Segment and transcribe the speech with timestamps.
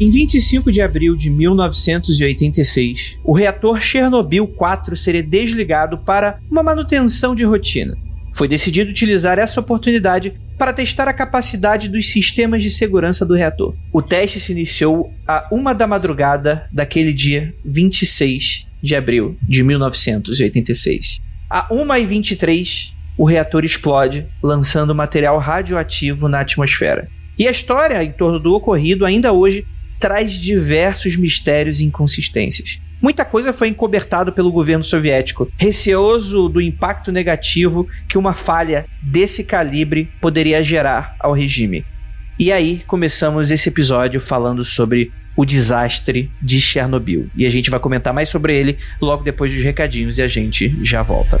[0.00, 7.34] Em 25 de abril de 1986, o reator Chernobyl 4 seria desligado para uma manutenção
[7.34, 7.96] de rotina.
[8.32, 13.74] Foi decidido utilizar essa oportunidade para testar a capacidade dos sistemas de segurança do reator.
[13.92, 21.18] O teste se iniciou a uma da madrugada daquele dia 26 de abril de 1986.
[21.50, 27.08] A 1h23, o reator explode, lançando material radioativo na atmosfera.
[27.36, 29.66] E a história em torno do ocorrido ainda hoje
[29.98, 32.80] traz diversos mistérios e inconsistências.
[33.00, 39.44] Muita coisa foi encobertado pelo governo soviético, receoso do impacto negativo que uma falha desse
[39.44, 41.84] calibre poderia gerar ao regime.
[42.38, 47.30] E aí começamos esse episódio falando sobre o desastre de Chernobyl.
[47.36, 50.76] E a gente vai comentar mais sobre ele logo depois dos recadinhos e a gente
[50.82, 51.40] já volta.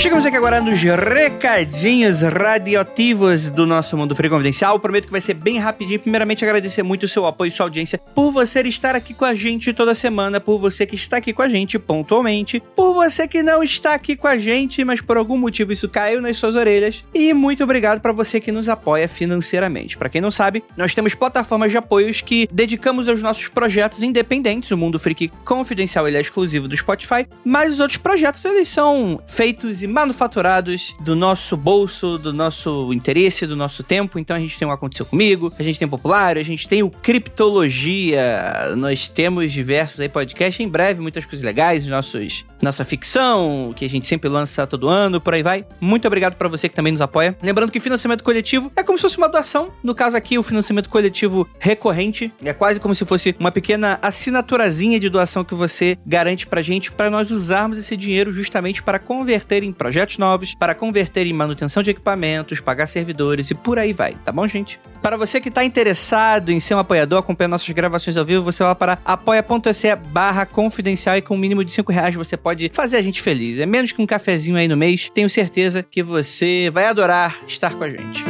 [0.00, 4.80] Chegamos aqui agora nos recadinhos radioativos do nosso Mundo Free Confidencial.
[4.80, 6.00] Prometo que vai ser bem rapidinho.
[6.00, 9.34] Primeiramente, agradecer muito o seu apoio e sua audiência, por você estar aqui com a
[9.34, 13.42] gente toda semana, por você que está aqui com a gente pontualmente, por você que
[13.42, 17.04] não está aqui com a gente, mas por algum motivo isso caiu nas suas orelhas.
[17.12, 19.98] E muito obrigado para você que nos apoia financeiramente.
[19.98, 24.70] Para quem não sabe, nós temos plataformas de apoios que dedicamos aos nossos projetos independentes.
[24.70, 29.20] O Mundo Freak Confidencial ele é exclusivo do Spotify, mas os outros projetos eles são
[29.26, 34.18] feitos e manufaturados do nosso bolso, do nosso interesse, do nosso tempo.
[34.18, 36.82] Então a gente tem o Aconteceu Comigo, a gente tem o Popular, a gente tem
[36.82, 40.60] o Criptologia, nós temos diversos aí podcasts.
[40.60, 45.20] Em breve, muitas coisas legais, nossos, nossa ficção, que a gente sempre lança todo ano,
[45.20, 45.66] por aí vai.
[45.80, 47.36] Muito obrigado para você que também nos apoia.
[47.42, 49.72] Lembrando que financiamento coletivo é como se fosse uma doação.
[49.82, 55.00] No caso aqui, o financiamento coletivo recorrente é quase como se fosse uma pequena assinaturazinha
[55.00, 59.62] de doação que você garante pra gente, para nós usarmos esse dinheiro justamente para converter
[59.62, 64.14] em projetos novos, para converter em manutenção de equipamentos, pagar servidores e por aí vai,
[64.22, 64.78] tá bom, gente?
[65.00, 68.62] Para você que está interessado em ser um apoiador, acompanhar nossas gravações ao vivo, você
[68.62, 72.98] vai para apoia.se barra confidencial e com um mínimo de 5 reais você pode fazer
[72.98, 73.58] a gente feliz.
[73.58, 75.08] É menos que um cafezinho aí no mês.
[75.14, 78.22] Tenho certeza que você vai adorar estar com a gente.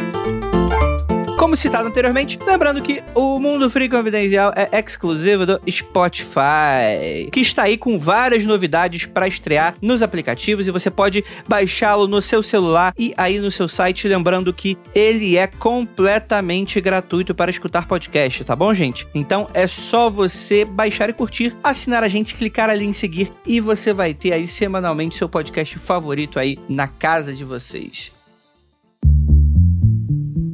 [1.40, 7.62] Como citado anteriormente, lembrando que o Mundo Free Confidencial é exclusivo do Spotify, que está
[7.62, 12.92] aí com várias novidades para estrear nos aplicativos e você pode baixá-lo no seu celular
[12.98, 18.54] e aí no seu site, lembrando que ele é completamente gratuito para escutar podcast, tá
[18.54, 19.08] bom, gente?
[19.14, 23.60] Então é só você baixar e curtir, assinar a gente, clicar ali em seguir e
[23.60, 28.19] você vai ter aí semanalmente seu podcast favorito aí na casa de vocês.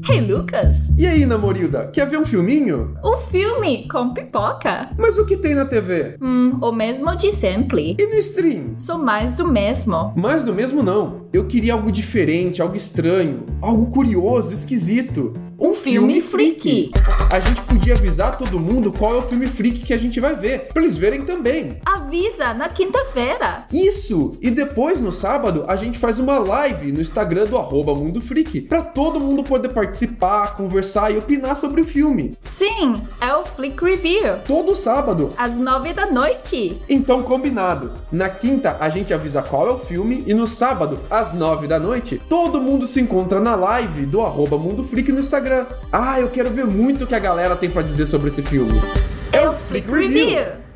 [0.08, 0.88] Hey, Lucas!
[0.96, 2.96] E aí, namorilda, quer ver um filminho?
[3.02, 4.90] O filme com pipoca?
[4.96, 6.16] Mas o que tem na TV?
[6.22, 7.96] Hum, o mesmo de sempre.
[7.98, 8.78] E no stream?
[8.78, 10.12] Sou mais do mesmo.
[10.16, 11.26] Mais do mesmo não.
[11.32, 15.34] Eu queria algo diferente, algo estranho, algo curioso, esquisito.
[15.58, 16.90] Um filme freak.
[17.32, 20.34] A gente podia avisar todo mundo qual é o filme freak que a gente vai
[20.34, 21.78] ver, pra eles verem também.
[21.82, 23.64] Avisa na quinta-feira.
[23.72, 24.36] Isso!
[24.42, 28.60] E depois, no sábado, a gente faz uma live no Instagram do arroba Mundo Freak,
[28.62, 32.36] pra todo mundo poder participar, conversar e opinar sobre o filme.
[32.42, 34.40] Sim, é o Flick Review.
[34.44, 35.30] Todo sábado.
[35.38, 36.82] Às nove da noite.
[36.86, 37.92] Então, combinado.
[38.12, 41.80] Na quinta, a gente avisa qual é o filme e no sábado, às nove da
[41.80, 45.45] noite, todo mundo se encontra na live do arroba Mundo Freak no Instagram.
[45.92, 48.80] Ah, eu quero ver muito o que a galera tem pra dizer sobre esse filme.
[49.32, 50.66] É o Flick Review.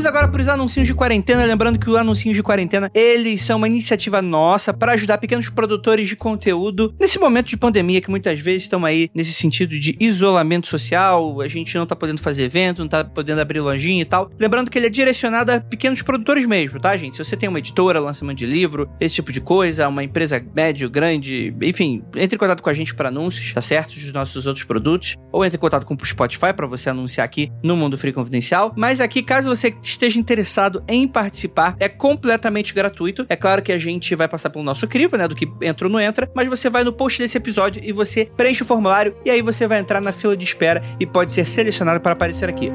[0.00, 3.66] Vamos agora pros anuncinhos de quarentena, lembrando que o anuncinhos de quarentena, eles são uma
[3.66, 8.62] iniciativa nossa para ajudar pequenos produtores de conteúdo nesse momento de pandemia que muitas vezes
[8.62, 12.88] estão aí nesse sentido de isolamento social, a gente não tá podendo fazer evento, não
[12.88, 14.30] tá podendo abrir lojinha e tal.
[14.40, 17.18] Lembrando que ele é direcionado a pequenos produtores mesmo, tá, gente?
[17.18, 20.88] Se você tem uma editora, lançamento de livro, esse tipo de coisa, uma empresa médio,
[20.88, 23.92] grande, enfim, entre em contato com a gente para anúncios, tá certo?
[23.96, 27.52] Dos nossos outros produtos, ou entre em contato com o Spotify para você anunciar aqui
[27.62, 28.72] no Mundo Free Confidencial.
[28.74, 33.26] Mas aqui, caso você esteja interessado em participar, é completamente gratuito.
[33.28, 35.92] É claro que a gente vai passar pelo nosso crivo, né, do que entra ou
[35.92, 39.30] não entra, mas você vai no post desse episódio e você preenche o formulário e
[39.30, 42.70] aí você vai entrar na fila de espera e pode ser selecionado para aparecer aqui.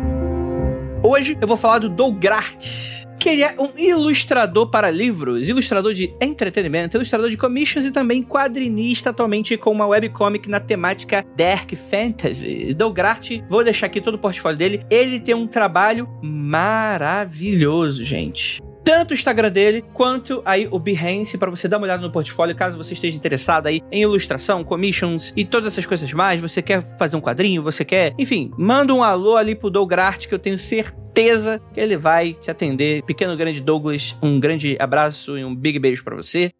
[1.03, 6.13] Hoje eu vou falar do Dougrart que ele é um ilustrador para livros, ilustrador de
[6.21, 12.73] entretenimento, ilustrador de commissions e também quadrinista atualmente com uma webcomic na temática Dark Fantasy.
[12.73, 14.85] Dougrart, vou deixar aqui todo o portfólio dele.
[14.89, 21.49] Ele tem um trabalho maravilhoso, gente tanto o Instagram dele quanto aí o Behance para
[21.49, 25.43] você dar uma olhada no portfólio, caso você esteja interessado aí em ilustração, commissions e
[25.43, 26.39] todas essas coisas mais.
[26.39, 30.35] Você quer fazer um quadrinho, você quer, enfim, manda um alô ali pro Dougrart que
[30.35, 33.01] eu tenho certeza que ele vai te atender.
[33.03, 36.51] Pequeno grande Douglas, um grande abraço e um big beijo para você.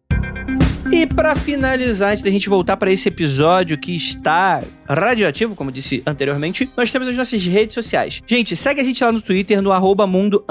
[0.92, 6.02] E para finalizar, antes da gente voltar para esse episódio que está radioativo, como disse
[6.06, 8.22] anteriormente, nós temos as nossas redes sociais.
[8.26, 10.44] Gente, segue a gente lá no Twitter, no arroba mundo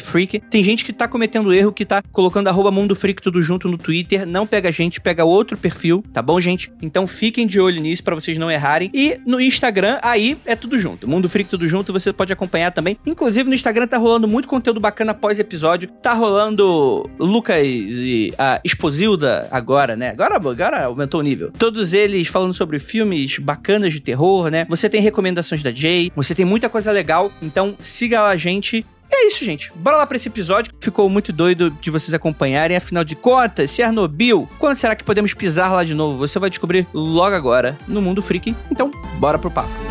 [0.00, 0.40] freak.
[0.50, 3.76] Tem gente que tá cometendo erro, que tá colocando arroba mundo freak tudo junto no
[3.76, 4.26] Twitter.
[4.26, 6.72] Não pega a gente, pega outro perfil, tá bom, gente?
[6.80, 8.90] Então fiquem de olho nisso para vocês não errarem.
[8.94, 11.08] E no Instagram, aí é tudo junto.
[11.08, 12.96] Mundo Freak tudo junto, você pode acompanhar também.
[13.06, 15.88] Inclusive no Instagram tá rolando muito conteúdo bacana após episódio.
[16.02, 20.10] Tá rolando Lucas e a Exposilda agora agora, né?
[20.10, 21.50] Agora, agora aumentou o nível.
[21.58, 24.66] Todos eles falando sobre filmes bacanas de terror, né?
[24.68, 28.84] Você tem recomendações da Jay, você tem muita coisa legal, então siga a gente.
[29.10, 29.72] E é isso, gente.
[29.74, 30.72] Bora lá pra esse episódio.
[30.80, 32.76] Ficou muito doido de vocês acompanharem.
[32.76, 36.16] Afinal de contas, Chernobyl, quando será que podemos pisar lá de novo?
[36.18, 38.54] Você vai descobrir logo agora no Mundo Freak.
[38.70, 39.89] Então, bora pro papo.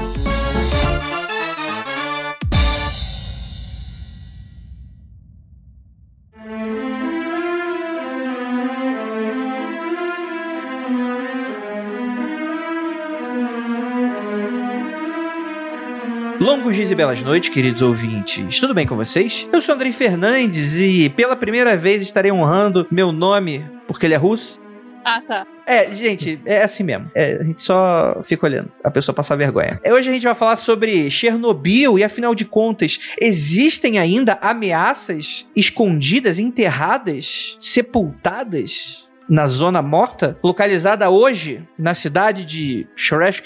[16.50, 18.60] Longos dias e belas noites, queridos ouvintes.
[18.60, 19.48] Tudo bem com vocês?
[19.54, 24.18] Eu sou Andrei Fernandes e pela primeira vez estarei honrando meu nome porque ele é
[24.18, 24.60] russo.
[25.06, 25.46] Ah, tá.
[25.64, 27.12] É, gente, é assim mesmo.
[27.14, 29.80] É, a gente só fica olhando a pessoa passar vergonha.
[29.84, 35.46] É, hoje a gente vai falar sobre Chernobyl e, afinal de contas, existem ainda ameaças
[35.56, 43.46] escondidas, enterradas, sepultadas na zona morta, localizada hoje na cidade de Shorevsk,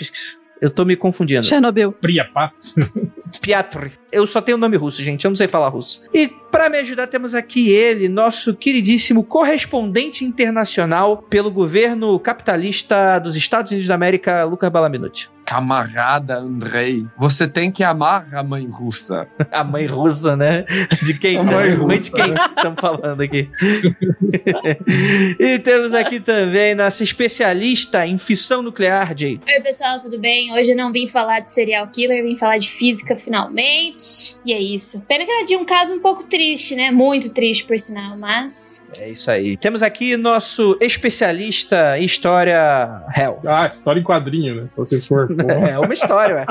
[0.63, 1.45] eu tô me confundindo.
[1.45, 1.91] Chernobyl.
[1.91, 2.55] Priapat.
[3.39, 3.91] Piotr.
[4.11, 5.25] Eu só tenho o nome russo, gente.
[5.25, 6.03] Eu não sei falar russo.
[6.13, 13.35] E para me ajudar, temos aqui ele, nosso queridíssimo correspondente internacional pelo governo capitalista dos
[13.35, 15.31] Estados Unidos da América, Lucas Balaminuti.
[15.45, 19.27] Camarada Andrei, você tem que amar a mãe russa.
[19.51, 20.65] A mãe russa, né?
[21.03, 21.37] De quem?
[21.37, 23.49] A mãe mãe de quem estamos falando aqui?
[25.39, 29.39] e temos aqui também nossa especialista em fissão nuclear, Jay.
[29.45, 30.51] Oi, pessoal, tudo bem?
[30.53, 34.35] Hoje eu não vim falar de serial killer, vim falar de física finalmente.
[34.45, 35.01] E é isso.
[35.07, 36.91] Pena que é de um caso um pouco triste, né?
[36.91, 38.81] Muito triste, por sinal, mas.
[38.99, 39.57] É isso aí.
[39.57, 43.41] Temos aqui nosso especialista em história real.
[43.45, 44.67] Ah, história em quadrinho, né?
[44.69, 45.29] Só se for.
[45.53, 46.45] É uma história, ué.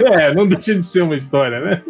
[0.24, 1.82] é, não deixa de ser uma história, né?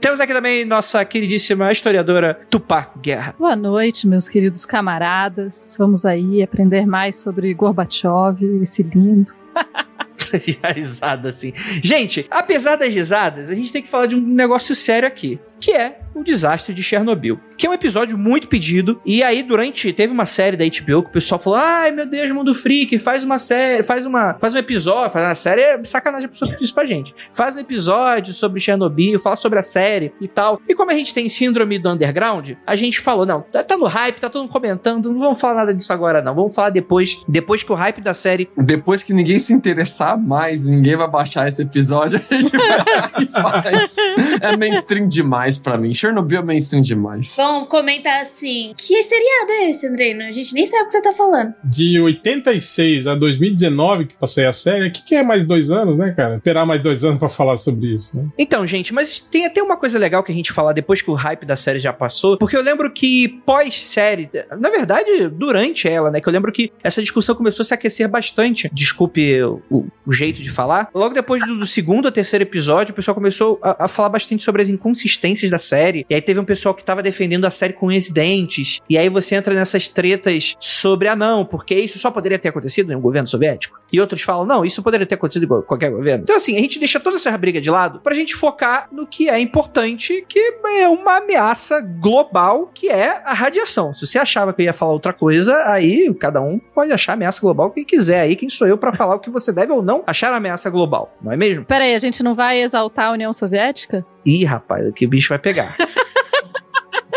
[0.00, 3.34] Temos aqui também nossa queridíssima historiadora Tupá Guerra.
[3.38, 5.76] Boa noite, meus queridos camaradas.
[5.78, 9.32] Vamos aí aprender mais sobre Gorbachev, esse lindo.
[10.74, 11.52] risada assim.
[11.82, 15.70] Gente, apesar das risadas, a gente tem que falar de um negócio sério aqui, que
[15.70, 19.00] é o desastre de Chernobyl, que é um episódio muito pedido.
[19.06, 22.30] E aí durante teve uma série da HBO que o pessoal falou: "Ai, meu Deus,
[22.32, 26.26] Mundo Freak, faz uma série, faz uma, faz um episódio, faz uma série, é sacanagem
[26.26, 27.14] a pessoa pedir isso pra gente.
[27.32, 30.60] Faz um episódio sobre Chernobyl, fala sobre a série e tal".
[30.68, 33.86] E como a gente tem síndrome do underground, a gente falou: "Não, tá, tá no
[33.86, 36.34] hype, tá todo mundo comentando, não vamos falar nada disso agora não.
[36.34, 40.64] Vamos falar depois, depois que o hype da série Depois que ninguém se interessar mais,
[40.64, 43.96] ninguém vai baixar esse episódio, a gente vai lá e faz.
[44.40, 45.92] É mainstream demais pra mim.
[45.94, 47.34] Chernobyl é mainstream demais.
[47.36, 50.22] Vão comentar assim: Que seriado é esse, Andreino?
[50.22, 51.54] A gente nem sabe o que você tá falando.
[51.64, 55.96] De 86 a 2019 que passei a série, o que, que é mais dois anos,
[55.96, 56.36] né, cara?
[56.36, 58.26] Esperar mais dois anos pra falar sobre isso, né?
[58.38, 61.14] Então, gente, mas tem até uma coisa legal que a gente falar depois que o
[61.14, 66.20] hype da série já passou, porque eu lembro que pós-série, na verdade, durante ela, né,
[66.20, 68.70] que eu lembro que essa discussão começou a se aquecer bastante.
[68.72, 70.88] Desculpe o, o jeito de falar.
[70.94, 74.44] Logo depois do, do segundo ou terceiro episódio, o pessoal começou a, a falar bastante
[74.44, 76.06] sobre as inconsistências consequências da série.
[76.08, 78.80] E aí teve um pessoal que tava defendendo a série com unhas e dentes.
[78.88, 82.92] E aí você entra nessas tretas sobre, ah, não, porque isso só poderia ter acontecido
[82.92, 83.80] em um governo soviético.
[83.92, 86.22] E outros falam, não, isso poderia ter acontecido em qualquer governo.
[86.22, 89.28] Então, assim, a gente deixa toda essa briga de lado pra gente focar no que
[89.28, 93.92] é importante, que é uma ameaça global, que é a radiação.
[93.92, 97.40] Se você achava que eu ia falar outra coisa, aí cada um pode achar ameaça
[97.40, 98.20] global quem quiser.
[98.20, 101.14] Aí quem sou eu pra falar o que você deve ou não achar ameaça global,
[101.20, 101.64] não é mesmo?
[101.64, 104.06] Peraí, a gente não vai exaltar a União Soviética?
[104.24, 105.76] Ih, rapaz, que o bicho vai pegar.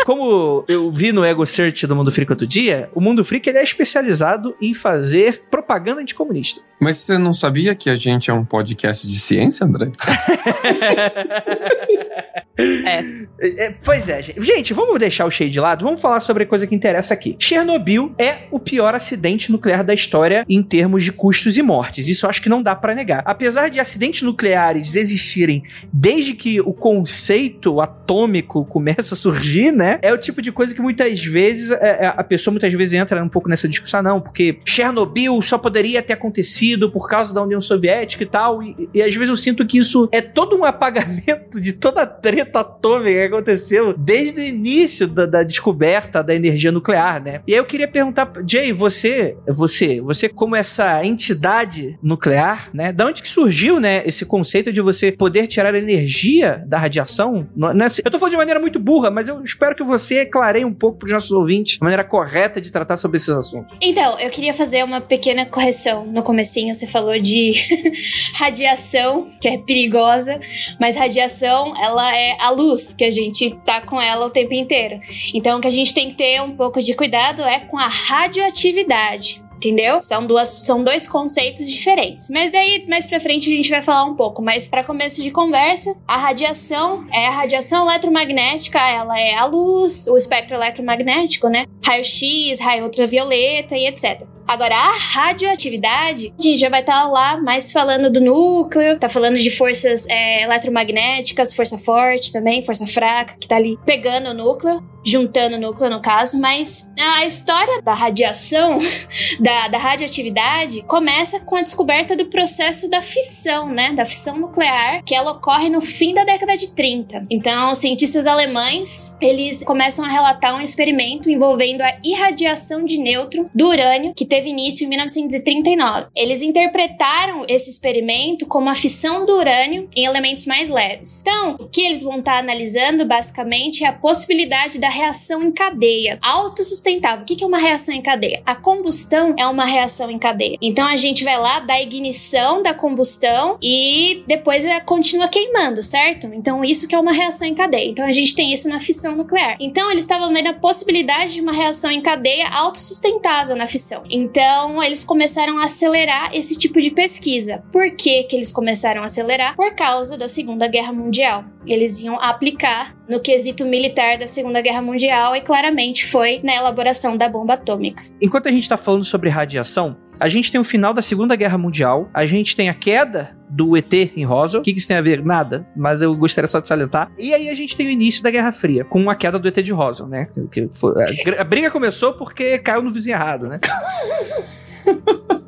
[0.06, 3.58] Como eu vi no Ego Search do Mundo Freak outro dia, o Mundo Freak ele
[3.58, 6.60] é especializado em fazer propaganda anticomunista.
[6.78, 9.90] Mas você não sabia que a gente é um podcast de ciência, André?
[12.58, 14.42] É, pois é, gente.
[14.42, 17.36] Gente, vamos deixar o cheio de lado, vamos falar sobre a coisa que interessa aqui.
[17.38, 22.08] Chernobyl é o pior acidente nuclear da história em termos de custos e mortes.
[22.08, 23.22] Isso acho que não dá pra negar.
[23.26, 29.98] Apesar de acidentes nucleares existirem desde que o conceito atômico começa a surgir, né?
[30.00, 33.22] É o tipo de coisa que muitas vezes é, é, a pessoa muitas vezes entra
[33.22, 37.60] um pouco nessa discussão, não, porque Chernobyl só poderia ter acontecido por causa da União
[37.60, 38.62] Soviética e tal.
[38.62, 42.06] E, e às vezes eu sinto que isso é todo um apagamento de toda a
[42.06, 47.40] treta atômica que aconteceu desde o início da, da descoberta da energia nuclear, né?
[47.46, 52.92] E aí eu queria perguntar, Jay, você, você, você como essa entidade nuclear, né?
[52.92, 57.46] Da onde que surgiu, né, esse conceito de você poder tirar energia da radiação?
[57.80, 60.64] É assim- Eu tô falando de maneira muito burra, mas eu espero que você clareie
[60.64, 63.76] um pouco para os nossos ouvintes a maneira correta de tratar sobre esses assuntos.
[63.80, 66.06] Então, eu queria fazer uma pequena correção.
[66.06, 67.54] No comecinho você falou de
[68.34, 70.38] radiação, que é perigosa,
[70.80, 74.98] mas radiação, ela é a luz, que a gente tá com ela o tempo inteiro.
[75.34, 77.88] Então, o que a gente tem que ter um pouco de cuidado é com a
[77.88, 79.44] radioatividade.
[79.56, 80.02] Entendeu?
[80.02, 82.28] São, duas, são dois conceitos diferentes.
[82.28, 84.42] Mas daí, mais pra frente, a gente vai falar um pouco.
[84.42, 90.06] Mas para começo de conversa, a radiação é a radiação eletromagnética, ela é a luz,
[90.08, 91.64] o espectro eletromagnético, né?
[91.82, 94.35] Raio-X, raio ultravioleta e etc.
[94.46, 99.38] Agora, a radioatividade, a gente já vai estar lá mais falando do núcleo, tá falando
[99.38, 104.82] de forças é, eletromagnéticas, força forte também, força fraca, que tá ali pegando o núcleo,
[105.06, 108.80] juntando núcleo no caso, mas a história da radiação,
[109.38, 113.92] da, da radioatividade, começa com a descoberta do processo da fissão, né?
[113.92, 117.26] Da fissão nuclear, que ela ocorre no fim da década de 30.
[117.30, 123.68] Então, cientistas alemães, eles começam a relatar um experimento envolvendo a irradiação de nêutron do
[123.68, 126.06] urânio, que teve início em 1939.
[126.14, 131.20] Eles interpretaram esse experimento como a fissão do urânio em elementos mais leves.
[131.20, 136.18] Então, o que eles vão estar analisando basicamente é a possibilidade da reação em cadeia,
[136.22, 137.22] autossustentável.
[137.22, 138.42] O que é uma reação em cadeia?
[138.46, 140.56] A combustão é uma reação em cadeia.
[140.60, 146.26] Então a gente vai lá da ignição da combustão e depois ela continua queimando, certo?
[146.32, 147.88] Então isso que é uma reação em cadeia.
[147.88, 149.56] Então a gente tem isso na fissão nuclear.
[149.60, 154.02] Então eles estavam vendo a possibilidade de uma reação em cadeia autossustentável na fissão.
[154.10, 157.62] Então eles começaram a acelerar esse tipo de pesquisa.
[157.70, 159.54] Por que que eles começaram a acelerar?
[159.54, 161.44] Por causa da Segunda Guerra Mundial.
[161.66, 167.16] Eles iam aplicar no quesito militar da Segunda Guerra Mundial e claramente foi na elaboração
[167.16, 168.02] da bomba atômica.
[168.20, 171.58] Enquanto a gente tá falando sobre radiação, a gente tem o final da Segunda Guerra
[171.58, 174.60] Mundial, a gente tem a queda do ET em Roswell.
[174.60, 175.24] O que isso tem a ver?
[175.24, 177.12] Nada, mas eu gostaria só de salientar.
[177.18, 179.54] E aí a gente tem o início da Guerra Fria, com a queda do ET
[179.62, 180.28] de Roswell, né?
[180.50, 183.60] Que foi- a, a briga começou porque caiu no vizinho errado, né?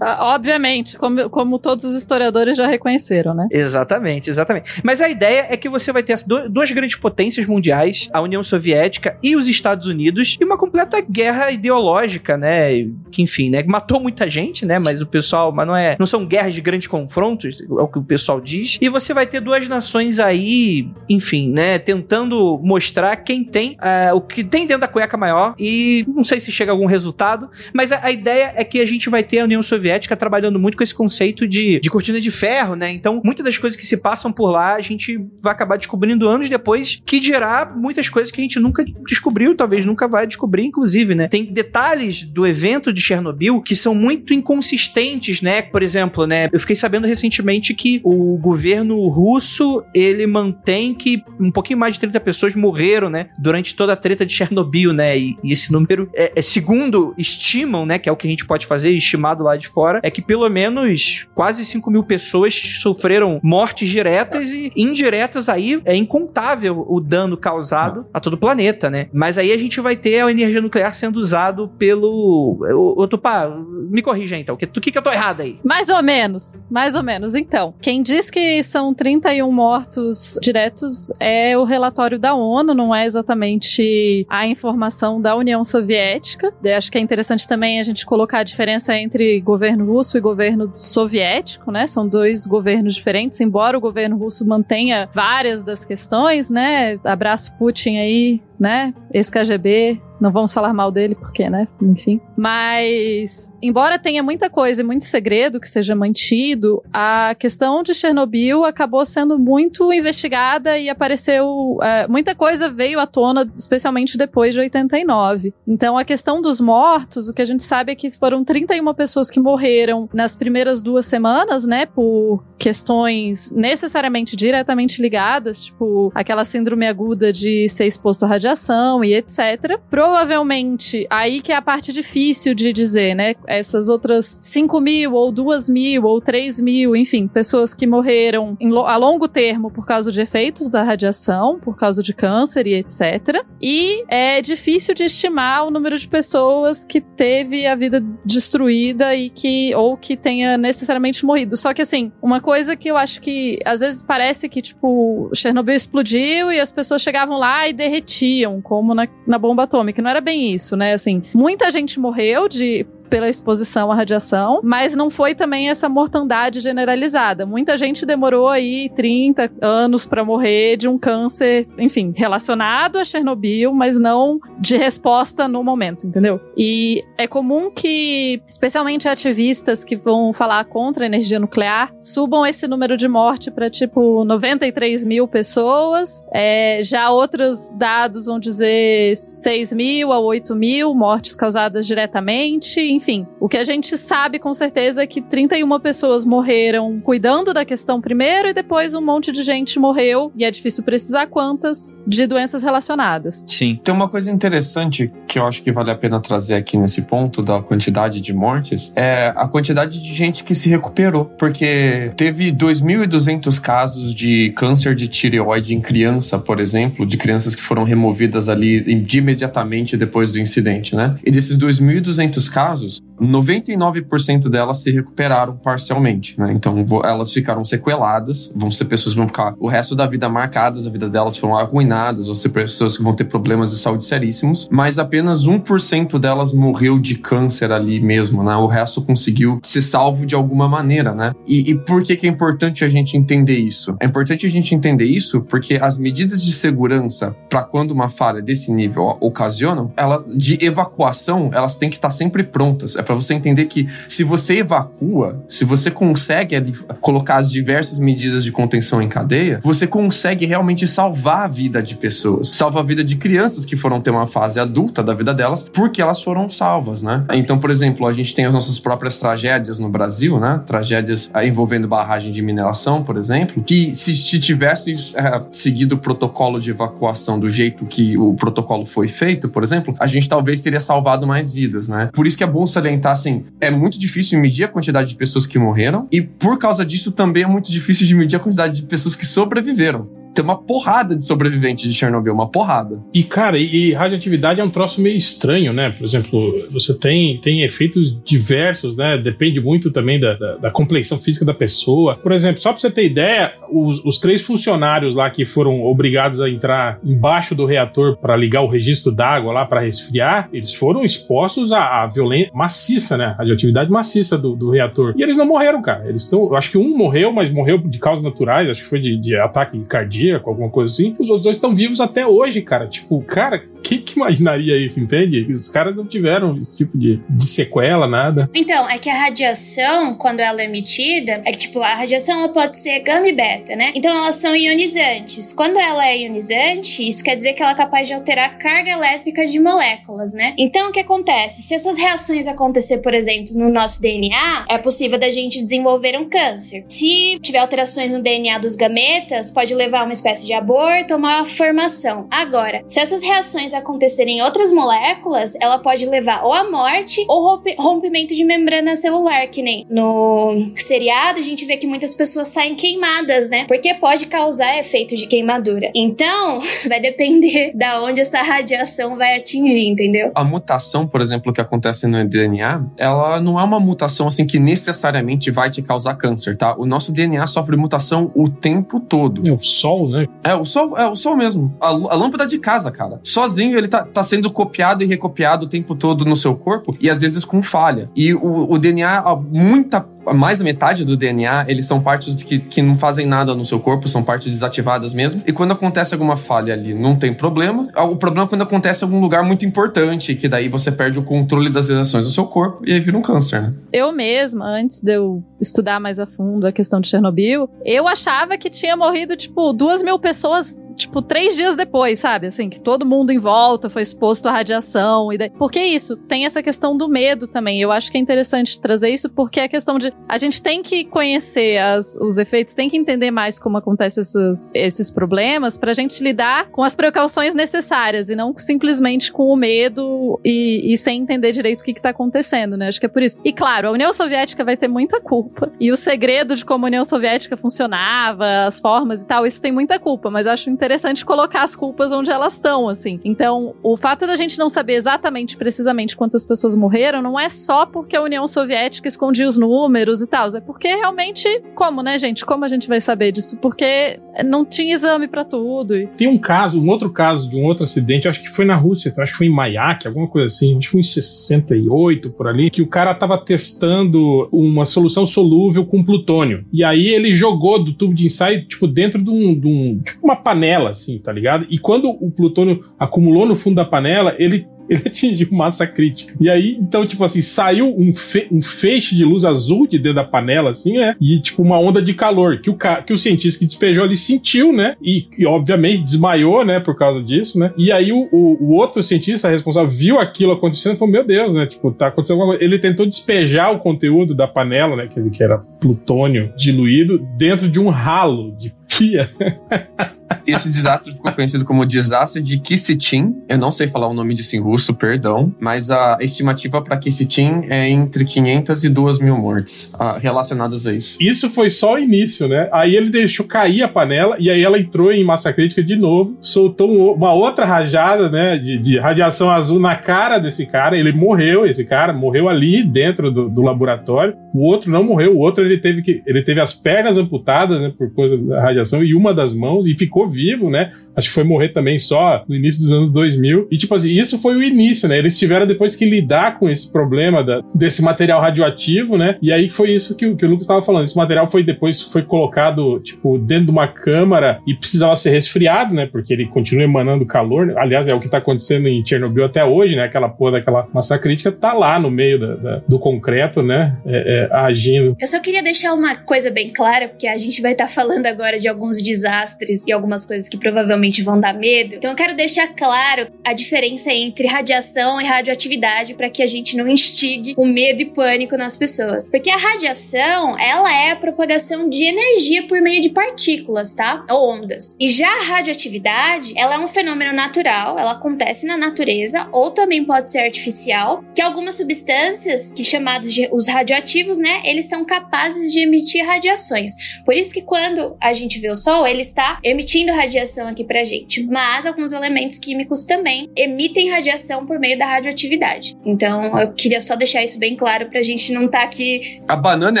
[0.00, 3.48] Ah, Obviamente, como, como todos os historiadores já reconheceram, né?
[3.50, 4.80] Exatamente, exatamente.
[4.84, 8.20] Mas a ideia é que você vai ter as du- duas grandes potências mundiais, a
[8.20, 12.86] União Soviética e os Estados Unidos, e uma completa guerra ideológica, né?
[13.10, 13.62] Que enfim, né?
[13.62, 14.78] Matou muita gente, né?
[14.78, 17.98] Mas o pessoal, mas não é, não são guerras de grandes confrontos, é o que
[17.98, 18.76] o pessoal diz.
[18.80, 21.78] E você vai ter duas nações aí, enfim, né?
[21.78, 26.38] Tentando mostrar quem tem ah, o que tem dentro da cueca maior e não sei
[26.38, 29.40] se chega a algum resultado, mas a, a ideia é que a gente vai ter
[29.40, 32.90] a União Soviética trabalhando muito com esse conceito de, de cortina de ferro, né?
[32.92, 36.48] Então, muitas das coisas que se passam por lá, a gente vai acabar descobrindo anos
[36.48, 41.14] depois, que dirá muitas coisas que a gente nunca descobriu, talvez nunca vai descobrir, inclusive,
[41.14, 41.28] né?
[41.28, 45.62] Tem detalhes do evento de Chernobyl que são muito inconsistentes, né?
[45.62, 46.48] Por exemplo, né?
[46.52, 52.00] Eu fiquei sabendo recentemente que o governo russo, ele mantém que um pouquinho mais de
[52.00, 53.30] 30 pessoas morreram, né?
[53.38, 55.18] Durante toda a treta de Chernobyl, né?
[55.18, 57.98] E, e esse número, é, é segundo estimam, né?
[57.98, 60.48] Que é o que a gente pode fazer, estimado lá de fora, é que pelo
[60.48, 65.80] menos quase 5 mil pessoas sofreram mortes diretas e indiretas aí.
[65.84, 69.08] É incontável o dano causado a todo o planeta, né?
[69.12, 72.58] Mas aí a gente vai ter a energia nuclear sendo usado pelo.
[72.60, 73.48] O, o Tupá,
[73.90, 74.56] me corrija então.
[74.56, 75.58] Que, que, que eu tô errado aí?
[75.64, 77.34] Mais ou menos, mais ou menos.
[77.34, 83.06] Então, quem diz que são 31 mortos diretos é o relatório da ONU, não é
[83.06, 86.52] exatamente a informação da União Soviética.
[86.62, 89.05] Eu acho que é interessante também a gente colocar a diferença entre
[89.42, 91.86] governo russo e governo soviético, né?
[91.86, 96.98] São dois governos diferentes, embora o governo russo mantenha várias das questões, né?
[97.04, 98.94] Abraço Putin aí, né?
[99.12, 101.68] Ex-KGB, não vamos falar mal dele, porque, né?
[101.80, 102.20] Enfim.
[102.36, 108.64] Mas, embora tenha muita coisa e muito segredo que seja mantido, a questão de Chernobyl
[108.64, 111.78] acabou sendo muito investigada e apareceu.
[111.82, 115.52] É, muita coisa veio à tona, especialmente depois de 89.
[115.66, 119.30] Então, a questão dos mortos, o que a gente sabe é que foram 31 pessoas
[119.30, 121.86] que morreram nas primeiras duas semanas, né?
[121.86, 129.14] Por questões necessariamente diretamente ligadas, tipo aquela síndrome aguda de ser exposto à radiação e
[129.14, 129.78] etc.
[130.06, 133.34] Provavelmente, aí que é a parte difícil de dizer, né?
[133.44, 138.86] Essas outras 5 mil, ou 2 mil, ou 3 mil, enfim, pessoas que morreram lo
[138.86, 143.44] a longo termo por causa de efeitos da radiação, por causa de câncer e etc.
[143.60, 149.28] E é difícil de estimar o número de pessoas que teve a vida destruída e
[149.28, 151.56] que, ou que tenha necessariamente morrido.
[151.56, 155.74] Só que assim, uma coisa que eu acho que às vezes parece que, tipo, Chernobyl
[155.74, 159.95] explodiu e as pessoas chegavam lá e derretiam, como na, na bomba atômica.
[160.02, 160.92] Não era bem isso, né?
[160.92, 166.60] Assim, muita gente morreu de pela exposição à radiação, mas não foi também essa mortandade
[166.60, 167.46] generalizada.
[167.46, 173.72] Muita gente demorou aí 30 anos para morrer de um câncer, enfim, relacionado a Chernobyl,
[173.72, 176.40] mas não de resposta no momento, entendeu?
[176.56, 182.66] E é comum que, especialmente ativistas que vão falar contra a energia nuclear, subam esse
[182.66, 186.26] número de morte para tipo 93 mil pessoas.
[186.32, 193.26] É, já outros dados vão dizer 6 mil a 8 mil mortes causadas diretamente enfim,
[193.38, 198.00] o que a gente sabe com certeza é que 31 pessoas morreram cuidando da questão
[198.00, 202.62] primeiro e depois um monte de gente morreu, e é difícil precisar quantas, de doenças
[202.62, 203.44] relacionadas.
[203.46, 203.78] Sim.
[203.82, 207.42] Tem uma coisa interessante que eu acho que vale a pena trazer aqui nesse ponto
[207.42, 213.60] da quantidade de mortes, é a quantidade de gente que se recuperou, porque teve 2.200
[213.60, 218.80] casos de câncer de tireoide em criança, por exemplo, de crianças que foram removidas ali
[218.94, 221.16] de imediatamente depois do incidente, né?
[221.24, 226.52] E desses 2.200 casos, casos, 99% delas se recuperaram parcialmente, né?
[226.52, 230.86] Então elas ficaram sequeladas, vão ser pessoas que vão ficar o resto da vida marcadas,
[230.86, 234.68] a vida delas foram arruinadas, vão ser pessoas que vão ter problemas de saúde seríssimos,
[234.70, 238.54] mas apenas 1% delas morreu de câncer ali mesmo, né?
[238.56, 241.32] O resto conseguiu ser salvo de alguma maneira, né?
[241.46, 243.96] E, e por que, que é importante a gente entender isso?
[244.00, 248.42] É importante a gente entender isso porque as medidas de segurança para quando uma falha
[248.42, 253.34] desse nível ocasionam, ela de evacuação, elas têm que estar sempre prontas É para você
[253.34, 259.00] entender que se você evacua, se você consegue ali, colocar as diversas medidas de contenção
[259.00, 262.48] em cadeia, você consegue realmente salvar a vida de pessoas.
[262.48, 266.00] Salva a vida de crianças que foram ter uma fase adulta da vida delas porque
[266.00, 267.24] elas foram salvas, né?
[267.32, 270.60] Então, por exemplo, a gente tem as nossas próprias tragédias no Brasil, né?
[270.66, 276.60] Tragédias ah, envolvendo barragem de mineração, por exemplo, que se tivesse é, seguido o protocolo
[276.60, 280.80] de evacuação do jeito que o protocolo foi feito, por exemplo, a gente talvez teria
[280.80, 282.10] salvado mais vidas, né?
[282.12, 285.46] Por isso que é bom salientar assim: é muito difícil medir a quantidade de pessoas
[285.46, 288.82] que morreram, e por causa disso também é muito difícil de medir a quantidade de
[288.82, 292.98] pessoas que sobreviveram tem uma porrada de sobreviventes de Chernobyl, uma porrada.
[293.12, 295.88] E, cara, e, e, radioatividade é um troço meio estranho, né?
[295.90, 296.38] Por exemplo,
[296.70, 299.16] você tem, tem efeitos diversos, né?
[299.16, 302.16] Depende muito também da, da, da complexão física da pessoa.
[302.16, 306.42] Por exemplo, só pra você ter ideia, os, os três funcionários lá que foram obrigados
[306.42, 311.02] a entrar embaixo do reator para ligar o registro d'água lá para resfriar, eles foram
[311.02, 313.34] expostos à, à violência maciça, né?
[313.38, 315.14] Radioatividade maciça do, do reator.
[315.16, 316.06] E eles não morreram, cara.
[316.06, 316.54] Eles estão.
[316.54, 319.78] Acho que um morreu, mas morreu de causas naturais, acho que foi de, de ataque
[319.88, 321.14] cardíaco cardíaco, alguma coisa assim.
[321.18, 322.86] Os outros dois estão vivos até hoje, cara.
[322.86, 325.46] Tipo, cara, quem que imaginaria isso, entende?
[325.52, 328.50] Os caras não tiveram esse tipo de, de sequela, nada.
[328.52, 332.48] Então, é que a radiação, quando ela é emitida, é que, tipo, a radiação ela
[332.48, 333.92] pode ser gama e beta, né?
[333.94, 335.52] Então elas são ionizantes.
[335.52, 338.90] Quando ela é ionizante, isso quer dizer que ela é capaz de alterar a carga
[338.90, 340.54] elétrica de moléculas, né?
[340.58, 341.62] Então, o que acontece?
[341.62, 346.28] Se essas reações acontecer, por exemplo, no nosso DNA, é possível da gente desenvolver um
[346.28, 346.84] câncer.
[346.88, 351.18] Se tiver alterações no DNA dos gametas, pode levar a uma espécie de aborto ou
[351.18, 352.26] uma formação.
[352.32, 357.60] Agora, se essas reações acontecer em outras moléculas, ela pode levar ou à morte ou
[357.78, 362.74] rompimento de membrana celular, que nem no seriado a gente vê que muitas pessoas saem
[362.74, 363.64] queimadas, né?
[363.66, 365.90] Porque pode causar efeito de queimadura.
[365.94, 370.32] Então, vai depender da onde essa radiação vai atingir, entendeu?
[370.34, 374.58] A mutação, por exemplo, que acontece no DNA, ela não é uma mutação assim que
[374.58, 376.74] necessariamente vai te causar câncer, tá?
[376.76, 379.46] O nosso DNA sofre mutação o tempo todo.
[379.46, 380.26] É o sol, né?
[380.42, 381.74] É o sol, é o sol mesmo.
[381.80, 383.20] A, a lâmpada de casa, cara.
[383.22, 387.10] Sozinho ele tá, tá sendo copiado e recopiado o tempo todo no seu corpo e
[387.10, 388.10] às vezes com falha.
[388.14, 392.82] E o, o DNA, muita mais da metade do DNA, eles são partes que, que
[392.82, 395.42] não fazem nada no seu corpo, são partes desativadas mesmo.
[395.46, 397.88] E quando acontece alguma falha ali, não tem problema.
[397.96, 401.22] O problema é quando acontece em algum lugar muito importante, que daí você perde o
[401.22, 403.74] controle das reações do seu corpo e aí vira um câncer, né?
[403.92, 408.56] Eu mesma, antes de eu estudar mais a fundo a questão de Chernobyl, eu achava
[408.58, 412.46] que tinha morrido, tipo, duas mil pessoas tipo, três dias depois, sabe?
[412.46, 415.32] Assim, que todo mundo em volta foi exposto à radiação.
[415.32, 415.50] E daí...
[415.50, 417.80] Porque isso, tem essa questão do medo também.
[417.80, 420.12] Eu acho que é interessante trazer isso, porque é a questão de.
[420.28, 424.72] A gente tem que conhecer as, os efeitos, tem que entender mais como acontecem esses,
[424.74, 430.40] esses problemas, pra gente lidar com as precauções necessárias e não simplesmente com o medo
[430.44, 432.88] e, e sem entender direito o que, que tá acontecendo, né?
[432.88, 433.38] Acho que é por isso.
[433.44, 435.70] E claro, a União Soviética vai ter muita culpa.
[435.78, 439.72] E o segredo de como a União Soviética funcionava, as formas e tal, isso tem
[439.72, 440.85] muita culpa, mas acho interessante
[441.24, 443.20] colocar as culpas onde elas estão, assim.
[443.24, 447.86] Então, o fato da gente não saber exatamente, precisamente quantas pessoas morreram, não é só
[447.86, 452.44] porque a União Soviética escondia os números e tal, é porque realmente, como, né, gente?
[452.44, 453.56] Como a gente vai saber disso?
[453.56, 455.94] Porque não tinha exame para tudo.
[456.16, 459.12] Tem um caso, um outro caso de um outro acidente, acho que foi na Rússia,
[459.16, 462.70] acho que foi em Mayak, alguma coisa assim, acho que foi em 68 por ali,
[462.70, 466.64] que o cara tava testando uma solução solúvel com plutônio.
[466.72, 470.20] E aí ele jogou do tubo de ensaio, tipo, dentro de um, de um tipo
[470.24, 471.66] uma panela, assim, tá ligado?
[471.68, 476.34] E quando o plutônio acumulou no fundo da panela, ele ele atingiu massa crítica.
[476.40, 480.16] E aí, então, tipo assim, saiu um, fe um feixe de luz azul de dentro
[480.16, 481.14] da panela, assim, né?
[481.20, 484.72] E, tipo, uma onda de calor que o, que o cientista que despejou ali sentiu,
[484.72, 484.96] né?
[485.02, 486.80] E, e, obviamente, desmaiou, né?
[486.80, 487.72] Por causa disso, né?
[487.76, 491.54] E aí, o, o, o outro cientista responsável viu aquilo acontecendo e falou: Meu Deus,
[491.54, 491.66] né?
[491.66, 492.64] Tipo, tá acontecendo alguma coisa.
[492.64, 495.08] Ele tentou despejar o conteúdo da panela, né?
[495.08, 499.28] Quer dizer, que era plutônio diluído, dentro de um ralo de pia.
[500.46, 503.34] Esse desastre ficou conhecido como desastre de Kisitin.
[503.48, 505.52] Eu não sei falar o nome disso em russo, perdão.
[505.58, 510.92] Mas a estimativa para Kisitin é entre 500 e 2 mil mortes ah, relacionadas a
[510.92, 511.16] isso.
[511.20, 512.68] Isso foi só o início, né?
[512.72, 516.36] Aí ele deixou cair a panela e aí ela entrou em massa crítica de novo,
[516.40, 518.56] soltou um, uma outra rajada, né?
[518.56, 520.96] De, de, radiação azul na cara desse cara.
[520.96, 524.34] Ele morreu, esse cara morreu ali dentro do, do laboratório.
[524.54, 527.92] O outro não morreu, o outro ele teve que ele teve as pernas amputadas, né?
[527.96, 530.92] Por coisa da radiação e uma das mãos e ficou vivo, né?
[531.16, 533.68] Acho que foi morrer também só no início dos anos 2000.
[533.70, 535.18] E, tipo assim, isso foi o início, né?
[535.18, 539.36] Eles tiveram depois que lidar com esse problema da, desse material radioativo, né?
[539.40, 541.04] E aí foi isso que, que o Lucas estava falando.
[541.04, 545.94] Esse material foi depois foi colocado, tipo, dentro de uma câmara e precisava ser resfriado,
[545.94, 546.06] né?
[546.06, 547.66] Porque ele continua emanando calor.
[547.66, 547.74] Né?
[547.76, 550.04] Aliás, é o que tá acontecendo em Chernobyl até hoje, né?
[550.04, 553.96] Aquela porra daquela massa crítica tá lá no meio da, da, do concreto, né?
[554.06, 555.16] É, é, agindo.
[555.18, 558.26] Eu só queria deixar uma coisa bem clara, porque a gente vai estar tá falando
[558.26, 561.96] agora de alguns desastres e algumas coisas que provavelmente vão dar medo.
[561.96, 566.76] Então eu quero deixar claro a diferença entre radiação e radioatividade para que a gente
[566.76, 569.28] não instigue o medo e pânico nas pessoas.
[569.28, 574.24] Porque a radiação, ela é a propagação de energia por meio de partículas, tá?
[574.30, 574.96] Ou ondas.
[574.98, 580.04] E já a radioatividade, ela é um fenômeno natural, ela acontece na natureza ou também
[580.04, 585.72] pode ser artificial, que algumas substâncias, que chamados de os radioativos, né, eles são capazes
[585.72, 587.20] de emitir radiações.
[587.24, 591.04] Por isso que quando a gente vê o sol, ele está emitindo radiação aqui pra
[591.04, 591.46] gente.
[591.46, 595.94] Mas alguns elementos químicos também emitem radiação por meio da radioatividade.
[596.06, 599.42] Então, eu queria só deixar isso bem claro pra gente não estar tá aqui.
[599.46, 600.00] A banana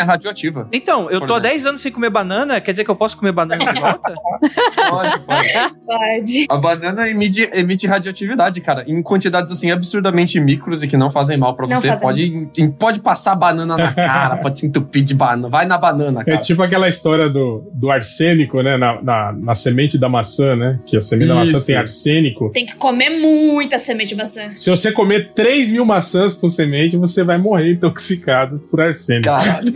[0.00, 0.66] é radioativa.
[0.72, 3.32] Então, eu tô há 10 anos sem comer banana, quer dizer que eu posso comer
[3.32, 4.14] banana de volta?
[4.88, 5.76] pode, pode.
[5.86, 6.46] Pode.
[6.48, 11.36] A banana emite, emite radioatividade, cara, em quantidades assim absurdamente micros e que não fazem
[11.36, 11.94] mal pra você.
[12.00, 15.48] Pode, pode passar banana na cara, pode se entupir de banana.
[15.48, 16.38] Vai na banana, cara.
[16.38, 18.76] É tipo aquela história do, do arsênico, né?
[18.76, 20.80] Na, na, na semente da maçã, né?
[20.86, 21.38] Que a semente Isso.
[21.38, 22.50] da maçã tem arsênico.
[22.52, 24.48] Tem que comer muita semente de maçã.
[24.58, 29.24] Se você comer 3 mil maçãs com semente, você vai morrer intoxicado por arsênico.
[29.24, 29.72] Caralho.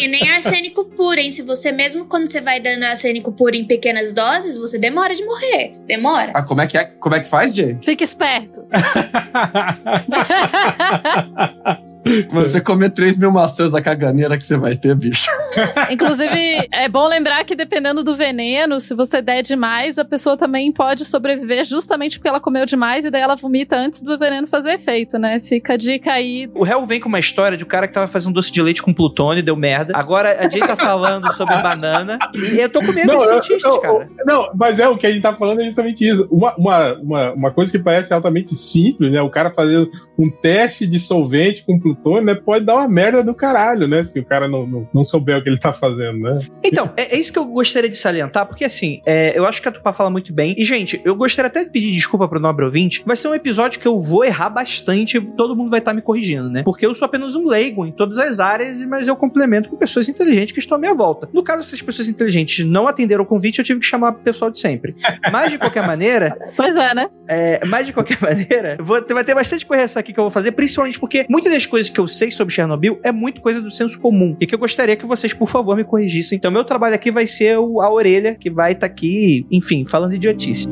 [0.00, 1.30] e nem arsênico puro, hein?
[1.30, 5.24] Se você mesmo quando você vai dando arsênico puro em pequenas doses, você demora de
[5.24, 5.74] morrer.
[5.86, 6.32] Demora.
[6.34, 6.84] Ah, como é que é?
[6.84, 7.76] Como é que faz, Jay?
[7.82, 8.64] Fica esperto.
[12.32, 15.30] Você comer 3 mil maçãs da caganeira que você vai ter, bicho.
[15.90, 20.70] Inclusive, é bom lembrar que dependendo do veneno, se você der demais, a pessoa também
[20.72, 24.74] pode sobreviver justamente porque ela comeu demais e daí ela vomita antes do veneno fazer
[24.74, 25.40] efeito, né?
[25.40, 26.48] Fica a dica aí.
[26.54, 28.82] O réu vem com uma história de um cara que tava fazendo doce de leite
[28.82, 29.92] com plutônio, deu merda.
[29.96, 32.18] Agora a Jay tá falando sobre banana.
[32.34, 34.08] E eu tô com medo desses cientistas, cara.
[34.24, 36.28] Não, mas é o que a gente tá falando é justamente isso.
[36.30, 39.20] Uma, uma, uma, uma coisa que parece altamente simples, né?
[39.22, 42.34] O cara fazendo um teste de solvente com plutônio, né?
[42.34, 44.04] Pode dar uma merda do caralho, né?
[44.04, 46.38] Se o cara não, não, não souber o que ele tá fazendo, né?
[46.64, 49.68] Então, é, é isso que eu gostaria de salientar, porque assim, é, eu acho que
[49.68, 50.54] a Tupá fala muito bem.
[50.58, 53.02] E, gente, eu gostaria até de pedir desculpa pro nobre ouvinte.
[53.06, 56.48] Vai ser um episódio que eu vou errar bastante, todo mundo vai estar me corrigindo,
[56.48, 56.62] né?
[56.62, 60.08] Porque eu sou apenas um leigo em todas as áreas, mas eu complemento com pessoas
[60.08, 61.28] inteligentes que estão à minha volta.
[61.32, 64.50] No caso, essas pessoas inteligentes não atenderam o convite, eu tive que chamar o pessoal
[64.50, 64.94] de sempre.
[65.32, 67.08] Mas, de qualquer maneira, Pois é, né?
[67.28, 70.30] É, mas de qualquer maneira, vou ter- vai ter bastante correção aqui que eu vou
[70.30, 73.70] fazer, principalmente porque muitas das coisas que eu sei sobre Chernobyl é muito coisa do
[73.70, 76.36] senso comum e que eu gostaria que vocês, por favor, me corrigissem.
[76.36, 80.68] Então, meu trabalho aqui vai ser a orelha que vai estar aqui, enfim, falando idiotice.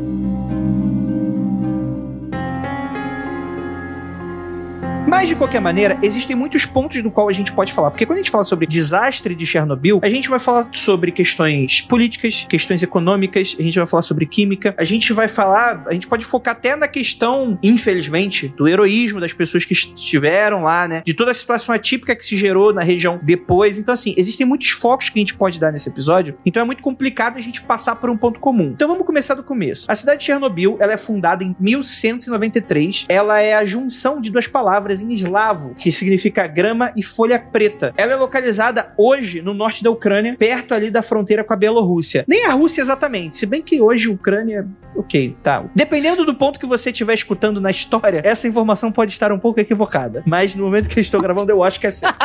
[5.06, 7.90] Mas, de qualquer maneira, existem muitos pontos no qual a gente pode falar.
[7.90, 11.82] Porque quando a gente fala sobre desastre de Chernobyl, a gente vai falar sobre questões
[11.82, 16.06] políticas, questões econômicas, a gente vai falar sobre química, a gente vai falar, a gente
[16.06, 21.02] pode focar até na questão, infelizmente, do heroísmo das pessoas que estiveram lá, né?
[21.04, 23.78] De toda a situação atípica que se gerou na região depois.
[23.78, 26.82] Então, assim, existem muitos focos que a gente pode dar nesse episódio, então é muito
[26.82, 28.70] complicado a gente passar por um ponto comum.
[28.74, 29.84] Então vamos começar do começo.
[29.88, 33.06] A cidade de Chernobyl, ela é fundada em 1193.
[33.08, 37.92] Ela é a junção de duas palavras em eslavo, que significa grama e folha preta.
[37.96, 42.24] Ela é localizada hoje no norte da Ucrânia, perto ali da fronteira com a Bielorrússia.
[42.26, 45.64] Nem a Rússia exatamente, se bem que hoje a Ucrânia, ok, tá.
[45.74, 49.61] Dependendo do ponto que você estiver escutando na história, essa informação pode estar um pouco
[49.61, 50.22] equivocada.
[50.26, 52.16] Mas no momento que eu estou gravando, eu acho que é certo.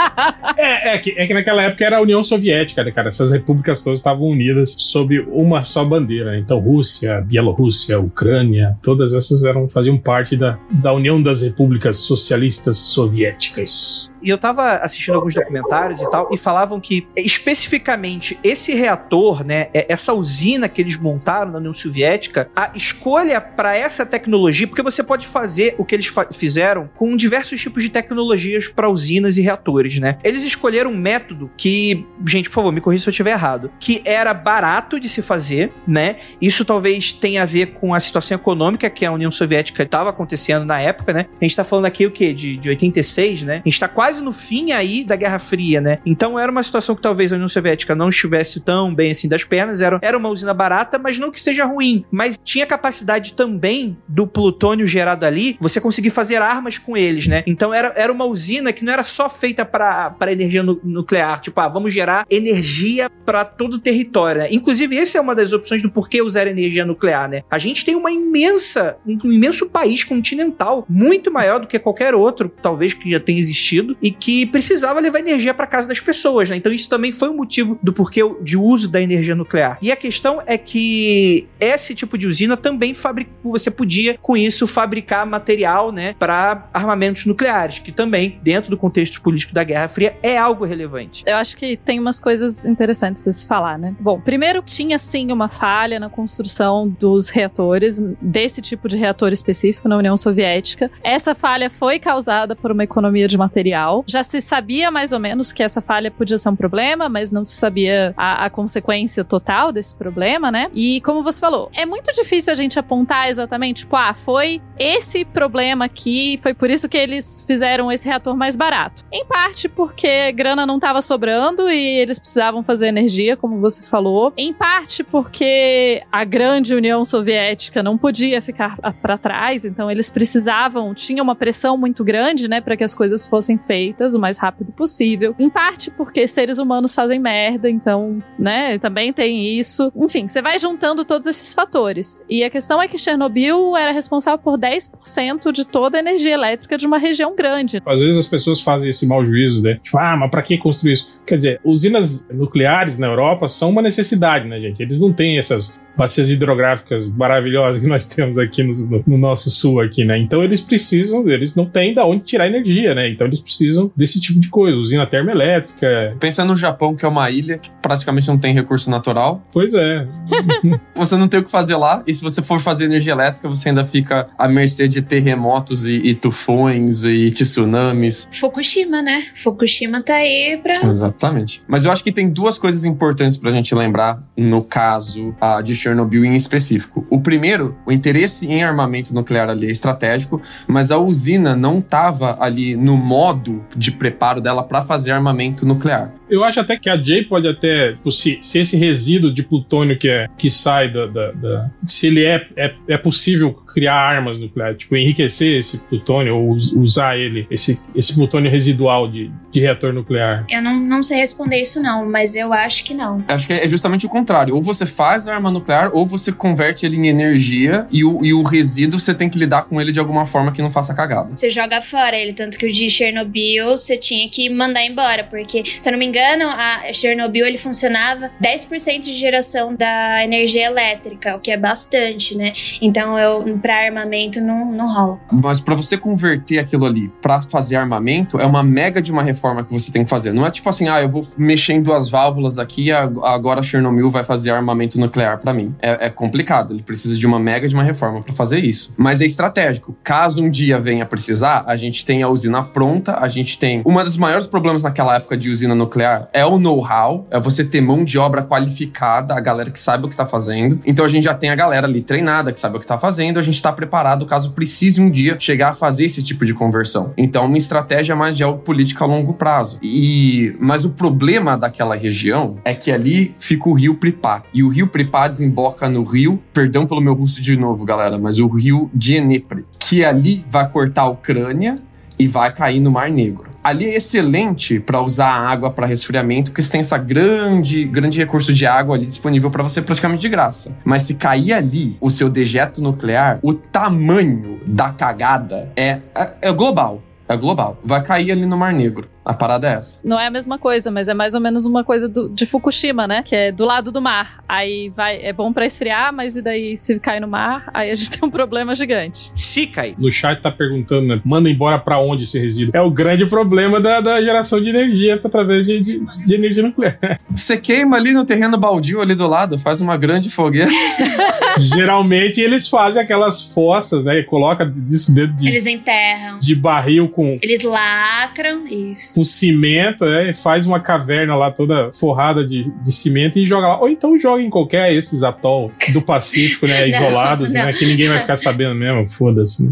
[0.58, 3.08] É, é, que, é que naquela época era a União Soviética, né, cara?
[3.08, 6.38] Essas repúblicas todas estavam unidas sob uma só bandeira.
[6.38, 12.59] Então, Rússia, Bielorrússia, Ucrânia, todas essas eram, faziam parte da, da União das Repúblicas Socialistas
[12.74, 14.09] Soviéticas.
[14.21, 19.67] E eu tava assistindo alguns documentários e tal, e falavam que especificamente esse reator, né,
[19.73, 24.82] é- essa usina que eles montaram na União Soviética, a escolha para essa tecnologia, porque
[24.82, 29.41] você pode fazer o que eles fizeram com diversos tipos de tecnologias para usinas e
[29.41, 30.17] reatores, né?
[30.23, 34.01] Eles escolheram um método que, gente, por favor, me corrija se eu estiver errado, que
[34.05, 36.17] era barato de se fazer, né?
[36.41, 40.65] Isso talvez tenha a ver com a situação econômica que a União Soviética estava acontecendo
[40.65, 41.27] na época, né?
[41.39, 42.34] A gente tá falando aqui o quê?
[42.34, 43.62] De, de 86, né?
[43.65, 46.00] A gente tá quase no fim aí da Guerra Fria, né?
[46.06, 49.43] Então era uma situação que talvez a União Soviética não estivesse tão bem assim das
[49.43, 49.82] pernas.
[49.82, 52.04] Era, era uma usina barata, mas não que seja ruim.
[52.12, 57.43] Mas tinha capacidade também do plutônio gerado ali, você conseguir fazer armas com eles, né?
[57.45, 61.41] Então era, era uma usina que não era só feita para energia nu- nuclear.
[61.41, 64.48] Tipo, ah, vamos gerar energia para todo o território, né?
[64.52, 67.43] Inclusive, essa é uma das opções do porquê usar energia nuclear, né?
[67.50, 72.52] A gente tem uma imensa, um imenso país continental, muito maior do que qualquer outro,
[72.62, 76.57] talvez que já tenha existido, e que precisava levar energia para casa das pessoas, né?
[76.57, 79.77] Então isso também foi um motivo do porquê de uso da energia nuclear.
[79.81, 84.67] E a questão é que esse tipo de usina também fabrica, você podia com isso
[84.67, 90.17] fabricar material, né, para armamentos nucleares, que também dentro do contexto político da Guerra Fria
[90.21, 91.23] é algo relevante.
[91.25, 93.95] Eu acho que tem umas coisas interessantes a se falar, né?
[93.99, 99.88] Bom, primeiro tinha sim uma falha na construção dos reatores, desse tipo de reator específico
[99.88, 100.91] na União Soviética.
[101.03, 103.88] Essa falha foi causada por uma economia de material.
[104.08, 107.43] Já se sabia mais ou menos que essa falha podia ser um problema, mas não
[107.43, 110.69] se sabia a, a consequência total desse problema, né?
[110.73, 115.25] E como você falou, é muito difícil a gente apontar exatamente, tipo, ah, foi esse
[115.25, 119.04] problema aqui, foi por isso que eles fizeram esse reator mais barato.
[119.12, 124.34] Em parte porque grana não estava sobrando e eles precisavam fazer energia, como você falou.
[124.38, 130.93] Em parte porque a grande União Soviética não podia ficar para trás, então eles precisavam,
[130.93, 133.78] tinha uma pressão muito grande, né, para que as coisas fossem feitas
[134.15, 135.35] o mais rápido possível.
[135.39, 139.91] Em parte porque seres humanos fazem merda, então, né, também tem isso.
[139.95, 142.21] Enfim, você vai juntando todos esses fatores.
[142.29, 146.77] E a questão é que Chernobyl era responsável por 10% de toda a energia elétrica
[146.77, 147.81] de uma região grande.
[147.85, 149.79] Às vezes as pessoas fazem esse mau juízo, né?
[149.83, 151.21] Tipo, ah, mas pra que construir isso?
[151.25, 154.81] Quer dizer, usinas nucleares na Europa são uma necessidade, né, gente?
[154.81, 159.51] Eles não têm essas bacias hidrográficas maravilhosas que nós temos aqui no, no, no, nosso
[159.51, 160.17] sul aqui, né?
[160.17, 163.09] Então eles precisam, eles não têm da onde tirar energia, né?
[163.09, 166.15] Então eles precisam desse tipo de coisa, usina termoelétrica.
[166.17, 169.45] Pensa no Japão, que é uma ilha que praticamente não tem recurso natural.
[169.51, 170.07] Pois é.
[170.95, 173.69] você não tem o que fazer lá, e se você for fazer energia elétrica, você
[173.69, 178.25] ainda fica à mercê de terremotos e, e tufões e tsunamis.
[178.31, 179.25] Fukushima, né?
[179.33, 180.73] Fukushima tá aí pra.
[180.88, 181.62] Exatamente.
[181.67, 185.75] Mas eu acho que tem duas coisas importantes pra gente lembrar no caso uh, de
[185.75, 185.88] Chernobyl
[186.25, 187.06] em específico.
[187.10, 192.38] O primeiro, o interesse em armamento nuclear ali é estratégico, mas a usina não estava
[192.39, 196.13] ali no modo de preparo dela para fazer armamento nuclear.
[196.30, 200.08] Eu acho até que a Jay pode até, se, se esse resíduo de plutônio que,
[200.08, 204.77] é, que sai da, da, da se ele é, é, é possível criar armas nucleares,
[204.77, 210.45] tipo enriquecer esse plutônio ou usar ele, esse, esse plutônio residual de, de reator nuclear.
[210.49, 213.23] Eu não, não sei responder isso não, mas eu acho que não.
[213.27, 214.55] Acho que é justamente o contrário.
[214.55, 218.34] Ou você faz a arma nuclear ou você converte ele em energia e o, e
[218.34, 221.32] o resíduo você tem que lidar com ele de alguma forma que não faça cagada.
[221.36, 225.63] Você joga fora ele, tanto que o de Chernobyl você tinha que mandar embora, porque,
[225.65, 231.36] se eu não me engano, a Chernobyl ele funcionava 10% de geração da energia elétrica,
[231.36, 232.53] o que é bastante, né?
[232.82, 235.19] Então, eu para armamento não, não rola.
[235.32, 239.63] Mas para você converter aquilo ali para fazer armamento, é uma mega de uma reforma
[239.63, 240.34] que você tem que fazer.
[240.34, 244.24] Não é tipo assim, ah, eu vou mexer em duas válvulas aqui, agora Chernobyl vai
[244.24, 245.76] fazer armamento nuclear para mim.
[245.82, 248.93] É, é, complicado, ele precisa de uma mega de uma reforma para fazer isso.
[248.98, 249.95] Mas é estratégico.
[250.04, 253.82] Caso um dia venha precisar, a gente tem a usina pronta, a gente tem.
[253.86, 257.82] Uma dos maiores problemas naquela época de usina nuclear é o know-how, é você ter
[257.82, 260.80] mão de obra qualificada, a galera que sabe o que tá fazendo.
[260.86, 263.39] Então a gente já tem a galera ali treinada, que sabe o que tá fazendo,
[263.49, 267.13] gente tá preparado caso precise um dia chegar a fazer esse tipo de conversão.
[267.17, 269.79] Então, uma estratégia mais geopolítica a longo prazo.
[269.81, 274.43] E mas o problema daquela região é que ali fica o rio Pripá.
[274.53, 278.39] E o rio Pripá desemboca no rio, perdão pelo meu russo de novo, galera, mas
[278.39, 281.77] o rio Dnepr, que ali vai cortar a Ucrânia
[282.17, 286.52] e vai cair no Mar Negro ali é excelente para usar a água para resfriamento,
[286.52, 290.30] porque você tem essa grande, grande recurso de água ali disponível para você praticamente de
[290.30, 290.78] graça.
[290.84, 296.52] Mas se cair ali o seu dejeto nuclear, o tamanho da cagada é, é, é
[296.52, 297.02] global.
[297.29, 297.79] É global.
[297.83, 299.07] Vai cair ali no Mar Negro.
[299.23, 299.99] A parada é essa.
[300.03, 303.07] Não é a mesma coisa, mas é mais ou menos uma coisa do, de Fukushima,
[303.07, 303.21] né?
[303.21, 304.43] Que é do lado do mar.
[304.49, 307.95] Aí vai, é bom para esfriar, mas e daí se cai no mar, aí a
[307.95, 309.29] gente tem um problema gigante.
[309.35, 309.93] Se cai.
[309.99, 311.21] No chat tá perguntando, né?
[311.23, 312.71] Manda embora para onde esse resíduo?
[312.75, 316.97] É o grande problema da, da geração de energia através de, de, de, energia nuclear.
[317.29, 320.71] Você queima ali no terreno baldio ali do lado, faz uma grande fogueira.
[321.60, 324.19] Geralmente eles fazem aquelas fossas, né?
[324.19, 325.48] E coloca isso dentro de.
[325.48, 326.39] Eles enterram.
[326.39, 327.38] De barril com.
[327.41, 330.34] Eles lacram, isso com cimento, né?
[330.34, 333.80] Faz uma caverna lá toda forrada de, de cimento e joga lá.
[333.80, 336.88] Ou então joga em qualquer esses atol do Pacífico, né?
[336.89, 337.67] Isolados, não, não.
[337.67, 337.74] né?
[337.74, 339.08] Que ninguém vai ficar sabendo mesmo.
[339.08, 339.72] Foda-se, né?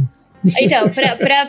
[0.59, 0.89] Então,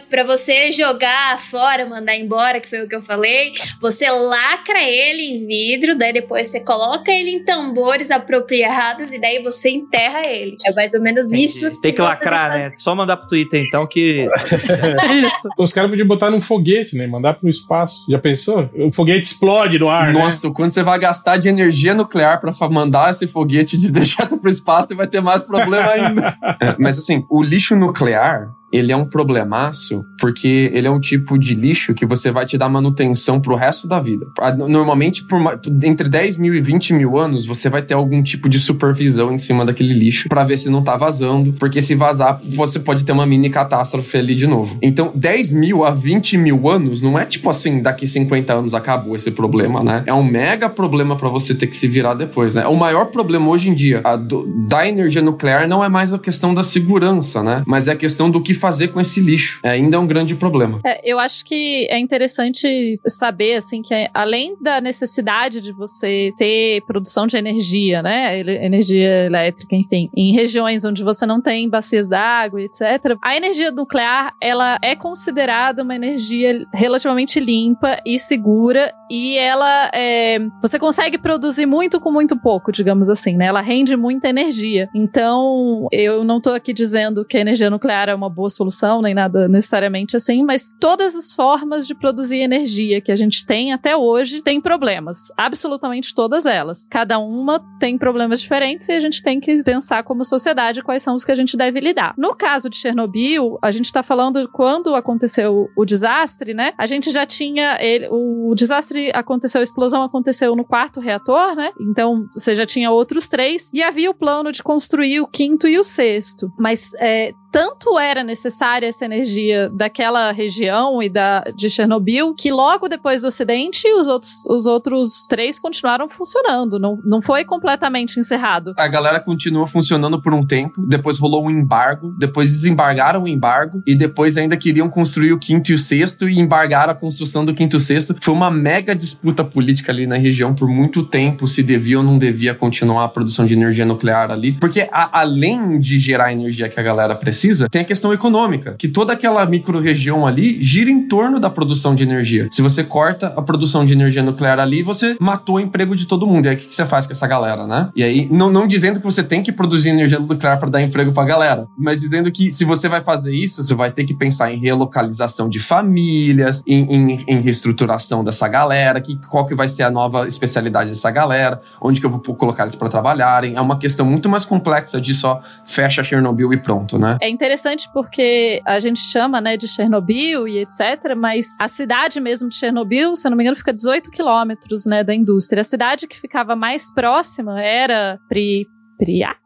[0.09, 5.23] pra você jogar fora, mandar embora, que foi o que eu falei, você lacra ele
[5.23, 10.57] em vidro, daí depois você coloca ele em tambores apropriados e daí você enterra ele.
[10.67, 11.71] É mais ou menos tem isso.
[11.71, 12.73] Que, tem que lacrar, né?
[12.77, 14.27] Só mandar pro Twitter, então, que.
[15.25, 15.49] isso.
[15.59, 17.07] Os caras podiam botar num foguete, né?
[17.07, 18.05] Mandar pro espaço.
[18.09, 18.69] Já pensou?
[18.75, 20.13] O foguete explode no ar.
[20.13, 20.21] Né?
[20.21, 20.55] Nossa, né?
[20.55, 24.89] quando você vai gastar de energia nuclear pra mandar esse foguete de dejeto pro espaço,
[24.89, 26.37] você vai ter mais problema ainda.
[26.61, 31.39] é, mas assim, o lixo nuclear, ele é um problemaço porque ele é um tipo
[31.39, 34.27] de lixo que você vai te dar manutenção pro resto da vida.
[34.69, 35.39] Normalmente, por
[35.83, 39.39] entre 10 mil e 20 mil anos, você vai ter algum tipo de supervisão em
[39.39, 43.13] cima daquele lixo para ver se não tá vazando, porque se vazar, você pode ter
[43.13, 44.77] uma mini catástrofe ali de novo.
[44.83, 49.17] Então, 10 mil a 20 mil anos não é tipo assim, daqui 50 anos acabou
[49.17, 50.03] esse problema, né?
[50.07, 52.67] É um mega problema para você ter que se virar depois, né?
[52.67, 56.53] O maior problema hoje em dia do, da energia nuclear não é mais a questão
[56.53, 57.63] da segurança, né?
[57.67, 59.61] Mas é a questão do que fazer com esse lixo.
[59.63, 60.81] É, ainda é um grande problema.
[60.85, 66.33] É, eu acho que é interessante saber, assim, que é, além da necessidade de você
[66.37, 68.41] ter produção de energia, né?
[68.41, 73.17] Energia elétrica, enfim, em regiões onde você não tem bacias d'água, etc.
[73.23, 80.39] A energia nuclear, ela é considerada uma energia relativamente limpa e segura e ela é,
[80.61, 83.47] você consegue produzir muito com muito pouco, digamos assim, né?
[83.47, 84.89] Ela rende muita energia.
[84.95, 89.03] Então, eu não tô aqui dizendo que a energia nuclear é uma boa boa solução,
[89.03, 93.73] nem nada necessariamente assim, mas todas as formas de produzir energia que a gente tem
[93.73, 95.31] até hoje tem problemas.
[95.37, 96.87] Absolutamente todas elas.
[96.91, 101.15] Cada uma tem problemas diferentes e a gente tem que pensar como sociedade quais são
[101.15, 102.15] os que a gente deve lidar.
[102.17, 106.73] No caso de Chernobyl, a gente está falando quando aconteceu o desastre, né?
[106.79, 111.71] A gente já tinha ele, o desastre aconteceu, a explosão aconteceu no quarto reator, né?
[111.81, 115.79] Então você já tinha outros três e havia o plano de construir o quinto e
[115.79, 116.51] o sexto.
[116.59, 122.89] Mas é, tanto era necessária essa energia daquela região e da de Chernobyl que logo
[122.89, 126.79] depois do acidente os outros, os outros três continuaram funcionando.
[126.79, 128.75] Não, não foi completamente encerrado.
[128.77, 133.83] A galera continuou funcionando por um tempo, depois rolou um embargo, depois desembargaram o embargo
[133.87, 137.55] e depois ainda queriam construir o quinto e o sexto e embargaram a construção do
[137.55, 138.17] quinto e sexto.
[138.21, 142.19] Foi uma mega disputa política ali na região por muito tempo se devia ou não
[142.19, 146.69] devia continuar a produção de energia nuclear ali, porque a, além de gerar a energia
[146.69, 147.39] que a galera precisa,
[147.71, 152.03] tem a questão econômica, que toda aquela micro-região ali gira em torno da produção de
[152.03, 152.49] energia.
[152.51, 156.27] Se você corta a produção de energia nuclear ali, você matou o emprego de todo
[156.27, 156.47] mundo.
[156.47, 157.91] E aí o que, que você faz com essa galera, né?
[157.95, 161.13] E aí, não, não dizendo que você tem que produzir energia nuclear para dar emprego
[161.13, 164.53] pra galera, mas dizendo que se você vai fazer isso, você vai ter que pensar
[164.53, 169.83] em relocalização de famílias, em, em, em reestruturação dessa galera, que, qual que vai ser
[169.83, 173.57] a nova especialidade dessa galera, onde que eu vou colocar eles para trabalharem.
[173.57, 177.17] É uma questão muito mais complexa de só fecha Chernobyl e pronto, né?
[177.21, 182.49] É interessante porque a gente chama, né, de Chernobyl e etc, mas a cidade mesmo
[182.49, 185.61] de Chernobyl, se eu não me engano, fica 18 quilômetros, né, da indústria.
[185.61, 188.67] A cidade que ficava mais próxima era Pri
[188.99, 189.39] Priak?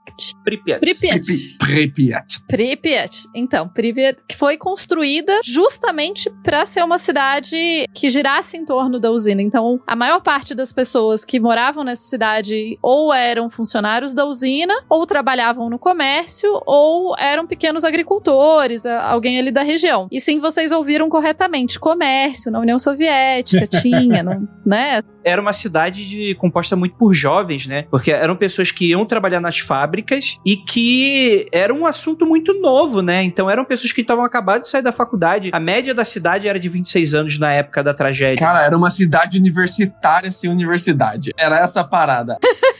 [0.44, 0.80] Pripyat.
[0.80, 1.20] Pripyat.
[1.58, 2.24] Pripyat.
[2.48, 3.28] Pripyat.
[3.34, 7.56] Então, Pripyat que foi construída justamente para ser uma cidade
[7.94, 9.42] que girasse em torno da usina.
[9.42, 14.74] Então, a maior parte das pessoas que moravam nessa cidade ou eram funcionários da usina,
[14.88, 20.08] ou trabalhavam no comércio, ou eram pequenos agricultores, alguém ali da região.
[20.10, 25.02] E sim, vocês ouviram corretamente, comércio na União Soviética tinha, não, né?
[25.24, 27.86] Era uma cidade de, composta muito por jovens, né?
[27.90, 33.02] Porque eram pessoas que iam trabalhar nas fábricas e que era um assunto muito novo,
[33.02, 33.22] né?
[33.22, 35.50] Então eram pessoas que estavam acabadas de sair da faculdade.
[35.52, 38.38] A média da cidade era de 26 anos na época da tragédia.
[38.38, 41.32] Cara, era uma cidade universitária sem universidade.
[41.36, 42.38] Era essa parada.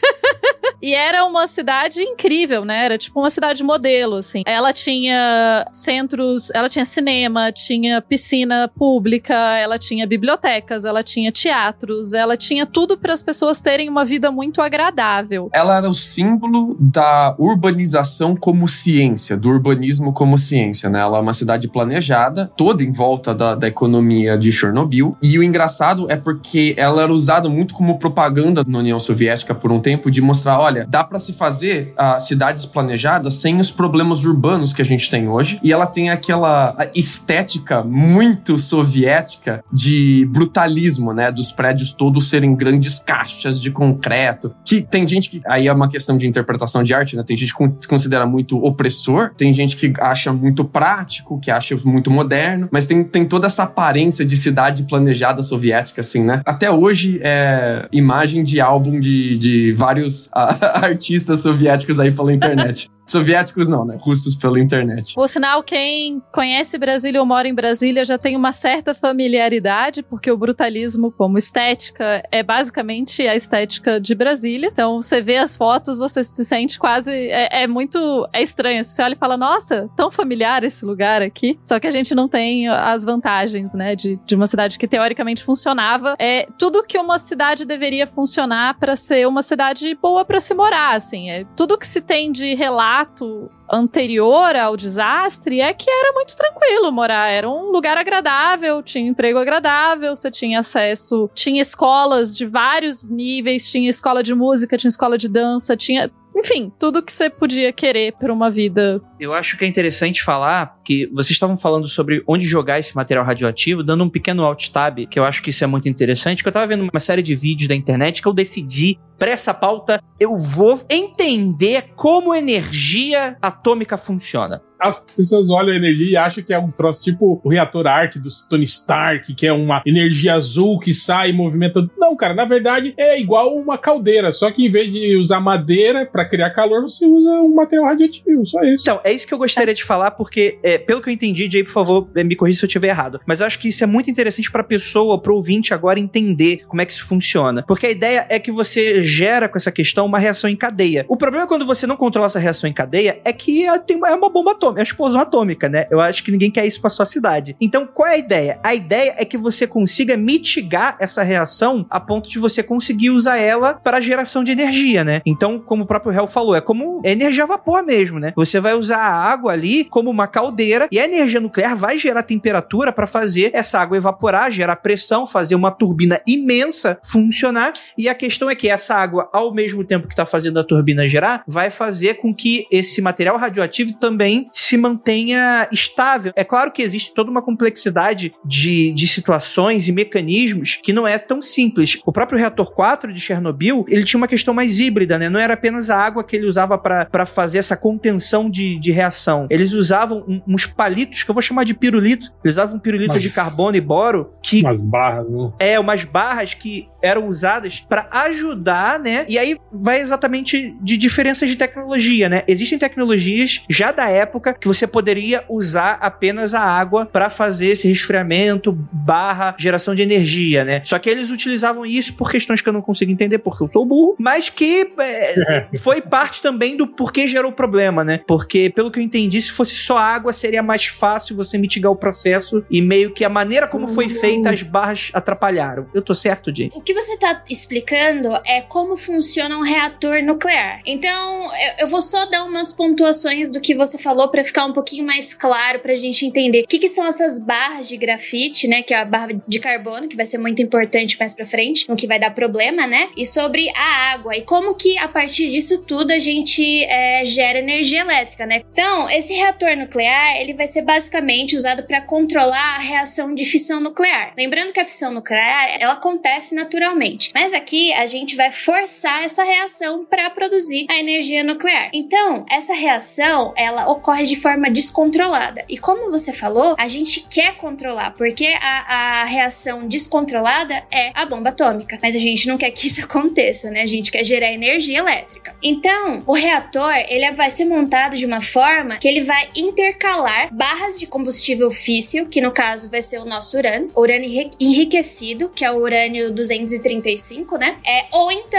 [0.83, 2.85] E era uma cidade incrível, né?
[2.85, 4.43] Era tipo uma cidade modelo, assim.
[4.45, 12.13] Ela tinha centros, ela tinha cinema, tinha piscina pública, ela tinha bibliotecas, ela tinha teatros,
[12.13, 15.49] ela tinha tudo para as pessoas terem uma vida muito agradável.
[15.53, 20.99] Ela era o símbolo da urbanização como ciência, do urbanismo como ciência, né?
[20.99, 25.17] Ela é uma cidade planejada, toda em volta da, da economia de Chernobyl.
[25.23, 29.71] E o engraçado é porque ela era usada muito como propaganda na União Soviética por
[29.71, 33.71] um tempo de mostrar, olha, olha, dá para se fazer uh, cidades planejadas sem os
[33.71, 35.61] problemas urbanos que a gente tem hoje.
[35.63, 41.31] E ela tem aquela estética muito soviética de brutalismo, né?
[41.31, 44.55] Dos prédios todos serem grandes caixas de concreto.
[44.65, 45.43] Que tem gente que.
[45.47, 47.23] Aí é uma questão de interpretação de arte, né?
[47.23, 52.11] Tem gente que considera muito opressor, tem gente que acha muito prático, que acha muito
[52.11, 56.43] moderno, mas tem, tem toda essa aparência de cidade planejada soviética, assim, né?
[56.45, 62.91] Até hoje é imagem de álbum de, de vários uh, artistas soviéticos aí pela internet.
[63.07, 63.99] Soviéticos não, né?
[64.01, 65.15] Russos pela internet.
[65.15, 70.31] Por sinal, quem conhece Brasília ou mora em Brasília já tem uma certa familiaridade, porque
[70.31, 74.71] o brutalismo como estética é basicamente a estética de Brasília.
[74.73, 77.11] Então, você vê as fotos, você se sente quase...
[77.11, 78.29] É, é muito...
[78.33, 78.85] É estranho.
[78.85, 81.59] Você olha e fala, nossa, tão familiar esse lugar aqui.
[81.63, 83.97] Só que a gente não tem as vantagens, né?
[83.97, 86.15] De, de uma cidade que teoricamente funcionava.
[86.19, 90.95] É tudo que uma cidade deveria funcionar para ser uma cidade boa para se morar,
[90.95, 91.31] assim.
[91.31, 96.37] É tudo que se tem de relato fato anterior ao desastre é que era muito
[96.37, 97.31] tranquilo morar.
[97.31, 103.71] Era um lugar agradável, tinha emprego agradável, você tinha acesso, tinha escolas de vários níveis,
[103.71, 108.15] tinha escola de música, tinha escola de dança, tinha enfim, tudo que você podia querer
[108.15, 109.01] para uma vida.
[109.21, 113.25] Eu acho que é interessante falar que vocês estavam falando sobre onde jogar esse material
[113.25, 116.49] radioativo, dando um pequeno alt tab, que eu acho que isso é muito interessante, que
[116.49, 120.03] eu tava vendo uma série de vídeos da internet que eu decidi para essa pauta
[120.19, 126.53] eu vou entender como energia atômica funciona as pessoas olham a energia e acham que
[126.53, 130.81] é um troço tipo o reator Arc do Tony Stark, que é uma energia azul
[130.81, 131.89] que sai e movimenta.
[131.97, 136.05] Não, cara, na verdade é igual uma caldeira, só que em vez de usar madeira
[136.05, 138.83] para criar calor, você usa um material radioativo, só isso.
[138.83, 141.63] Então, é isso que eu gostaria de falar, porque, é, pelo que eu entendi, Jay,
[141.63, 143.87] por favor, é, me corrija se eu estiver errado, mas eu acho que isso é
[143.87, 147.63] muito interessante pra pessoa, pro ouvinte agora entender como é que isso funciona.
[147.69, 151.05] Porque a ideia é que você gera com essa questão uma reação em cadeia.
[151.09, 154.09] O problema quando você não controla essa reação em cadeia é que é, tem uma,
[154.09, 155.87] é uma bomba atômica, é uma explosão atômica, né?
[155.91, 157.57] Eu acho que ninguém quer isso pra sua cidade.
[157.61, 158.59] Então, qual é a ideia?
[158.63, 163.37] A ideia é que você consiga mitigar essa reação a ponto de você conseguir usar
[163.37, 165.21] ela para geração de energia, né?
[165.27, 168.33] Então, como o próprio Hell falou, é como energia a vapor mesmo, né?
[168.35, 172.23] Você vai usar a água ali como uma caldeira e a energia nuclear vai gerar
[172.23, 177.73] temperatura para fazer essa água evaporar, gerar pressão, fazer uma turbina imensa funcionar.
[177.97, 181.07] E a questão é que essa água, ao mesmo tempo que está fazendo a turbina
[181.09, 186.33] gerar, vai fazer com que esse material radioativo também se mantenha estável.
[186.37, 191.19] É claro que existe toda uma complexidade de, de situações e mecanismos que não é
[191.19, 191.99] tão simples.
[192.07, 195.29] O próprio reator 4 de Chernobyl, ele tinha uma questão mais híbrida, né?
[195.29, 199.47] Não era apenas a água que ele usava para fazer essa contenção de, de reação.
[199.51, 202.29] Eles usavam um, uns palitos, que eu vou chamar de pirulito.
[202.45, 205.53] Eles usavam um pirulito Mas- de carbono e boro que Umas barras, né?
[205.59, 209.25] é umas barras que eram usadas para ajudar, né?
[209.29, 212.43] E aí vai exatamente de diferenças de tecnologia, né?
[212.47, 217.89] Existem tecnologias já da época que você poderia usar apenas a água para fazer esse
[217.89, 220.83] resfriamento barra geração de energia, né?
[220.85, 223.85] Só que eles utilizavam isso por questões que eu não consigo entender porque eu sou
[223.85, 228.21] burro, mas que é, foi parte também do porquê gerou o problema, né?
[228.27, 231.97] Porque pelo que eu entendi, se fosse só água seria mais fácil você mitigar o
[231.97, 235.87] processo e meio que a maneira como foi feita as barras atrapalharam.
[235.95, 236.77] Eu tô certo, gente?
[236.77, 240.81] O que você tá explicando é como funciona um reator nuclear.
[240.87, 244.73] Então, eu, eu vou só dar umas pontuações do que você falou pra ficar um
[244.73, 248.81] pouquinho mais claro pra gente entender o que, que são essas barras de grafite, né?
[248.81, 251.97] Que é a barra de carbono, que vai ser muito importante mais pra frente, no
[251.97, 253.11] que vai dar problema, né?
[253.15, 257.59] E sobre a água e como que a partir disso tudo a gente é, gera
[257.59, 258.63] energia elétrica, né?
[258.73, 263.81] Então, esse reator nuclear, ele vai ser basicamente usado pra controlar a reação de fissão
[263.81, 264.33] nuclear.
[264.35, 269.43] Lembrando que a fissão nuclear, ela acontece naturalmente, mas aqui a gente vai forçar essa
[269.43, 271.91] reação para produzir a energia nuclear.
[271.93, 275.65] Então, essa reação, ela ocorre de forma descontrolada.
[275.69, 281.27] E como você falou, a gente quer controlar, porque a, a reação descontrolada é a
[281.27, 283.83] bomba atômica, mas a gente não quer que isso aconteça, né?
[283.83, 285.55] A gente quer gerar energia elétrica.
[285.63, 290.99] Então, o reator, ele vai ser montado de uma forma que ele vai intercalar barras
[290.99, 295.65] de combustível físsil, que no caso vai ser o nosso urânio, urânio enri- enriquecido, que
[295.65, 297.77] é o urânio 235, né?
[297.85, 298.52] É, ou então,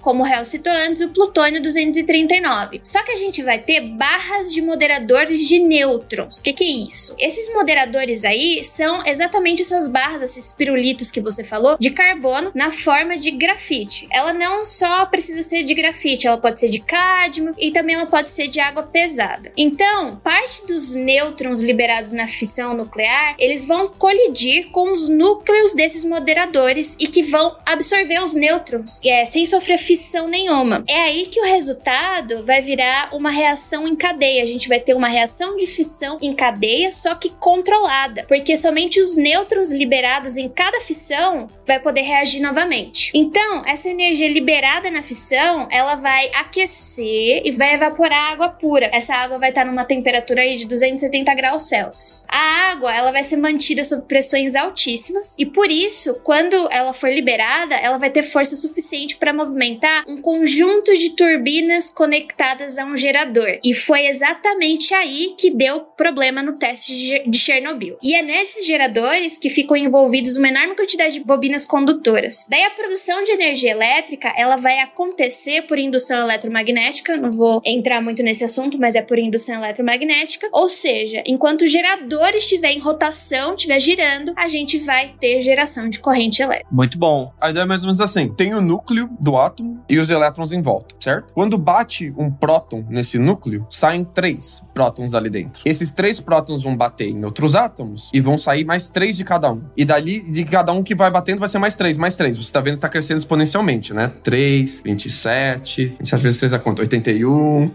[0.00, 2.80] como o Hel citou antes, o plutônio 239.
[2.84, 6.38] Só que a gente vai ter barras de moderadores de nêutrons.
[6.38, 7.14] O que, que é isso?
[7.18, 12.72] Esses moderadores aí são exatamente essas barras, esses pirulitos que você falou, de carbono na
[12.72, 14.08] forma de grafite.
[14.10, 18.06] Ela não só precisa ser de grafite, ela pode ser de cádmio e também ela
[18.06, 19.52] pode ser de água pesada.
[19.56, 26.04] Então, parte dos nêutrons liberados na fissão nuclear, eles vão colidir com os núcleos desses
[26.04, 30.82] moderadores e que vão absorver os nêutrons, é, sem sofrer fissão nenhuma.
[30.88, 34.42] É aí que o resultado vai virar uma reação em cadeia.
[34.42, 38.98] A gente vai ter uma reação de fissão em cadeia, só que controlada, porque somente
[38.98, 43.12] os nêutrons liberados em cada fissão vai poder reagir novamente.
[43.14, 48.90] Então, essa energia liberada na fissão, ela vai aquecer e vai evaporar água pura.
[48.92, 52.24] Essa água vai estar numa temperatura aí de 270 graus Celsius.
[52.26, 57.08] A água, ela vai ser mantida sob pressões altíssimas e por isso, quando ela for
[57.12, 62.96] liberada, ela vai ter força suficiente para movimentar um conjunto de turbinas conectadas a um
[62.96, 63.58] gerador.
[63.64, 67.98] E foi exatamente aí que deu problema no teste de Chernobyl.
[68.02, 72.46] E é nesses geradores que ficam envolvidos uma enorme quantidade de bobinas condutoras.
[72.48, 78.00] Daí a produção de energia elétrica, ela vai acontecer por indução eletromagnética, não vou entrar
[78.00, 82.78] muito nesse assunto, mas é por indução eletromagnética, ou seja, enquanto o gerador estiver em
[82.78, 86.68] rotação, estiver girando, a gente vai ter geração de corrente elétrica.
[86.70, 87.32] Muito bom.
[87.40, 90.52] A ideia é mais ou menos assim: tem o núcleo do átomo e os elétrons
[90.52, 91.32] em volta, certo?
[91.34, 95.62] Quando bate um próton nesse núcleo, saem três prótons ali dentro.
[95.64, 99.52] Esses três prótons vão bater em outros átomos e vão sair mais três de cada
[99.52, 99.62] um.
[99.76, 102.36] E dali, de cada um que vai batendo, vai ser mais três, mais três.
[102.36, 104.12] Você tá vendo que tá crescendo exponencialmente, né?
[104.22, 106.80] 3, 27, 27 vezes 3 dá quanto?
[106.80, 107.70] 81.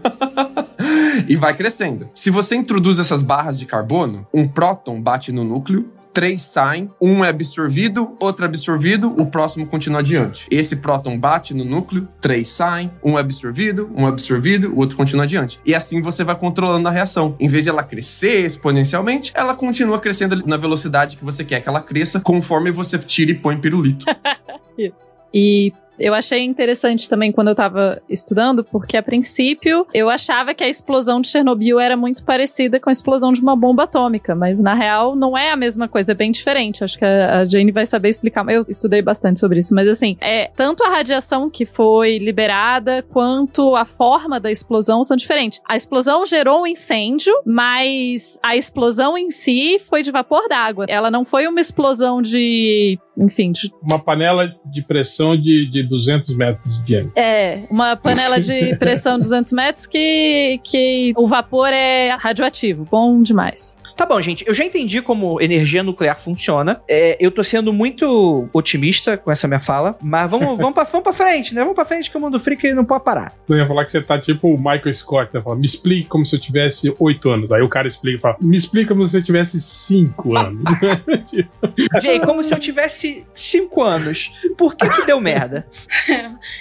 [1.28, 2.08] e vai crescendo.
[2.14, 7.24] Se você introduz essas barras de carbono, um próton bate no núcleo, três saem, um
[7.24, 10.46] é absorvido, outro é absorvido, o próximo continua adiante.
[10.48, 14.96] Esse próton bate no núcleo, três saem, um é absorvido, um é absorvido, o outro
[14.96, 15.60] continua adiante.
[15.66, 17.34] E assim você vai controlando a reação.
[17.40, 21.68] Em vez de ela crescer exponencialmente, ela continua crescendo na velocidade que você quer que
[21.68, 24.06] ela cresça, conforme você tira e põe pirulito.
[24.78, 25.18] Isso.
[25.32, 30.64] E Eu achei interessante também quando eu tava estudando, porque a princípio eu achava que
[30.64, 34.62] a explosão de Chernobyl era muito parecida com a explosão de uma bomba atômica, mas
[34.62, 36.84] na real não é a mesma coisa, é bem diferente.
[36.84, 38.48] Acho que a, Jane vai saber explicar.
[38.48, 43.76] Eu estudei bastante sobre isso, mas assim, é tanto a radiação que foi liberada quanto
[43.76, 45.60] a forma da explosão são diferentes.
[45.68, 50.86] A explosão gerou um incêndio, mas a explosão em si foi de vapor d'água.
[50.88, 53.52] Ela não foi uma explosão de enfim.
[53.52, 53.72] De...
[53.82, 57.12] Uma panela de pressão de, de 200 metros de diâmetro.
[57.16, 62.86] É, uma panela de pressão de 200 metros que, que o vapor é radioativo.
[62.90, 63.78] Bom demais.
[63.96, 64.44] Tá bom, gente.
[64.46, 66.80] Eu já entendi como energia nuclear funciona.
[66.88, 71.04] É, eu tô sendo muito otimista com essa minha fala, mas vamos, vamos, pra, vamos
[71.04, 71.60] pra frente, né?
[71.60, 73.32] Vamos pra frente que o mundo freak não pode parar.
[73.48, 75.40] Eu ia falar que você tá tipo o Michael Scott, né?
[75.40, 77.52] Fala, me explique como se eu tivesse oito anos.
[77.52, 80.62] Aí o cara explica e fala, me explica como se eu tivesse cinco anos.
[82.02, 84.32] Jay, como se eu tivesse cinco anos.
[84.56, 85.66] Por que que deu merda?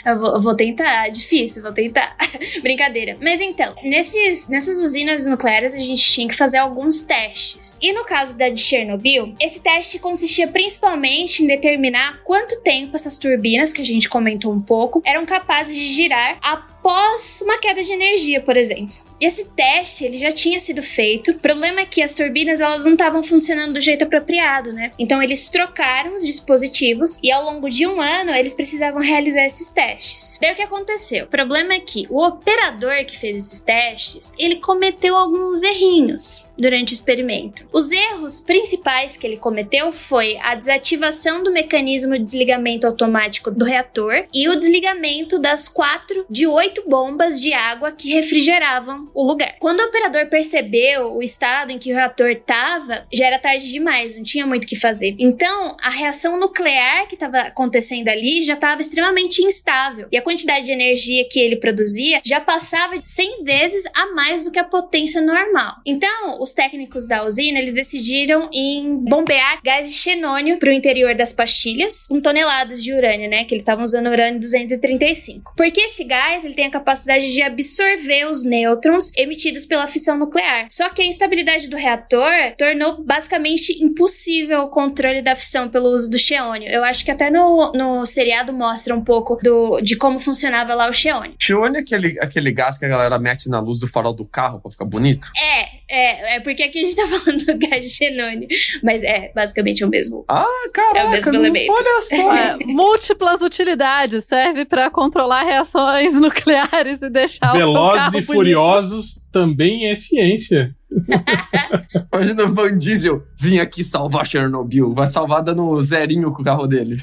[0.05, 2.15] eu, vou, eu vou tentar, é difícil, vou tentar.
[2.61, 3.17] Brincadeira.
[3.21, 7.77] Mas então, nesses, nessas usinas nucleares a gente tinha que fazer alguns testes testes.
[7.81, 13.17] E no caso da de Chernobyl, esse teste consistia principalmente em determinar quanto tempo essas
[13.17, 17.91] turbinas, que a gente comentou um pouco, eram capazes de girar após uma queda de
[17.91, 18.95] energia, por exemplo.
[19.19, 21.31] Esse teste ele já tinha sido feito.
[21.31, 24.91] O problema é que as turbinas elas não estavam funcionando do jeito apropriado, né?
[24.97, 29.71] Então eles trocaram os dispositivos e ao longo de um ano eles precisavam realizar esses
[29.71, 30.37] testes.
[30.41, 31.25] Daí o que aconteceu?
[31.25, 36.93] O problema é que o operador que fez esses testes ele cometeu alguns errinhos durante
[36.93, 37.67] o experimento.
[37.71, 43.65] Os erros principais que ele cometeu foi a desativação do mecanismo de desligamento automático do
[43.65, 49.55] reator e o desligamento das quatro de oito bombas de água que refrigeravam o lugar.
[49.59, 54.15] Quando o operador percebeu o estado em que o reator estava, já era tarde demais,
[54.15, 55.15] não tinha muito o que fazer.
[55.19, 60.65] Então, a reação nuclear que estava acontecendo ali já estava extremamente instável e a quantidade
[60.65, 65.21] de energia que ele produzia já passava 100 vezes a mais do que a potência
[65.21, 65.75] normal.
[65.85, 71.15] Então, os técnicos da usina eles decidiram em bombear gás de xenônio para o interior
[71.15, 73.43] das pastilhas, com toneladas de urânio, né?
[73.43, 75.53] Que eles estavam usando urânio 235.
[75.55, 80.67] Porque esse gás ele tem a capacidade de absorver os nêutrons emitidos pela fissão nuclear.
[80.69, 86.09] Só que a instabilidade do reator tornou basicamente impossível o controle da fissão pelo uso
[86.09, 86.69] do xeônio.
[86.69, 90.89] Eu acho que até no, no seriado mostra um pouco do, de como funcionava lá
[90.89, 91.35] o xeônio.
[91.39, 94.59] Xeônio é aquele, aquele gás que a galera mete na luz do farol do carro
[94.59, 95.29] pra ficar bonito?
[95.37, 98.47] É, é, é porque aqui a gente tá falando do gás de xenônio.
[98.81, 100.25] Mas é basicamente o mesmo.
[100.27, 101.71] Ah, caraca, é o mesmo elemento.
[101.71, 102.35] Olha só.
[102.35, 104.25] É, múltiplas utilidades.
[104.25, 110.75] Serve para controlar reações nucleares e deixar Velozes o seu e Furiosos também é ciência.
[112.13, 114.93] Imagina o Van Diesel vir aqui salvar Chernobyl.
[114.93, 116.97] Vai salvar dando zerinho com o carro dele.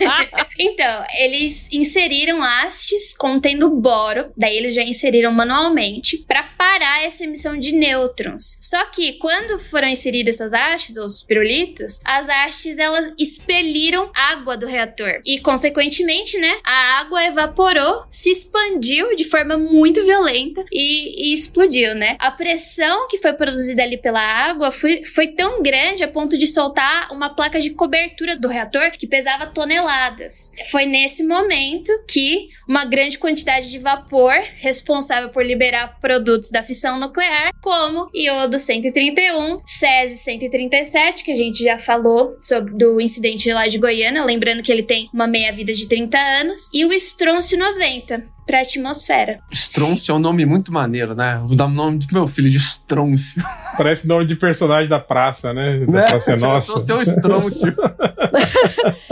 [0.58, 7.58] então, eles inseriram hastes contendo boro, daí eles já inseriram manualmente, para parar essa emissão
[7.58, 8.58] de nêutrons.
[8.60, 14.66] Só que quando foram inseridas essas hastes, os pirulitos, as hastes elas expeliram água do
[14.66, 15.20] reator.
[15.24, 21.94] E, consequentemente, né, a água evaporou, se expandiu de forma muito violenta e, e explodiu,
[21.94, 22.16] né?
[22.18, 26.46] A pressão que foi produzida ali pela água foi, foi tão grande a ponto de
[26.46, 30.52] soltar uma placa de cobertura do reator que pesava toneladas.
[30.70, 36.98] Foi nesse momento que uma grande quantidade de vapor, responsável por liberar produtos da fissão
[36.98, 43.66] nuclear, como iodo 131, césio 137, que a gente já falou sobre do incidente lá
[43.66, 48.24] de Goiânia, lembrando que ele tem uma meia-vida de 30 anos, e o estrôncio 90,
[48.50, 49.38] pra atmosfera.
[49.52, 51.40] Strôncio é um nome muito maneiro, né?
[51.46, 53.40] Vou dar o nome do meu filho de Strôncio.
[53.76, 55.78] Parece nome de personagem da praça, né?
[55.86, 56.02] Da Né?
[56.02, 56.72] Praça é Eu Nossa.
[56.72, 57.72] sou seu Strôncio.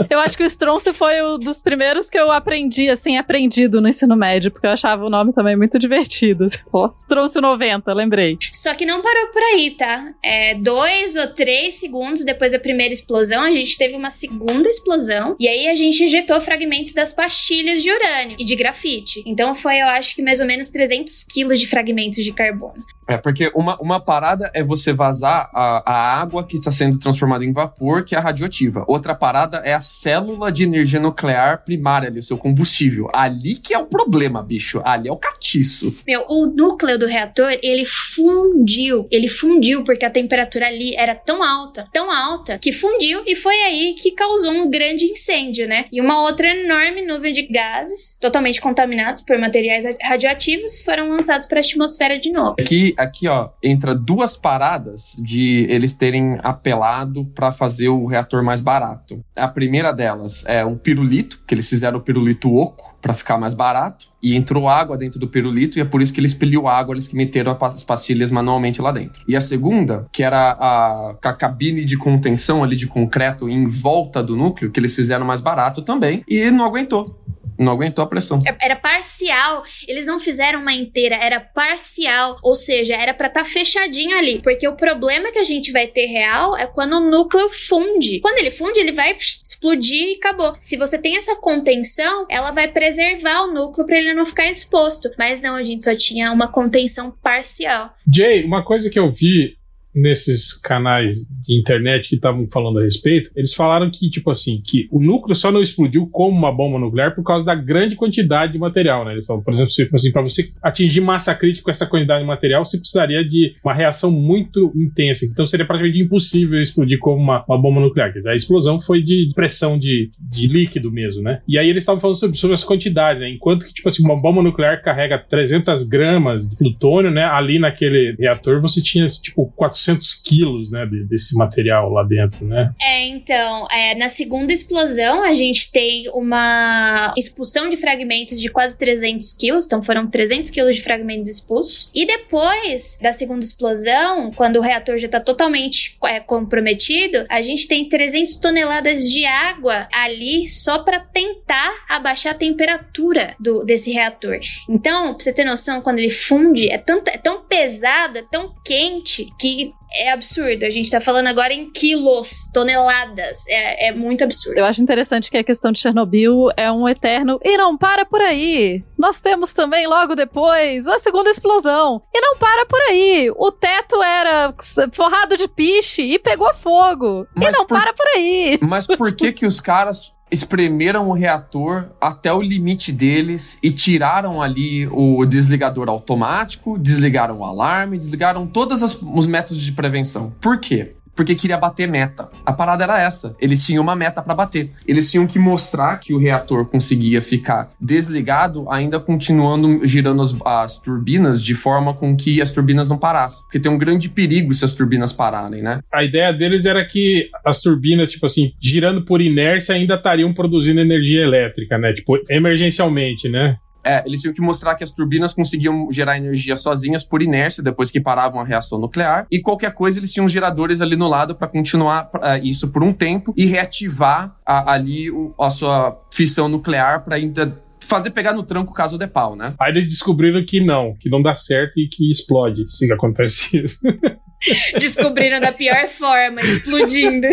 [0.09, 3.87] Eu acho que o estronço foi um dos primeiros que eu aprendi, assim, aprendido no
[3.87, 6.45] ensino médio, porque eu achava o nome também muito divertido.
[6.95, 8.37] Estronço 90, lembrei.
[8.51, 10.11] Só que não parou por aí, tá?
[10.23, 15.35] É, dois ou três segundos depois da primeira explosão, a gente teve uma segunda explosão.
[15.39, 19.23] E aí a gente ejetou fragmentos das pastilhas de urânio e de grafite.
[19.29, 22.83] Então foi, eu acho que mais ou menos 300 quilos de fragmentos de carbono.
[23.09, 27.43] É, porque uma, uma parada é você vazar a, a água que está sendo transformada
[27.43, 28.85] em vapor, que é radioativa.
[28.87, 33.09] Outra parada é a célula de energia nuclear primária ali, o seu combustível.
[33.11, 34.79] Ali que é o problema, bicho.
[34.85, 35.95] Ali é o catiço.
[36.05, 39.07] Meu, o núcleo do reator, ele fundiu.
[39.09, 43.55] Ele fundiu porque a temperatura ali era tão alta, tão alta, que fundiu e foi
[43.55, 45.85] aí que causou um grande incêndio, né?
[45.91, 51.59] E uma outra enorme nuvem de gases, totalmente contaminados por materiais radioativos, foram lançados para
[51.59, 52.55] a atmosfera de novo.
[52.59, 58.61] Aqui, aqui, ó, entra duas paradas de eles terem apelado para fazer o reator mais
[58.61, 59.23] barato.
[59.35, 63.53] A primeira delas é o pirulito, que eles fizeram o pirulito oco para ficar mais
[63.53, 64.07] barato.
[64.21, 67.07] E entrou água dentro do pirulito, e é por isso que ele expeliu água, eles
[67.07, 69.21] que meteram as pastilhas manualmente lá dentro.
[69.25, 74.21] E a segunda, que era a, a cabine de contenção ali de concreto em volta
[74.21, 77.17] do núcleo, que eles fizeram mais barato também, e não aguentou
[77.59, 78.39] não aguentou a pressão.
[78.47, 79.63] É, era parcial.
[79.87, 82.37] Eles não fizeram uma inteira, era parcial.
[82.41, 84.41] Ou seja, era para estar tá fechadinho ali.
[84.41, 88.21] Porque o problema que a gente vai ter real é quando o núcleo funde.
[88.21, 90.55] Quando ele funde, ele vai explodir e acabou.
[90.59, 95.09] Se você tem essa contenção, ela vai preservar o núcleo para ele não ficar exposto.
[95.17, 97.93] Mas não, a gente só tinha uma contenção parcial.
[98.11, 99.58] Jay, uma coisa que eu vi
[100.01, 104.87] nesses canais de internet que estavam falando a respeito, eles falaram que, tipo assim, que
[104.91, 108.59] o núcleo só não explodiu como uma bomba nuclear por causa da grande quantidade de
[108.59, 109.13] material, né?
[109.13, 112.27] Eles falam, por exemplo, tipo assim, para você atingir massa crítica com essa quantidade de
[112.27, 115.25] material, você precisaria de uma reação muito intensa.
[115.25, 118.13] Então seria praticamente impossível explodir como uma, uma bomba nuclear.
[118.25, 121.41] A explosão foi de pressão de, de líquido mesmo, né?
[121.47, 123.29] E aí eles estavam falando sobre, sobre as quantidades, né?
[123.29, 127.23] Enquanto que, tipo assim, uma bomba nuclear carrega 300 gramas de plutônio, né?
[127.23, 132.73] Ali naquele reator você tinha, tipo, 400 400 quilos, né, desse material lá dentro, né?
[132.81, 138.77] É, então, é, na segunda explosão a gente tem uma expulsão de fragmentos de quase
[138.77, 141.89] 300 quilos, então foram 300 quilos de fragmentos expulsos.
[141.93, 147.67] E depois da segunda explosão, quando o reator já está totalmente é, comprometido, a gente
[147.67, 154.39] tem 300 toneladas de água ali só para tentar abaixar a temperatura do, desse reator.
[154.69, 158.53] Então, pra você ter noção, quando ele funde, é, tão, é tão pesado, é tão
[158.63, 160.63] quente, que é absurdo.
[160.63, 163.47] A gente tá falando agora em quilos, toneladas.
[163.47, 164.57] É, é muito absurdo.
[164.57, 167.39] Eu acho interessante que a questão de Chernobyl é um eterno.
[167.43, 168.83] E não para por aí.
[168.97, 172.01] Nós temos também, logo depois, a segunda explosão.
[172.13, 173.31] E não para por aí.
[173.35, 174.53] O teto era
[174.91, 177.27] forrado de piche e pegou fogo.
[177.35, 177.77] Mas e não por...
[177.77, 178.59] para por aí.
[178.61, 184.41] Mas por que que os caras espremeram o reator até o limite deles e tiraram
[184.41, 190.33] ali o desligador automático, desligaram o alarme, desligaram todos os métodos de prevenção.
[190.39, 190.95] Por quê?
[191.19, 192.29] Porque queria bater meta.
[192.45, 193.35] A parada era essa.
[193.41, 194.71] Eles tinham uma meta para bater.
[194.87, 200.79] Eles tinham que mostrar que o reator conseguia ficar desligado, ainda continuando girando as, as,
[200.79, 203.43] turbinas de forma com que as turbinas não parassem.
[203.43, 205.81] Porque tem um grande perigo se as turbinas pararem, né?
[205.93, 210.79] A ideia deles era que as turbinas, tipo assim, girando por inércia, ainda estariam produzindo
[210.79, 211.91] energia elétrica, né?
[211.91, 213.57] Tipo, emergencialmente, né?
[213.83, 217.91] É, eles tinham que mostrar que as turbinas conseguiam gerar energia sozinhas por inércia depois
[217.91, 219.25] que paravam a reação nuclear.
[219.31, 222.91] E qualquer coisa, eles tinham geradores ali no lado para continuar uh, isso por um
[222.91, 227.57] tempo e reativar a, ali o, a sua fissão nuclear para ainda
[227.89, 229.55] fazer pegar no tranco caso de pau, né?
[229.59, 233.79] Aí eles descobriram que não, que não dá certo e que explode se acontece isso.
[234.79, 237.27] Descobriram da pior forma, explodindo.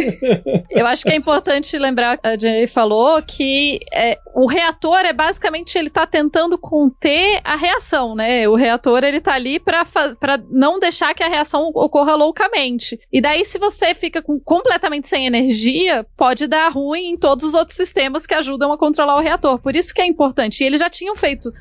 [0.71, 5.79] Eu acho que é importante lembrar, a Jenny falou, que é, o reator é basicamente
[5.79, 8.49] ele tá tentando conter a reação, né?
[8.49, 9.87] O reator ele tá ali para
[10.51, 12.99] não deixar que a reação ocorra loucamente.
[13.13, 17.55] E daí, se você fica com, completamente sem energia, pode dar ruim em todos os
[17.55, 19.59] outros sistemas que ajudam a controlar o reator.
[19.61, 20.63] Por isso que é importante.
[20.63, 21.53] E eles já tinham feito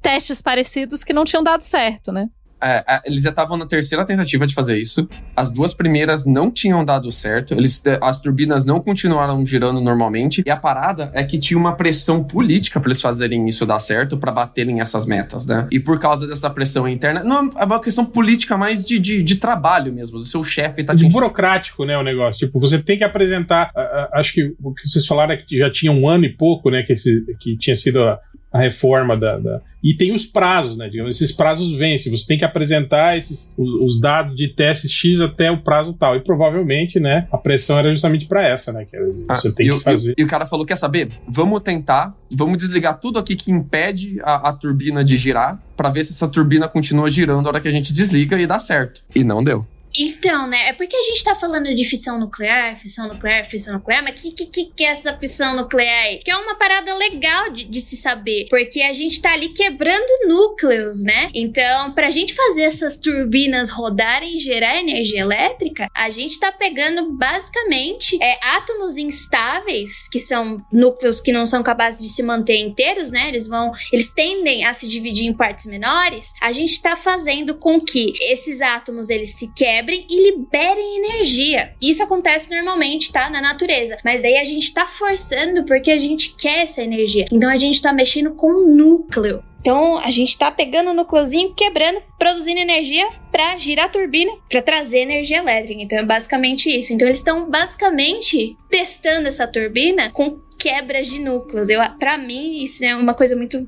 [0.00, 2.28] testes parecidos que não tinham dado certo, né?
[2.62, 5.08] É, é, eles já estavam na terceira tentativa de fazer isso.
[5.34, 7.54] As duas primeiras não tinham dado certo.
[7.54, 10.42] Eles, é, as turbinas não continuaram girando normalmente.
[10.46, 14.18] E a parada é que tinha uma pressão política para eles fazerem isso dar certo,
[14.18, 15.66] para baterem essas metas, né?
[15.70, 19.36] E por causa dessa pressão interna, não é uma questão política mais de, de, de
[19.36, 21.96] trabalho mesmo, do seu chefe tá De burocrático, né?
[21.96, 22.46] O negócio.
[22.46, 23.70] Tipo, você tem que apresentar.
[24.12, 26.82] acho que o que vocês falaram é que já tinha um ano e pouco, né?
[26.82, 28.18] Que, esse, que tinha sido a,
[28.52, 30.88] a reforma da, da, E tem os prazos, né?
[30.88, 32.10] Digamos, esses prazos vencem.
[32.10, 36.16] Você tem que apresentar esses, os, os dados de testes X até o prazo tal.
[36.16, 38.84] E provavelmente, né, a pressão era justamente para essa, né?
[38.84, 38.98] Que
[39.28, 40.14] você ah, tem que fazer.
[40.18, 41.12] E, e, o cara falou: quer saber?
[41.28, 46.04] Vamos tentar, vamos desligar tudo aqui que impede a, a turbina de girar, para ver
[46.04, 49.02] se essa turbina continua girando a hora que a gente desliga e dá certo.
[49.14, 49.64] E não deu.
[49.96, 50.68] Então, né?
[50.68, 54.22] É porque a gente tá falando de fissão nuclear, fissão nuclear, fissão nuclear, mas o
[54.22, 56.18] que, que, que, é essa fissão nuclear aí?
[56.18, 60.28] Que é uma parada legal de, de, se saber, porque a gente tá ali quebrando
[60.28, 61.30] núcleos, né?
[61.34, 67.12] Então, pra gente fazer essas turbinas rodarem e gerar energia elétrica, a gente tá pegando
[67.12, 73.10] basicamente é, átomos instáveis, que são núcleos que não são capazes de se manter inteiros,
[73.10, 73.28] né?
[73.28, 76.32] Eles vão, eles tendem a se dividir em partes menores.
[76.40, 81.72] A gente tá fazendo com que esses átomos eles se quebrem quebrem e liberem energia.
[81.80, 83.30] Isso acontece normalmente, tá?
[83.30, 83.96] Na natureza.
[84.04, 87.26] Mas daí a gente tá forçando porque a gente quer essa energia.
[87.32, 89.42] Então a gente tá mexendo com o núcleo.
[89.60, 94.62] Então a gente tá pegando o núcleozinho, quebrando, produzindo energia para girar a turbina, para
[94.62, 95.82] trazer energia elétrica.
[95.82, 96.92] Então é basicamente isso.
[96.92, 101.68] Então eles estão basicamente testando essa turbina com quebras de núcleos.
[101.68, 103.66] Eu, para mim isso é uma coisa muito.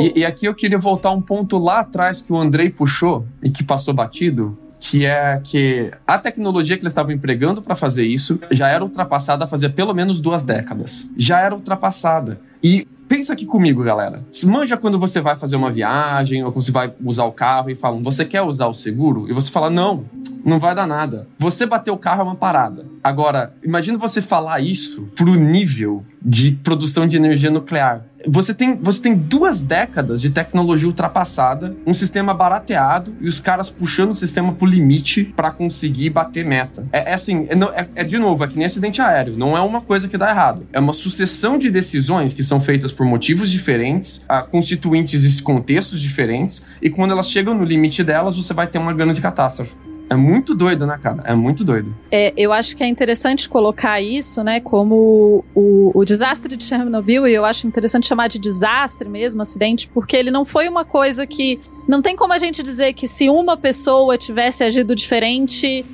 [0.00, 3.50] E, e aqui eu queria voltar um ponto lá atrás que o Andrei puxou e
[3.50, 4.56] que passou batido,
[4.86, 9.46] que é que a tecnologia que eles estavam empregando para fazer isso já era ultrapassada
[9.46, 11.10] fazia pelo menos duas décadas.
[11.16, 12.38] Já era ultrapassada.
[12.64, 14.24] E pensa aqui comigo, galera.
[14.46, 17.74] Manja quando você vai fazer uma viagem ou quando você vai usar o carro e
[17.74, 19.28] falam, você quer usar o seguro?
[19.28, 20.06] E você fala, não,
[20.42, 21.28] não vai dar nada.
[21.38, 22.86] Você bater o carro é uma parada.
[23.02, 28.06] Agora, imagina você falar isso pro nível de produção de energia nuclear.
[28.26, 33.68] Você tem, você tem duas décadas de tecnologia ultrapassada, um sistema barateado e os caras
[33.68, 36.86] puxando o sistema pro limite para conseguir bater meta.
[36.90, 39.36] É, é assim, é, é, é, de novo, é que nem acidente aéreo.
[39.36, 40.66] Não é uma coisa que dá errado.
[40.72, 46.00] É uma sucessão de decisões que são feitas por motivos diferentes, a, constituintes e contextos
[46.00, 49.72] diferentes, e quando elas chegam no limite delas, você vai ter uma grande catástrofe.
[50.10, 51.22] É muito doido, né, cara?
[51.24, 51.94] É muito doido.
[52.10, 57.26] É, eu acho que é interessante colocar isso, né, como o, o desastre de Chernobyl,
[57.26, 61.26] e eu acho interessante chamar de desastre mesmo, acidente, porque ele não foi uma coisa
[61.26, 61.60] que.
[61.88, 65.84] Não tem como a gente dizer que se uma pessoa tivesse agido diferente,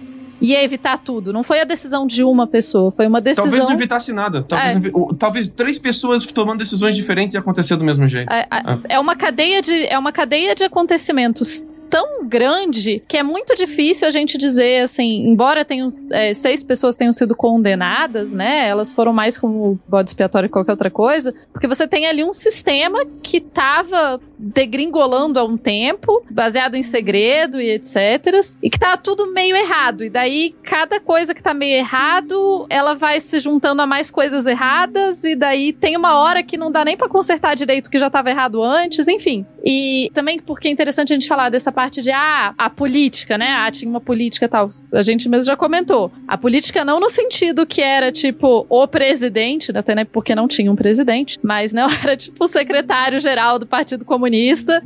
[0.41, 1.32] ia evitar tudo.
[1.32, 3.45] Não foi a decisão de uma pessoa, foi uma decisão.
[3.45, 4.43] Talvez não evitasse nada.
[4.43, 4.91] Talvez, É.
[4.93, 8.32] ou- talvez três pessoas tomando decisões diferentes e acontecer do mesmo jeito.
[8.32, 13.22] É, é- é uma cadeia de é uma cadeia de acontecimentos tão grande que é
[13.22, 18.68] muito difícil a gente dizer assim, embora tenham é, seis pessoas tenham sido condenadas, né?
[18.68, 22.32] Elas foram mais como bode expiatório que qualquer outra coisa, porque você tem ali um
[22.32, 28.97] sistema que estava degringolando há um tempo, baseado em segredo e etc, e que tá
[28.97, 30.03] tudo meio errado.
[30.03, 34.47] E daí cada coisa que tá meio errado, ela vai se juntando a mais coisas
[34.47, 37.99] erradas e daí tem uma hora que não dá nem pra consertar direito o que
[37.99, 39.45] já tava errado antes, enfim.
[39.62, 43.49] E também porque é interessante a gente falar dessa parte de ah, a política, né?
[43.59, 44.68] Ah, tinha uma política tal.
[44.93, 46.11] A gente mesmo já comentou.
[46.26, 50.72] A política não no sentido que era tipo o presidente, até né, porque não tinha
[50.72, 54.30] um presidente, mas não era tipo o secretário-geral do Partido Comunista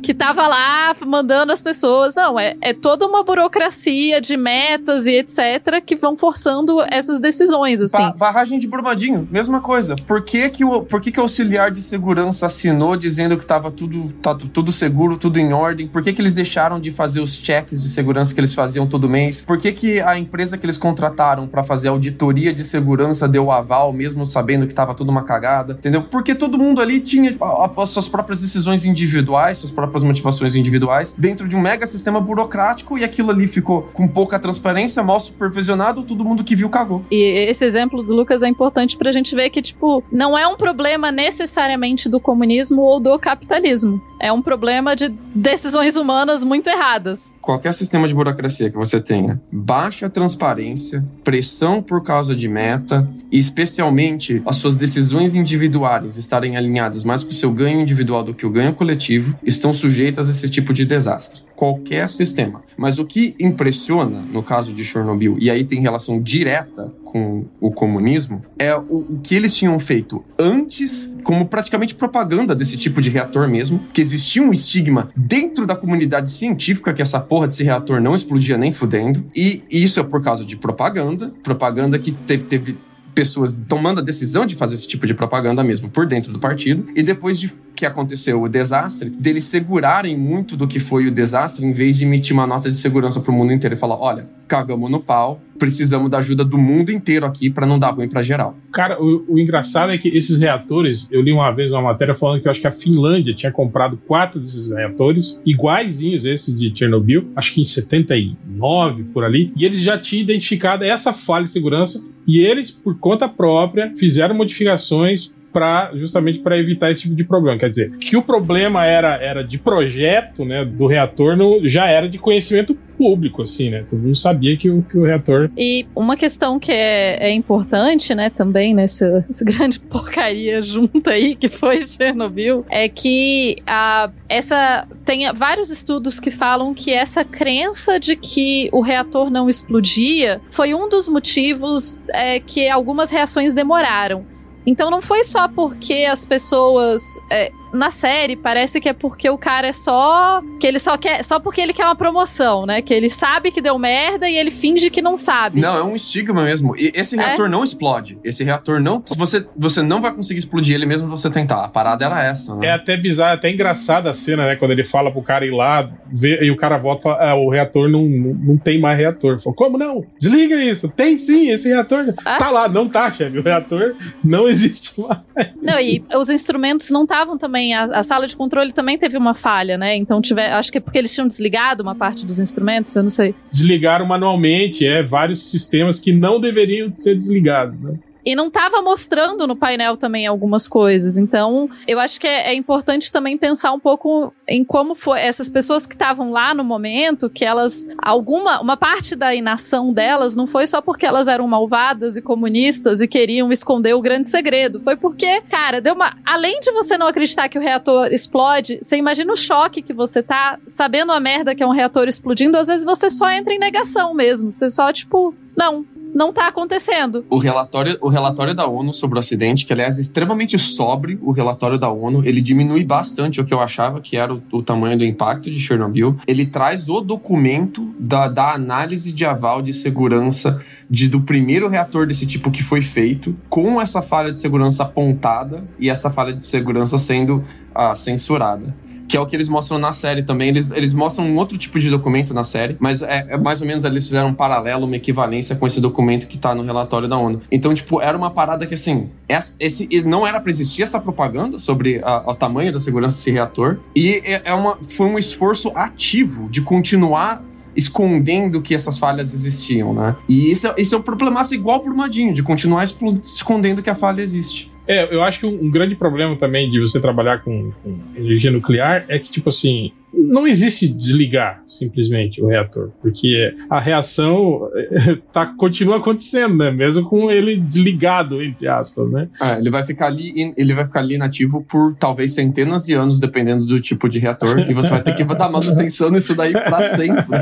[0.01, 2.15] que tava lá mandando as pessoas.
[2.15, 7.81] Não, é, é toda uma burocracia de metas e etc que vão forçando essas decisões,
[7.81, 7.97] assim.
[7.97, 9.95] Ba- barragem de Brumadinho, mesma coisa.
[10.07, 13.71] Por que que o, por que que o auxiliar de segurança assinou dizendo que estava
[13.71, 15.87] tudo, tá tudo seguro, tudo em ordem?
[15.87, 19.09] Por que que eles deixaram de fazer os checks de segurança que eles faziam todo
[19.09, 19.43] mês?
[19.45, 23.91] Por que que a empresa que eles contrataram para fazer auditoria de segurança deu aval,
[23.93, 25.73] mesmo sabendo que estava tudo uma cagada?
[25.73, 26.03] Entendeu?
[26.03, 27.35] Porque todo mundo ali tinha
[27.77, 32.97] as suas próprias decisões individuais, suas próprias motivações individuais, dentro de um mega sistema burocrático
[32.97, 37.03] e aquilo ali ficou com pouca transparência, mal supervisionado, todo mundo que viu cagou.
[37.11, 40.55] E esse exemplo do Lucas é importante pra gente ver que, tipo, não é um
[40.55, 44.01] problema necessariamente do comunismo ou do capitalismo.
[44.19, 47.33] É um problema de decisões humanas muito erradas.
[47.41, 53.39] qualquer sistema de burocracia que você tenha baixa transparência, pressão por causa de meta e
[53.39, 58.45] especialmente as suas decisões individuais estarem alinhadas mais com o seu ganho individual do que
[58.45, 61.41] o ganho coletivo, estão sujeitas a esse tipo de desastre.
[61.55, 62.63] Qualquer sistema.
[62.77, 67.71] Mas o que impressiona no caso de Chernobyl, e aí tem relação direta com o
[67.71, 73.09] comunismo, é o, o que eles tinham feito antes, como praticamente propaganda desse tipo de
[73.09, 78.01] reator mesmo, que existia um estigma dentro da comunidade científica que essa porra desse reator
[78.01, 82.77] não explodia nem fudendo, e isso é por causa de propaganda, propaganda que teve, teve
[83.15, 86.85] pessoas tomando a decisão de fazer esse tipo de propaganda mesmo por dentro do partido,
[86.93, 91.65] e depois de que aconteceu o desastre, deles segurarem muito do que foi o desastre,
[91.65, 94.89] em vez de emitir uma nota de segurança pro mundo inteiro e falar: olha, cagamos
[94.89, 98.57] no pau, precisamos da ajuda do mundo inteiro aqui pra não dar ruim pra geral.
[98.71, 102.41] Cara, o, o engraçado é que esses reatores, eu li uma vez uma matéria falando
[102.41, 107.29] que eu acho que a Finlândia tinha comprado quatro desses reatores, iguaizinhos esses de Chernobyl,
[107.35, 112.03] acho que em 79 por ali, e eles já tinham identificado essa falha de segurança
[112.27, 117.57] e eles, por conta própria, fizeram modificações para justamente para evitar esse tipo de problema.
[117.57, 122.09] Quer dizer, que o problema era, era de projeto, né, do reator, no, já era
[122.09, 123.85] de conhecimento público, assim, né?
[123.89, 128.13] Todo mundo sabia que o, que o reator E uma questão que é, é importante,
[128.13, 134.85] né, também nessa essa grande porcaria junta aí que foi Chernobyl, é que a, essa
[135.05, 140.73] tem vários estudos que falam que essa crença de que o reator não explodia foi
[140.73, 144.34] um dos motivos é, que algumas reações demoraram.
[144.65, 147.19] Então não foi só porque as pessoas.
[147.29, 150.41] é, na série, parece que é porque o cara é só.
[150.59, 151.23] Que ele só quer.
[151.23, 152.81] Só porque ele quer uma promoção, né?
[152.81, 155.59] Que ele sabe que deu merda e ele finge que não sabe.
[155.59, 156.75] Não, é um estigma mesmo.
[156.77, 157.25] E esse É?
[157.25, 158.17] reator não explode.
[158.23, 159.03] Esse reator não.
[159.17, 161.63] Você, você não vai conseguir explodir ele mesmo se você tentar.
[161.63, 162.67] A parada era essa, né?
[162.67, 164.55] É até bizarro, até engraçada a cena, né?
[164.55, 167.35] Quando ele fala pro cara ir lá, ver, e o cara volta e fala: ah,
[167.35, 169.39] o reator não, não, não tem mais reator.
[169.41, 170.05] Fala, como não?
[170.19, 170.89] Desliga isso.
[170.89, 172.05] Tem sim, esse reator.
[172.25, 172.37] Ah.
[172.37, 173.37] Tá lá, não tá, chefe.
[173.37, 175.19] O reator não existe mais.
[175.61, 177.64] Não, e os instrumentos não estavam também.
[177.73, 179.95] A, a sala de controle também teve uma falha, né?
[179.95, 180.51] Então tiver.
[180.51, 183.33] Acho que é porque eles tinham desligado uma parte dos instrumentos, eu não sei.
[183.51, 187.95] Desligaram manualmente, é, vários sistemas que não deveriam ser desligados, né?
[188.25, 191.17] E não estava mostrando no painel também algumas coisas.
[191.17, 195.47] Então, eu acho que é, é importante também pensar um pouco em como foi essas
[195.47, 200.47] pessoas que estavam lá no momento, que elas alguma uma parte da inação delas não
[200.47, 204.95] foi só porque elas eram malvadas e comunistas e queriam esconder o grande segredo, foi
[204.95, 209.31] porque, cara, deu uma além de você não acreditar que o reator explode, você imagina
[209.31, 212.85] o choque que você tá sabendo a merda que é um reator explodindo, às vezes
[212.85, 217.25] você só entra em negação mesmo, você só tipo, não, não tá acontecendo.
[217.29, 221.31] O relatório, o relatório da ONU sobre o acidente, que aliás é extremamente sóbrio, o
[221.31, 224.97] relatório da ONU, ele diminui bastante o que eu achava que era o, o tamanho
[224.97, 226.15] do impacto de Chernobyl.
[226.27, 232.07] Ele traz o documento da, da análise de aval de segurança de, do primeiro reator
[232.07, 236.45] desse tipo que foi feito, com essa falha de segurança apontada e essa falha de
[236.45, 237.43] segurança sendo
[237.73, 238.75] ah, censurada.
[239.07, 240.49] Que é o que eles mostram na série também.
[240.49, 243.67] Eles, eles mostram um outro tipo de documento na série, mas é, é mais ou
[243.67, 247.17] menos eles fizeram um paralelo, uma equivalência com esse documento que tá no relatório da
[247.17, 247.41] ONU.
[247.51, 251.59] Então, tipo, era uma parada que assim, essa- esse, não era pra existir essa propaganda
[251.59, 253.77] sobre o tamanho da segurança desse reator.
[253.95, 257.43] E é, é uma, foi um esforço ativo de continuar
[257.75, 260.15] escondendo que essas falhas existiam, né?
[260.29, 263.95] E isso, é- isso é um problemaço igual pro Madinho, de continuar escondendo que a
[263.95, 264.71] falha existe.
[264.87, 268.51] É, eu acho que um, um grande problema também de você trabalhar com, com energia
[268.51, 274.69] nuclear é que, tipo assim, não existe desligar simplesmente o reator, porque a reação
[275.33, 276.71] tá, continua acontecendo, né?
[276.71, 279.27] Mesmo com ele desligado, entre aspas, né?
[279.41, 283.19] É, ele vai ficar ali, ele vai ficar ali inativo por talvez centenas de anos,
[283.19, 286.85] dependendo do tipo de reator, e você vai ter que dar manutenção nisso daí pra
[286.85, 287.37] sempre.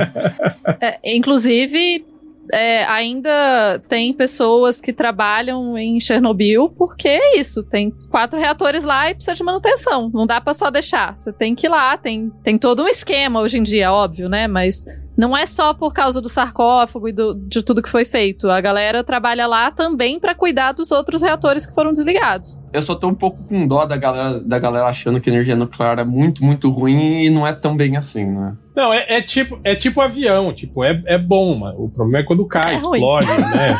[0.82, 2.04] É, inclusive,
[2.52, 7.64] é, ainda tem pessoas que trabalham em Chernobyl porque é isso.
[7.64, 10.10] Tem quatro reatores lá e precisa de manutenção.
[10.14, 11.18] Não dá pra só deixar.
[11.18, 11.98] Você tem que ir lá.
[11.98, 14.48] Tem, tem todo um esquema hoje em dia, óbvio, né?
[14.48, 14.86] Mas
[15.16, 18.50] não é só por causa do sarcófago e do- de tudo que foi feito.
[18.50, 22.60] A galera trabalha lá também pra cuidar dos outros reatores que foram desligados.
[22.74, 26.00] Eu só tô um pouco com dó da galera, da galera achando que energia nuclear
[26.00, 28.54] é muito, muito ruim e não é tão bem assim, né?
[28.76, 31.76] Não, é, é tipo é tipo avião, tipo, é, é bom, mano.
[31.84, 32.98] O problema é quando cai, É ruim.
[33.00, 33.78] explode, né?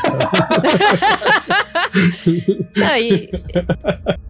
[2.76, 3.30] Não, e-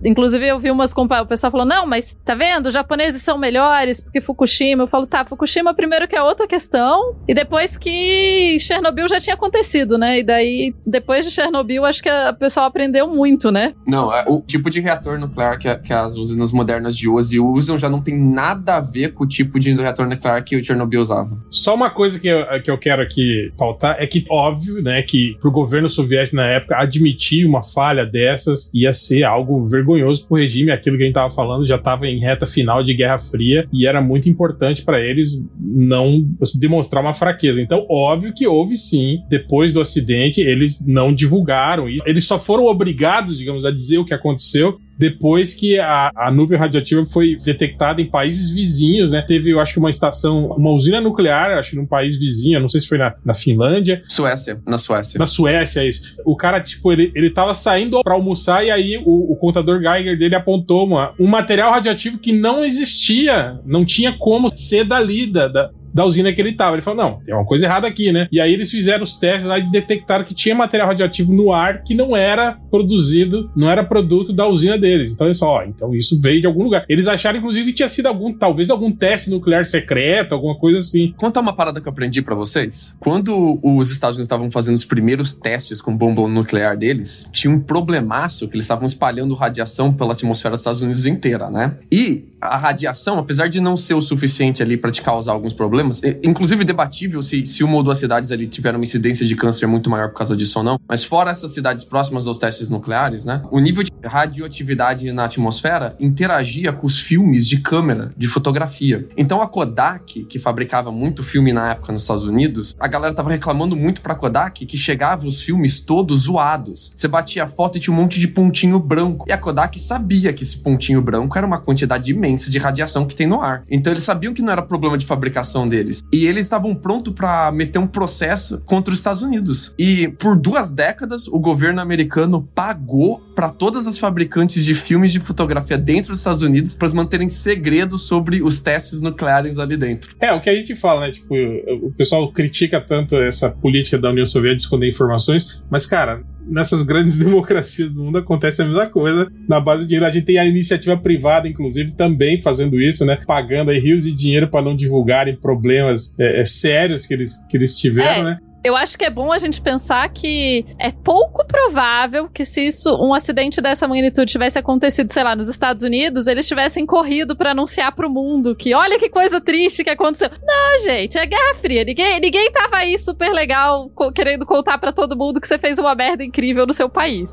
[0.03, 2.67] Inclusive, eu vi umas compa- o pessoal falou: não, mas tá vendo?
[2.67, 4.83] Os japoneses são melhores porque Fukushima.
[4.83, 9.35] Eu falo, tá, Fukushima primeiro que é outra questão, e depois que Chernobyl já tinha
[9.35, 10.19] acontecido, né?
[10.19, 13.73] E daí, depois de Chernobyl, acho que a- o pessoal aprendeu muito, né?
[13.87, 17.77] Não, é, o tipo de reator nuclear que, que as usinas modernas de hoje usam
[17.77, 21.01] já não tem nada a ver com o tipo de reator nuclear que o Chernobyl
[21.01, 21.37] usava.
[21.49, 25.37] Só uma coisa que eu, que eu quero aqui pautar é que, óbvio, né, que
[25.39, 30.71] pro governo soviético na época admitir uma falha dessas ia ser algo vergonhoso pro regime.
[30.71, 33.85] Aquilo que a gente tava falando já tava em reta final de Guerra Fria e
[33.85, 36.25] era muito importante para eles não
[36.59, 37.61] demonstrar uma fraqueza.
[37.61, 41.89] Então, óbvio que houve sim, depois do acidente, eles não divulgaram.
[41.89, 46.31] E eles só foram obrigados, digamos, a dizer o que aconteceu depois que a, a
[46.31, 49.21] nuvem radioativa foi detectada em países vizinhos, né?
[49.21, 52.69] Teve, eu acho que uma estação, uma usina nuclear, acho que num país vizinho, não
[52.69, 55.17] sei se foi na, na Finlândia, Suécia, na Suécia.
[55.17, 56.15] na Suécia, é isso.
[56.25, 60.17] O cara, tipo, ele, ele tava saindo pra almoçar e aí o, o contador Geiger
[60.17, 65.47] dele apontou uma, um material radioativo que não existia, não tinha como ser dali, da,
[65.47, 66.75] da, da usina que ele tava.
[66.75, 68.27] Ele falou, não, tem uma coisa errada aqui, né?
[68.31, 71.83] E aí eles fizeram os testes lá e detectaram que tinha material radioativo no ar
[71.83, 75.11] que não era produzido, não era produto da usina deles.
[75.11, 76.85] Então eles falaram, ó, então isso veio de algum lugar.
[76.89, 81.13] Eles acharam, inclusive, que tinha sido algum, talvez algum teste nuclear secreto, alguma coisa assim.
[81.17, 82.95] Conta uma parada que eu aprendi pra vocês.
[82.99, 87.59] Quando os Estados Unidos estavam fazendo os primeiros testes com bomba nuclear deles, tinha um
[87.59, 91.77] problemaço que eles estavam espalhando radiação pela atmosfera dos Estados Unidos inteira, né?
[91.91, 95.82] E a radiação, apesar de não ser o suficiente ali para te causar alguns problemas,
[96.03, 99.67] é, inclusive debatível se, se uma ou duas cidades ali tiveram uma incidência de câncer
[99.67, 103.25] muito maior por causa disso ou não, mas fora essas cidades próximas aos testes nucleares,
[103.25, 103.41] né?
[103.51, 109.07] O nível de radioatividade na atmosfera interagia com os filmes de câmera, de fotografia.
[109.17, 113.29] Então a Kodak, que fabricava muito filme na época nos Estados Unidos, a galera tava
[113.29, 116.91] reclamando muito pra Kodak que chegava os filmes todos zoados.
[116.95, 119.25] Você batia a foto e tinha um monte de pontinho branco.
[119.27, 123.15] E a Kodak sabia que esse pontinho branco era uma quantidade imensa de radiação que
[123.15, 123.63] tem no ar.
[123.69, 126.03] Então eles sabiam que não era problema de fabricação deles.
[126.13, 129.73] E eles estavam prontos para meter um processo contra os Estados Unidos.
[129.77, 135.19] E por duas décadas, o governo americano pagou para todas as fabricantes de filmes de
[135.19, 140.15] fotografia dentro dos Estados Unidos para manterem segredo sobre os testes nucleares ali dentro.
[140.19, 141.11] É, o que a gente fala, né?
[141.11, 141.33] Tipo,
[141.81, 146.83] o pessoal critica tanto essa política da União Soviética de esconder informações, mas, cara, nessas
[146.83, 149.31] grandes democracias do mundo acontece a mesma coisa.
[149.47, 153.17] Na base do dinheiro, a gente tem a iniciativa privada, inclusive, também fazendo isso, né?
[153.25, 157.57] Pagando aí rios de dinheiro para não divulgarem problemas é, é, sérios que eles, que
[157.57, 158.23] eles tiveram, É.
[158.23, 158.39] né?
[158.63, 162.89] Eu acho que é bom a gente pensar que é pouco provável que se isso,
[162.95, 167.51] um acidente dessa magnitude tivesse acontecido, sei lá, nos Estados Unidos, eles tivessem corrido pra
[167.51, 170.29] anunciar pro mundo que olha que coisa triste que aconteceu.
[170.41, 171.83] Não, gente, é Guerra Fria.
[171.83, 175.77] Ninguém, ninguém tava aí super legal co- querendo contar pra todo mundo que você fez
[175.77, 177.29] uma merda incrível no seu país.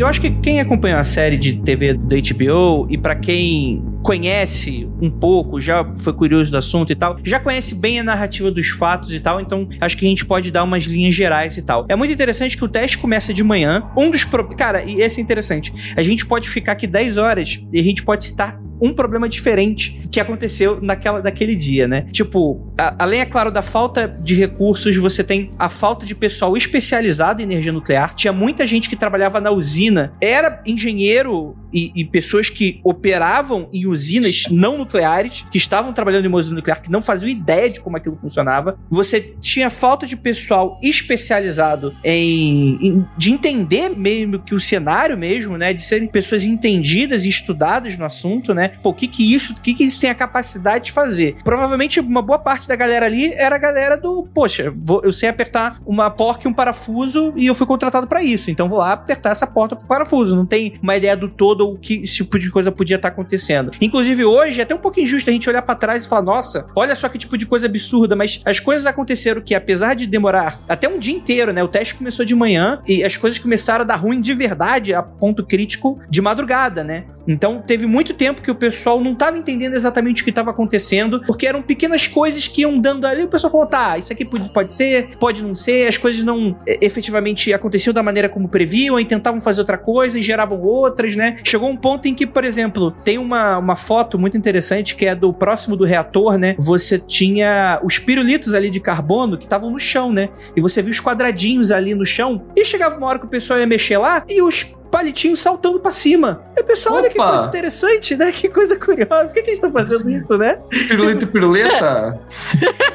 [0.00, 4.88] Eu acho que quem acompanhou a série de TV da HBO e pra quem conhece
[4.98, 8.70] um pouco, já foi curioso do assunto e tal, já conhece bem a narrativa dos
[8.70, 11.84] fatos e tal, então acho que a gente pode dar umas linhas gerais e tal.
[11.86, 13.90] É muito interessante que o teste começa de manhã.
[13.94, 14.26] Um dos
[14.56, 15.70] cara, e esse é interessante.
[15.94, 20.08] A gente pode ficar aqui 10 horas e a gente pode citar um problema diferente
[20.10, 22.06] que aconteceu naquela, naquele dia, né?
[22.12, 26.56] Tipo, a- além, é claro, da falta de recursos, você tem a falta de pessoal
[26.56, 28.14] especializado em energia nuclear.
[28.14, 33.86] Tinha muita gente que trabalhava na usina, era engenheiro e, e pessoas que operavam em
[33.86, 37.80] usinas não nucleares, que estavam trabalhando em uma usina nuclear, que não faziam ideia de
[37.80, 38.78] como aquilo funcionava.
[38.90, 45.56] Você tinha falta de pessoal especializado em, em- de entender mesmo que o cenário mesmo,
[45.56, 45.72] né?
[45.72, 48.69] De serem pessoas entendidas e estudadas no assunto, né?
[48.82, 51.36] Pô, o que que isso, o que que isso tem a capacidade de fazer?
[51.44, 55.28] Provavelmente uma boa parte da galera ali era a galera do, poxa, vou- eu sei
[55.28, 58.92] apertar uma porca e um parafuso e eu fui contratado pra isso, então vou lá
[58.92, 60.36] apertar essa porta com parafuso.
[60.36, 63.70] Não tem uma ideia do todo o que esse tipo de coisa podia estar acontecendo.
[63.80, 66.66] Inclusive hoje é até um pouco injusto a gente olhar pra trás e falar, nossa,
[66.74, 70.58] olha só que tipo de coisa absurda, mas as coisas aconteceram que apesar de demorar
[70.68, 71.62] até um dia inteiro, né?
[71.62, 75.02] O teste começou de manhã e as coisas começaram a dar ruim de verdade a
[75.02, 77.04] ponto crítico de madrugada, né?
[77.30, 81.22] Então teve muito tempo que o pessoal não estava entendendo exatamente o que estava acontecendo,
[81.26, 83.22] porque eram pequenas coisas que iam dando ali.
[83.22, 85.86] O pessoal falou: tá, isso aqui pode, ser, pode não ser.
[85.86, 90.22] As coisas não efetivamente aconteciam da maneira como previam, e tentavam fazer outra coisa e
[90.22, 91.36] geravam outras, né?
[91.44, 95.14] Chegou um ponto em que, por exemplo, tem uma, uma foto muito interessante que é
[95.14, 96.56] do próximo do reator, né?
[96.58, 100.30] Você tinha os pirulitos ali de carbono que estavam no chão, né?
[100.56, 102.46] E você viu os quadradinhos ali no chão.
[102.56, 105.92] E chegava uma hora que o pessoal ia mexer lá e os palitinhos saltando pra
[105.92, 106.42] cima.
[106.56, 107.30] E o pessoal, olha que Opa!
[107.32, 108.32] coisa interessante, né?
[108.32, 109.26] Que coisa curiosa.
[109.26, 110.58] Por que, que eles estão fazendo isso, né?
[110.88, 112.20] Piruleta e piruleta?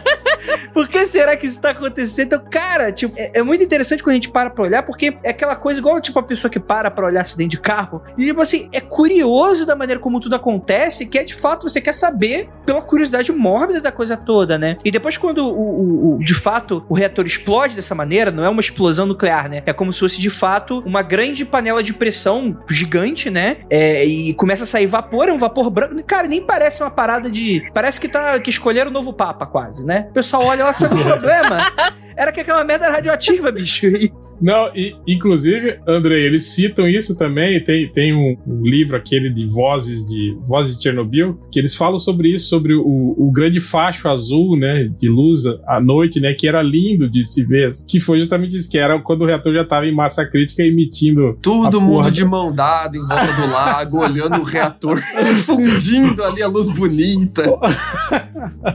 [0.74, 2.26] Por que será que isso tá acontecendo?
[2.28, 5.30] Então, cara, tipo, é, é muito interessante quando a gente para pra olhar, porque é
[5.30, 8.02] aquela coisa igual, tipo, a pessoa que para pra olhar acidente de carro.
[8.18, 11.80] E, tipo assim, é curioso da maneira como tudo acontece, que é de fato você
[11.80, 14.78] quer saber pela curiosidade mórbida da coisa toda, né?
[14.84, 18.50] E depois, quando o, o- o- de fato o reator explode dessa maneira, não é
[18.50, 19.64] uma explosão nuclear, né?
[19.66, 23.58] É como se fosse de fato uma grande panela de pressão gigante, né?
[23.70, 26.04] É, e começa a sair vapor, é um vapor branco.
[26.04, 27.70] Cara, nem parece uma parada de.
[27.74, 30.08] Parece que tá que escolheram o novo Papa, quase, né?
[30.10, 31.72] O pessoal olha lá, só que o problema
[32.16, 33.86] era que aquela merda era radioativa, bicho.
[33.86, 34.12] E
[34.42, 37.60] Não, e, inclusive, André, eles citam isso também.
[37.60, 42.00] Tem, tem um, um livro aquele de vozes de vozes de Chernobyl que eles falam
[42.00, 46.48] sobre isso, sobre o, o grande facho azul, né, de luz à noite, né, que
[46.48, 49.62] era lindo de se ver, que foi justamente isso, que era quando o reator já
[49.62, 54.00] estava em massa crítica emitindo Todo mundo porra de mão dada em volta do lago,
[54.00, 55.02] olhando o reator
[55.46, 57.44] fundindo ali a luz bonita.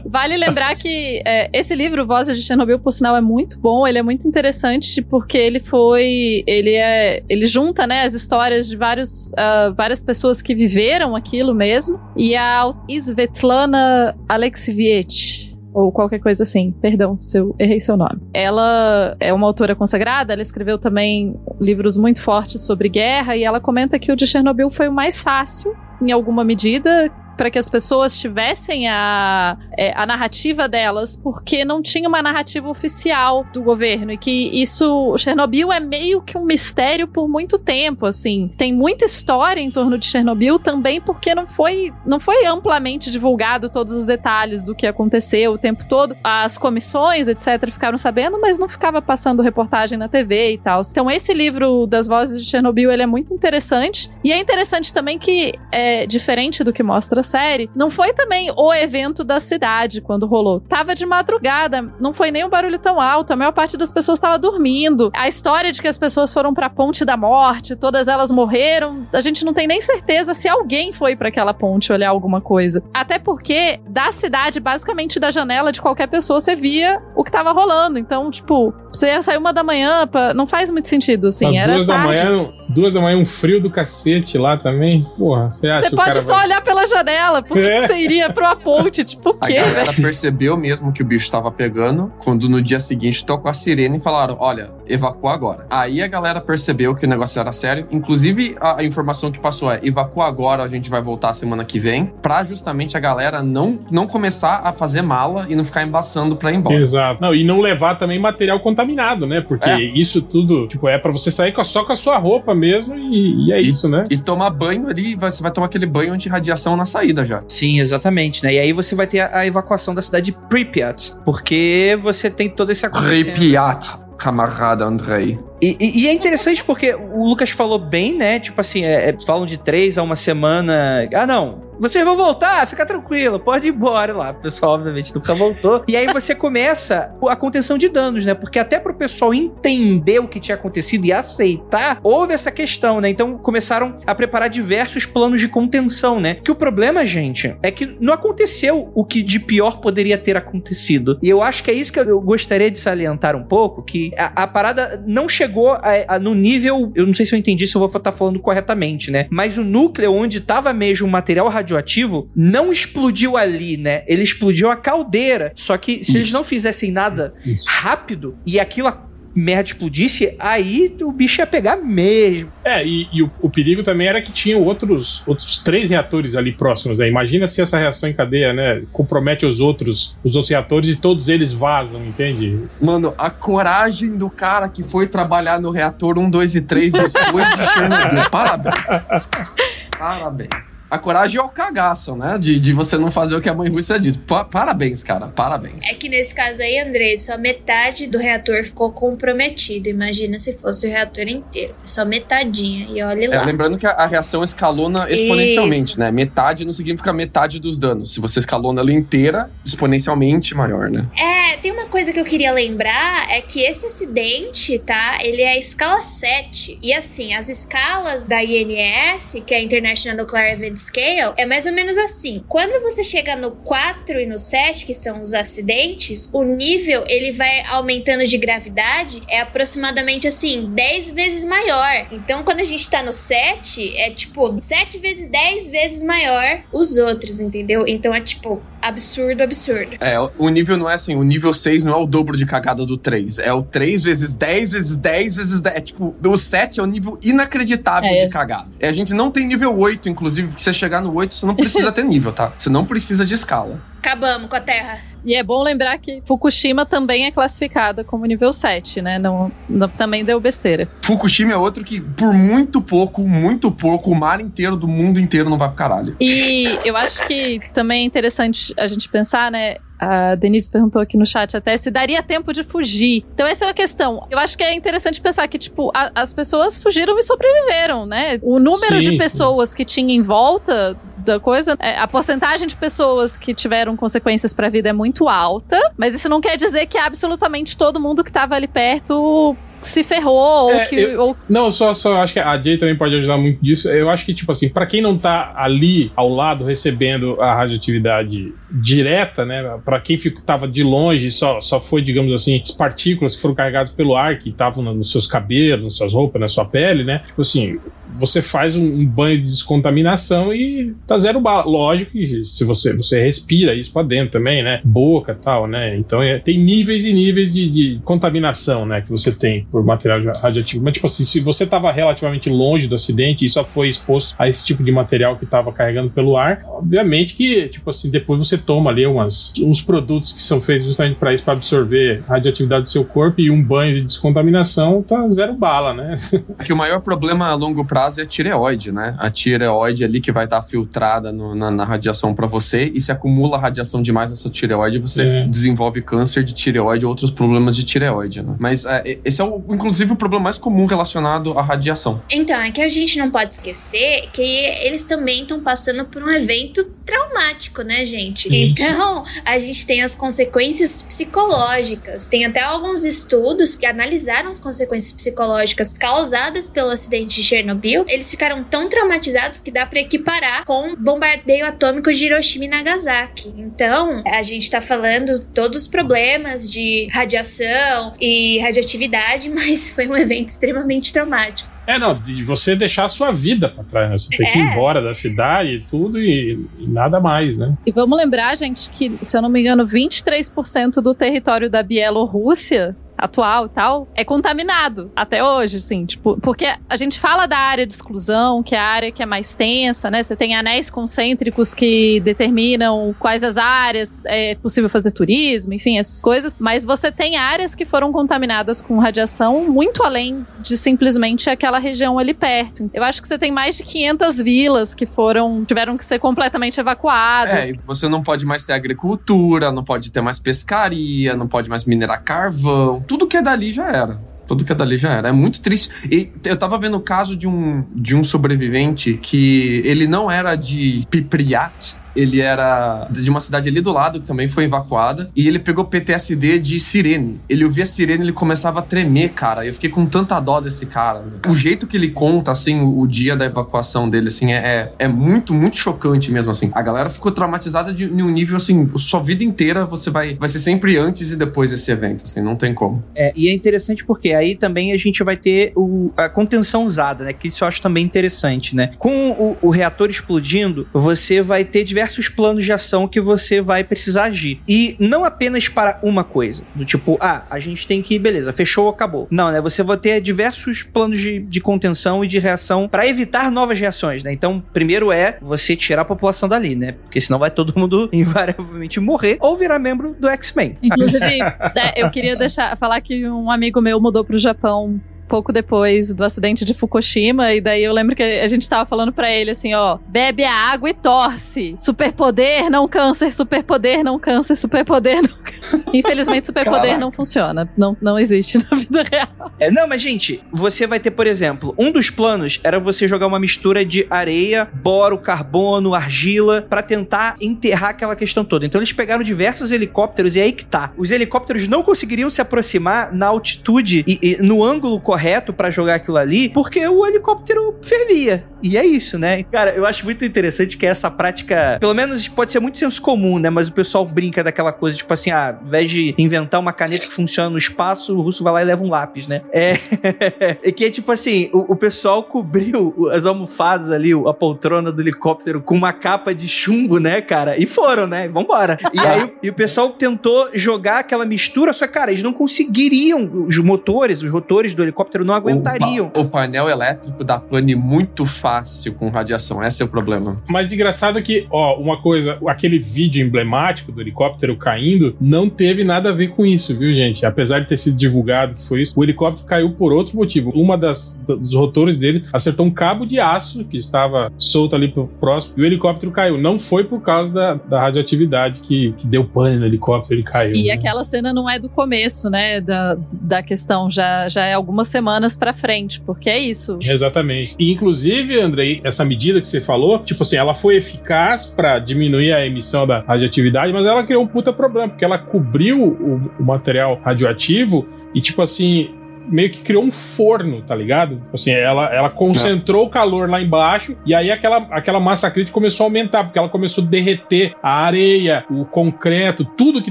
[0.07, 3.87] Vale lembrar que é, esse livro, Vozes de Chernobyl, por sinal, é muito bom.
[3.87, 6.43] Ele é muito interessante porque ele foi.
[6.47, 7.23] Ele é.
[7.29, 12.01] Ele junta, né, as histórias de vários, ah, várias pessoas que viveram aquilo mesmo.
[12.17, 15.51] E a Svetlana Alexievich.
[15.73, 16.73] Ou qualquer coisa assim.
[16.81, 18.21] Perdão se eu errei seu nome.
[18.35, 23.61] Ela é uma autora consagrada, ela escreveu também livros muito fortes sobre guerra, e ela
[23.61, 27.71] comenta que o de Chernobyl foi o mais fácil, em alguma medida, para que as
[27.71, 34.13] pessoas tivessem a, é, a narrativa delas, porque não tinha uma narrativa oficial do governo.
[34.13, 35.17] E que isso.
[35.17, 38.53] Chernobyl é meio que um mistério por muito tempo, assim.
[38.59, 43.71] Tem muita história em torno de Chernobyl também, porque não foi, não foi amplamente divulgado
[43.71, 46.15] todos os detalhes do que aconteceu o tempo todo.
[46.23, 50.83] As comissões, etc., ficaram sabendo, mas não ficava passando reportagem na TV e tal.
[50.91, 54.11] Então, esse livro das vozes de Chernobyl ele é muito interessante.
[54.23, 58.53] E é interessante também que, é, diferente do que mostra a série, não foi também
[58.57, 60.61] o evento da cidade quando rolou.
[60.61, 64.19] Tava de madrugada, não foi nem um barulho tão alto, a maior parte das pessoas
[64.19, 65.11] estava dormindo.
[65.15, 69.21] A história de que as pessoas foram pra ponte da morte, todas elas morreram, a
[69.21, 72.83] gente não tem nem certeza se alguém foi para aquela ponte olhar alguma coisa.
[72.93, 77.53] Até porque da cidade, basicamente da janela de qualquer pessoa, você via o que tava
[77.53, 77.99] rolando.
[77.99, 80.35] Então, tipo, você ia sair uma da manhã, pra...
[80.35, 81.59] não faz muito sentido, assim.
[81.59, 82.25] Era duas da tarde.
[82.25, 85.07] manhã, duas da manhã, um frio do cacete lá também.
[85.17, 86.47] Porra, você acha Você pode só vai...
[86.47, 87.43] olhar pela janela.
[87.43, 87.81] Por que É.
[87.81, 89.05] que você iria pra uma ponte?
[89.05, 90.03] Tipo, o A quê, galera velho?
[90.03, 94.01] percebeu mesmo que o bicho tava pegando quando no dia seguinte tocou a sirene e
[94.01, 95.67] falaram: olha, evacua agora.
[95.71, 97.87] Aí a galera percebeu que o negócio era sério.
[97.91, 101.79] Inclusive, a, a informação que passou é: evacua agora, a gente vai voltar semana que
[101.79, 102.07] vem.
[102.23, 106.53] Pra justamente a galera não, não começar a fazer mala e não ficar embaçando pra
[106.53, 106.77] ir embora.
[106.77, 107.21] Exato.
[107.21, 109.41] Não, e não levar também material contaminado, né?
[109.41, 109.81] Porque É.
[109.81, 112.97] isso tudo, tipo, é pra você sair com a- só com a sua roupa mesmo
[112.97, 114.05] e, e é isso, né?
[114.11, 117.43] E tomar banho ali, você vai tomar aquele banho anti-radiação na saída já.
[117.49, 118.55] Sim, exatamente, né?
[118.55, 122.51] E aí você vai ter a, a evacuação da cidade de Pripyat, porque você tem
[122.51, 123.31] todo esse acontecimento.
[123.31, 125.39] Arrepiat, camarada Andrei.
[125.61, 128.41] E, e- e é interessante porque o Lucas falou bem, né?
[128.41, 131.09] Tipo assim, é- é, falam de três a uma semana.
[131.15, 131.69] Ah, não.
[131.81, 134.33] Vocês vão voltar, fica tranquilo, pode ir embora lá.
[134.33, 135.83] O pessoal, obviamente, nunca voltou.
[135.89, 138.35] E aí você começa a contenção de danos, né?
[138.35, 143.09] Porque até pro pessoal entender o que tinha acontecido e aceitar, houve essa questão, né?
[143.09, 146.35] Então começaram a preparar diversos planos de contenção, né?
[146.35, 151.19] Que o problema, gente, é que não aconteceu o que de pior poderia ter acontecido.
[151.23, 154.43] E eu acho que é isso que eu gostaria de salientar um pouco, que a,
[154.43, 157.75] a parada não chegou a- a- no nível, eu não sei se eu entendi se
[157.77, 159.27] eu vou estar falando corretamente, né?
[159.31, 164.03] Mas o núcleo onde estava mesmo o material radioativo não explodiu ali, né?
[164.07, 165.53] Ele explodiu a caldeira.
[165.55, 166.35] Só que se eles Isso.
[166.35, 167.65] não fizessem nada Isso.
[167.67, 168.89] rápido e aquilo
[169.35, 172.53] merda explodisse, aí o bicho ia pegar mesmo.
[172.65, 176.53] É, e, e o, o perigo também era que tinham outros, outros três reatores ali
[176.53, 177.09] próximos, né?
[177.09, 181.29] Imagina se essa reação em cadeia, né, compromete os outros, os outros reatores e todos
[181.29, 182.59] eles vazam, entende?
[182.81, 187.49] Mano, a coragem do cara que foi trabalhar no reator 1, 2 e 3 depois
[187.57, 188.31] de Chernobyl.
[188.31, 188.75] Parabéns.
[190.01, 190.81] Parabéns.
[190.91, 192.37] A coragem é o cagaço, né?
[192.39, 194.17] De, de você não fazer o que a mãe Rússia diz.
[194.17, 195.27] Pa- parabéns, cara.
[195.29, 195.85] Parabéns.
[195.89, 199.89] É que nesse caso aí, André, só metade do reator ficou comprometido.
[199.89, 201.75] Imagina se fosse o reator inteiro.
[201.75, 202.87] Foi só metadinha.
[202.91, 203.45] E olha É, lá.
[203.45, 206.11] lembrando que a, a reação escalona exponencialmente, né?
[206.11, 208.13] Metade não significa metade dos danos.
[208.15, 211.07] Se você escalona ela inteira, exponencialmente maior, né?
[211.17, 215.19] É, tem uma coisa que eu queria lembrar, é que esse acidente, tá?
[215.21, 216.79] Ele é a escala 7.
[216.83, 219.61] E assim, as escalas da INS, que é a
[219.91, 222.45] International Nuclear Event Scale, é mais ou menos assim.
[222.49, 227.33] Quando você chega no 4 e no 7, que são os acidentes, o nível, ele
[227.33, 232.07] vai aumentando de gravidade, é aproximadamente assim, 10 vezes maior.
[232.13, 236.97] Então, quando a gente tá no 7, é tipo 7 vezes 10 vezes maior os
[236.97, 237.85] outros, entendeu?
[237.87, 239.97] Então é tipo absurdo, absurdo.
[240.01, 242.87] É, o nível não é assim, o nível 6 não é o dobro de cagada
[242.87, 243.39] do 3.
[243.39, 245.77] É o 3 vezes 10 vezes 10 vezes 10.
[245.77, 248.25] É tipo, o 7 é um nível inacreditável É.
[248.27, 248.69] de cagada.
[248.81, 251.55] E a gente não tem nível 8, inclusive, porque você chegar no 8, você não
[251.55, 252.53] precisa ter nível, tá?
[252.57, 253.81] Você não precisa de escala.
[254.03, 254.99] Acabamos com a Terra.
[255.23, 259.19] E é bom lembrar que Fukushima também é classificada como nível 7, né?
[259.19, 260.89] Não, não- também deu besteira.
[261.05, 265.51] Fukushima é outro que, por muito pouco, muito pouco, o mar inteiro do mundo inteiro
[265.51, 266.17] não vai pro caralho.
[266.19, 269.77] E eu acho que também é interessante a gente pensar, né?
[269.99, 273.23] A Denise perguntou aqui no chat até se daria tempo de fugir.
[273.35, 274.27] Então, essa é uma questão.
[274.31, 278.39] Eu acho que é interessante pensar que, tipo, a- as pessoas fugiram e sobreviveram, né?
[278.41, 279.19] O número Sim, de sim.
[279.19, 284.53] pessoas que tinha em volta da coisa, é, a porcentagem de pessoas que tiveram consequências
[284.55, 288.33] pra vida é muito alta, mas isso não quer dizer que absolutamente todo mundo que
[288.33, 290.95] tava ali perto se ferrou É, ou que.
[290.97, 293.89] eu- ou- Não, só, só acho que a Jay também pode ajudar muito disso.
[293.89, 298.53] Eu acho que, tipo assim, pra quem não tá ali ao lado recebendo a radioatividade
[298.71, 299.79] direta, né?
[299.83, 303.55] Pra quem fica, tava de longe, só, só foi, digamos assim, as partículas que foram
[303.55, 307.03] carregadas pelo ar, que estavam no- nos seus cabelos, nas suas roupas, na sua pele,
[307.03, 307.23] né?
[307.29, 307.79] Tipo assim,
[308.17, 311.65] você faz um, um banho de descontaminação e tá zero bala.
[311.65, 314.81] Lógico que se você, você respira isso pra dentro também, né?
[314.85, 315.97] Boca tal, né?
[315.97, 319.01] Então é, tem níveis e níveis de, de contaminação, né?
[319.01, 320.83] Que você tem por material radioativo.
[320.85, 324.49] Mas, tipo assim, se você tava relativamente longe do acidente e só foi exposto a
[324.49, 328.59] esse tipo de material que tava carregando pelo ar, obviamente que, tipo assim, depois você
[328.59, 332.89] toma ali umas, uns produtos que são feitos justamente para isso, para absorver radioatividade do
[332.89, 336.17] seu corpo e um banho de descontaminação, tá zero bala, né?
[336.59, 339.15] É que o maior problema a longo prazo é a tireoide, né?
[339.19, 343.01] A tireoide ali que vai estar tá filtrada no, na, na, radiação para você e
[343.01, 345.47] se acumula radiação demais na sua tireoide, você é.
[345.47, 348.55] desenvolve câncer de tireoide ou outros problemas de tireoide, né?
[348.59, 352.23] Mas é, esse é, o, inclusive, o problema mais comum relacionado à radiação.
[352.31, 356.31] Então, é que a gente não pode esquecer que eles também estão passando por um
[356.31, 358.49] evento traumático, né, gente?
[358.49, 358.71] Sim.
[358.71, 362.29] Então, a gente tem as consequências psicológicas.
[362.29, 367.90] Tem até alguns estudos que analisaram as consequências psicológicas causadas pelo acidente de Chernobyl.
[368.09, 372.69] Eles ficaram tão traumatizados que dá para equiparar com o bombardeio atômico de Hiroshima e
[372.69, 373.53] Nagasaki.
[373.57, 380.17] Então, a gente tá falando todos os problemas de radiação e radioatividade, mas foi um
[380.17, 381.71] evento extremamente traumático.
[381.87, 384.19] É, não, de você deixar a sua vida pra trás, né?
[384.19, 384.53] Você tem é.
[384.53, 384.73] que ir é.
[384.73, 387.77] embora da cidade e tudo e, e, nada mais, né?
[387.85, 392.95] E vamos lembrar, gente, que, se eu não me engano, 23% do território da Bielorrússia
[393.21, 397.87] atual e tal, é contaminado até hoje, assim, tipo, porque a gente fala da área
[397.87, 400.23] de exclusão, que é a área que é mais tensa, né?
[400.23, 406.21] Você tem anéis concêntricos que determinam quais as áreas é possível fazer turismo, enfim, essas
[406.21, 411.79] coisas, mas você tem áreas que foram contaminadas com radiação muito além de simplesmente aquela
[411.79, 412.91] região ali perto.
[412.93, 416.81] Eu acho que você tem mais de 500 vilas que foram tiveram que ser completamente
[416.81, 417.71] evacuadas.
[417.71, 421.85] É, você não pode mais ter agricultura, não pode ter mais pescaria, não pode mais
[421.85, 424.21] minerar carvão tudo que é dali já era.
[424.47, 425.31] Tudo que é dali já era.
[425.31, 425.91] É muito triste.
[426.09, 430.55] E eu tava vendo o caso de um, de um sobrevivente que ele não era
[430.55, 435.31] de Pipriat, ele era de uma cidade ali do lado que também foi evacuada.
[435.35, 437.41] E ele pegou PTSD de sirene.
[437.49, 439.67] Ele ouvia sirene ele começava a tremer, cara.
[439.67, 441.25] Eu fiquei com tanta dó desse cara.
[441.49, 444.93] O jeito que ele conta, assim, o, o dia da evacuação dele, assim, é, é,
[445.05, 446.71] é muito, muito chocante mesmo, assim.
[446.73, 450.49] A galera ficou traumatizada de, de um nível, assim, sua vida inteira você vai, vai
[450.49, 453.03] ser sempre antes e depois desse evento, assim, não tem como.
[453.15, 457.25] É, e é interessante porque aí também a gente vai ter o, a contenção usada,
[457.25, 457.33] né?
[457.33, 458.93] Que isso eu acho também interessante, né?
[458.99, 463.61] Com o, o reator explodindo, você vai ter diversos diversos planos de ação que você
[463.61, 464.61] vai precisar agir.
[464.67, 466.65] E não apenas para uma coisa.
[466.75, 469.29] Do tipo, ah, a gente tem que, beleza, fechou, acabou.
[469.31, 469.61] Não, né?
[469.61, 474.23] Você vai ter diversos planos de, de contenção e de reação para evitar novas reações,
[474.25, 474.33] né?
[474.33, 476.93] Então, primeiro é você tirar a população dali, né?
[476.93, 480.77] Porque senão vai todo mundo invariavelmente morrer ou virar membro do X-Men.
[480.83, 485.01] Inclusive, né, eu queria deixar falar que um amigo meu mudou pro Japão
[485.31, 489.13] pouco depois do acidente de Fukushima, e daí eu lembro que a gente tava falando
[489.13, 491.77] para ele assim, ó, bebe a água e torce.
[491.79, 495.89] Superpoder, não câncer, superpoder, não câncer, superpoder, não câncer.
[495.95, 497.71] Infelizmente, superpoder não funciona.
[497.79, 499.53] Não, não existe na vida real.
[499.61, 503.29] É, não, mas gente, você vai ter, por exemplo, um dos planos era você jogar
[503.29, 508.67] uma mistura de areia, boro, carbono, argila, para tentar enterrar aquela questão toda.
[508.67, 510.93] Então eles pegaram diversos helicópteros e aí que tá.
[510.97, 515.71] Os helicópteros não conseguiriam se aproximar na altitude e, e no ângulo correto correto para
[515.71, 518.45] jogar aquilo ali, porque o helicóptero fervia.
[518.63, 519.43] E é isso, né?
[519.45, 523.39] Cara, eu acho muito interessante que essa prática, pelo menos pode ser muito senso comum,
[523.39, 523.49] né?
[523.51, 527.07] Mas o pessoal brinca daquela coisa, tipo assim, ah, ao invés de inventar uma caneta
[527.07, 529.43] que funciona no espaço, o russo vai lá e leva um lápis, né?
[529.53, 529.77] É,
[530.73, 535.63] que é tipo assim, o, o, pessoal cobriu as almofadas ali, a poltrona do helicóptero
[535.63, 537.59] com uma capa de chumbo, né, cara?
[537.59, 538.29] E foram, né?
[538.29, 538.79] Vambora.
[538.93, 543.47] E aí e o pessoal tentou jogar aquela mistura, só que, cara, eles não conseguiriam,
[543.47, 546.11] os motores, os rotores do helicóptero helicóptero não aguentariam.
[546.15, 550.41] O, o painel elétrico dá pane muito fácil com radiação, esse é o problema.
[550.49, 556.11] Mas engraçado que, ó, uma coisa, aquele vídeo emblemático do helicóptero caindo não teve nada
[556.11, 557.27] a ver com isso, viu, gente?
[557.27, 560.51] Apesar de ter sido divulgado que foi isso, o helicóptero caiu por outro motivo.
[560.55, 565.09] Uma das dos rotores dele acertou um cabo de aço que estava solto ali pro
[565.21, 566.39] próximo e o helicóptero caiu.
[566.39, 570.55] Não foi por causa da, da radioatividade que, que deu pane no helicóptero, ele caiu.
[570.55, 570.73] E né?
[570.73, 575.00] aquela cena não é do começo, né, da, da questão, já, já é algumas semanas
[575.37, 576.79] para frente, porque é isso.
[576.81, 577.55] Exatamente.
[577.59, 582.33] E inclusive, Andrei, essa medida que você falou, tipo assim, ela foi eficaz para diminuir
[582.33, 586.45] a emissão da radioatividade, mas ela criou um puta problema, porque ela cobriu o, o
[586.45, 588.91] material radioativo e, tipo assim,
[589.29, 591.23] meio que criou um forno, tá ligado?
[591.33, 595.85] Assim, ela, ela concentrou o calor lá embaixo e aí aquela, aquela massa crítica começou
[595.85, 599.91] a aumentar, porque ela começou a derreter a areia, o concreto, tudo que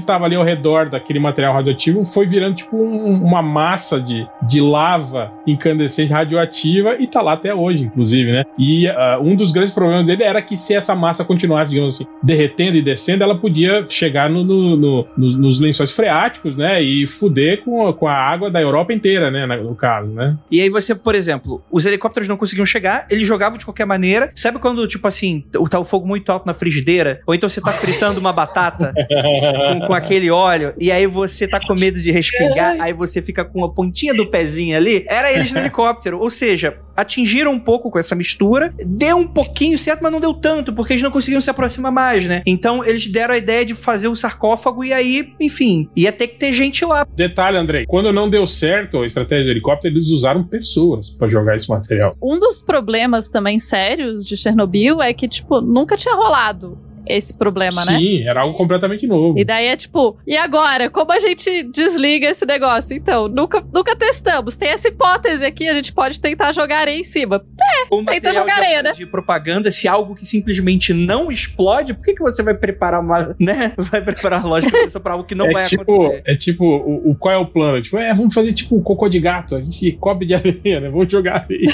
[0.00, 4.60] tava ali ao redor daquele material radioativo foi virando tipo um- uma massa de, de
[4.60, 8.44] lava incandescente radioativa e tá lá até hoje, inclusive, né?
[8.58, 12.06] E ah, um dos grandes problemas dele era que se essa massa continuasse, digamos assim,
[12.22, 16.82] derretendo e descendo, ela podia chegar no, no- no- nos, nos lençóis freáticos, né?
[16.82, 19.44] E fuder com, com a água da Europa inteira, né?
[19.56, 20.38] No caso, né?
[20.50, 24.30] E aí você, por exemplo, os helicópteros não conseguiam chegar, eles jogavam de qualquer maneira.
[24.34, 27.20] Sabe quando, tipo assim, tá o fogo muito alto na frigideira?
[27.26, 31.58] Ou então você tá fritando uma batata com, com aquele óleo, e aí você tá
[31.60, 35.04] com medo de respingar, aí você fica com a pontinha do pezinho ali.
[35.08, 36.20] Era eles no helicóptero.
[36.20, 40.34] Ou seja, atingiram um pouco com essa mistura, deu um pouquinho certo, mas não deu
[40.34, 42.42] tanto, porque eles não conseguiam se aproximar mais, né?
[42.46, 46.36] Então eles deram a ideia de fazer o sarcófago e aí, enfim, ia ter que
[46.36, 47.06] ter gente lá.
[47.14, 51.68] Detalhe, Andrei, quando não deu certo estratégia do helicóptero, eles usaram pessoas pra jogar esse
[51.68, 52.16] material.
[52.22, 56.78] Um dos problemas também sérios de Chernobyl é que, tipo, nunca tinha rolado
[57.16, 57.98] esse problema, né?
[57.98, 59.38] Sim, era algo completamente novo.
[59.38, 60.88] E daí é tipo, e agora?
[60.90, 62.96] Como a gente desliga esse negócio?
[62.96, 64.56] Então, nunca, nunca testamos.
[64.56, 67.42] Tem essa hipótese aqui, a gente pode tentar jogar areia em cima.
[67.90, 68.92] Ou Tenta material jogar de, areia, né?
[68.92, 73.34] de propaganda, se algo que simplesmente não explode, por que, que você vai preparar uma,
[73.40, 73.72] né?
[73.76, 76.22] Vai preparar uma lógica pra algo que não é vai tipo, acontecer?
[76.26, 77.80] É tipo, o, o- qual é o plano?
[77.82, 80.88] Tipo, é, vamos fazer tipo cocô de gato, a gente cobre de areia, né?
[80.88, 81.66] Vamos jogar areia.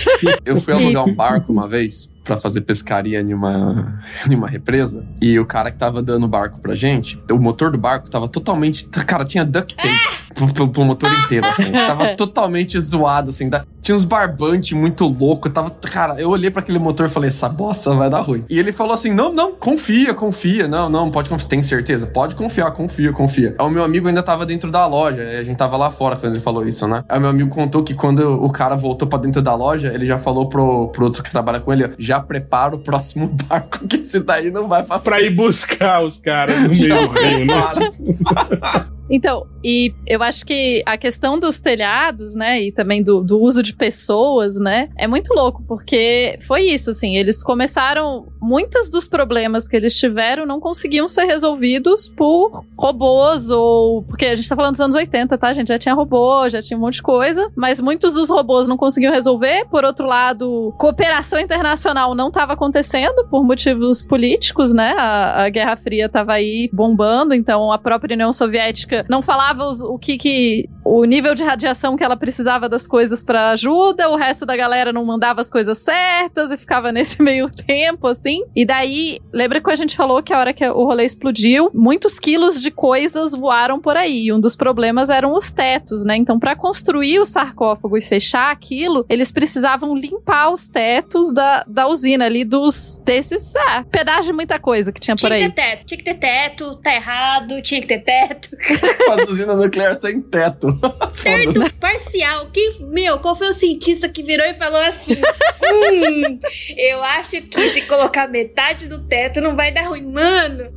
[0.44, 5.04] Eu fui alugar um barco uma vez pra fazer pescaria em uma, em uma represa
[5.22, 8.28] e o cara que tava dando o barco pra gente, o motor do barco tava
[8.28, 8.86] totalmente.
[9.06, 9.88] Cara, tinha duct tape
[10.34, 11.70] pro, pro- pro motor inteiro, assim.
[11.86, 13.48] Tava totalmente zoado, assim.
[13.48, 15.48] da- Tinha uns barbantes muito louco.
[15.48, 15.70] Tava.
[15.70, 18.44] Cara, eu olhei pra aquele motor e falei, essa bosta vai dar ruim.
[18.50, 20.66] E ele falou assim: não, não, confia, confia.
[20.66, 21.48] Não, não, pode confiar.
[21.48, 22.06] Tem certeza?
[22.06, 23.54] Pode confiar, confia, confia.
[23.58, 25.22] Aí o meu amigo ainda tava dentro da loja.
[25.22, 27.04] A gente tava lá fora quando ele falou isso, né?
[27.08, 30.04] Aí o meu amigo contou que quando o cara voltou pra dentro da loja, ele
[30.06, 33.86] já falou pro, pro outro que trabalha com ele: ó, já prepara o próximo barco,
[33.86, 37.46] que esse daí não vai pra pra ir buscar os caras no meio do rio,
[37.46, 38.86] né?
[39.10, 43.62] Então, e eu acho que a questão dos telhados, né, e também do, do uso
[43.62, 49.66] de pessoas, né, é muito louco, porque foi isso, assim, eles começaram, muitos dos problemas
[49.66, 54.72] que eles tiveram não conseguiam ser resolvidos por robôs ou, porque a gente tá falando
[54.72, 57.80] dos anos 80, tá, gente, já tinha robô, já tinha um monte de coisa, mas
[57.80, 63.44] muitos dos robôs não conseguiam resolver, por outro lado, cooperação internacional não estava acontecendo por
[63.44, 68.95] motivos políticos, né, a, a Guerra Fria tava aí bombando, então a própria União Soviética
[69.08, 73.22] não falava os- o que que o nível de radiação que ela precisava das coisas
[73.22, 77.50] pra ajuda, o resto da galera não mandava as coisas certas e ficava nesse meio
[77.50, 78.42] tempo assim.
[78.54, 82.18] E daí, lembra que a gente falou que a hora que o rolê explodiu, muitos
[82.18, 84.26] quilos de coisas voaram por aí.
[84.26, 86.16] E um dos problemas eram os tetos, né?
[86.16, 91.88] Então, pra construir o sarcófago e fechar aquilo, eles precisavam limpar os tetos da, da
[91.88, 95.50] usina ali dos desses, ah, pedaços de muita coisa que tinha por Tinha que aí.
[95.50, 98.48] ter teto, tinha que ter teto, tá errado, tinha que ter teto.
[99.06, 100.68] Faz usina nuclear sem teto.
[101.22, 102.50] Teto parcial.
[102.80, 106.38] Meu, qual foi o cientista que virou e falou assim: Hum,
[106.76, 110.04] eu acho que se colocar metade do teto não vai dar ruim.
[110.04, 110.72] Mano,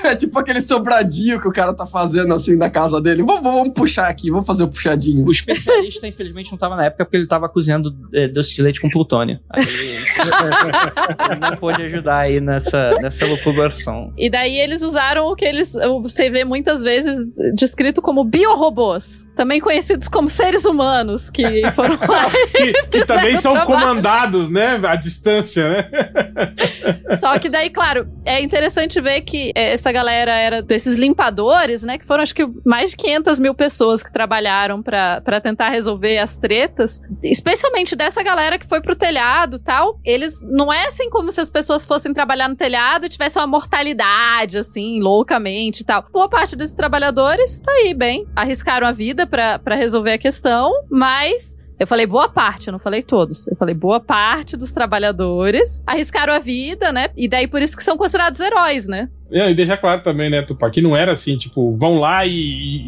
[0.04, 3.24] É, é tipo aquele sobradinho que o cara tá fazendo assim na casa dele.
[3.24, 5.26] Vamos, vamos puxar aqui, vamos fazer o puxadinho.
[5.26, 8.82] O especialista, infelizmente, não tava na época porque ele tava cozinhando é, doce de leite
[8.82, 9.40] com plutônio.
[9.50, 14.14] Aí, ele não pôde ajudar aí nessa, nessa lucubração.
[14.18, 15.74] E daí eles usaram o que eles.
[16.02, 22.30] Você vê muitas vezes descrito como biorobôs, também conhecidos como seres humanos, que foram lá.
[22.52, 23.80] Que, que também são trabalho.
[23.80, 24.80] comandados, né?
[24.84, 25.90] À distância, né?
[27.16, 31.98] Só que daí, claro, é interessante ver que é, essa galera era desses limpadores, né?
[31.98, 36.38] Que foram acho que mais de 500 mil pessoas que trabalharam pra tentar resolver as
[36.38, 37.02] tretas.
[37.24, 40.00] Especialmente dessa galera que foi pro telhado tal.
[40.04, 43.48] Eles não é assim como se as pessoas fossem trabalhar no telhado e tivessem uma
[43.48, 46.06] mortalidade, assim, loucamente e tal.
[46.12, 48.26] Boa parte desses trabalhadores tá aí bem.
[48.36, 51.58] Arriscaram a vida pra resolver a questão, mas.
[51.80, 53.48] Eu falei boa parte, eu não falei todos.
[53.48, 57.10] Eu falei boa parte dos trabalhadores arriscaram a vida, né?
[57.16, 59.10] E daí por isso que são considerados heróis, né?
[59.32, 62.32] É, e deixar claro também, né, Tupac, que não era assim, tipo, vão lá e,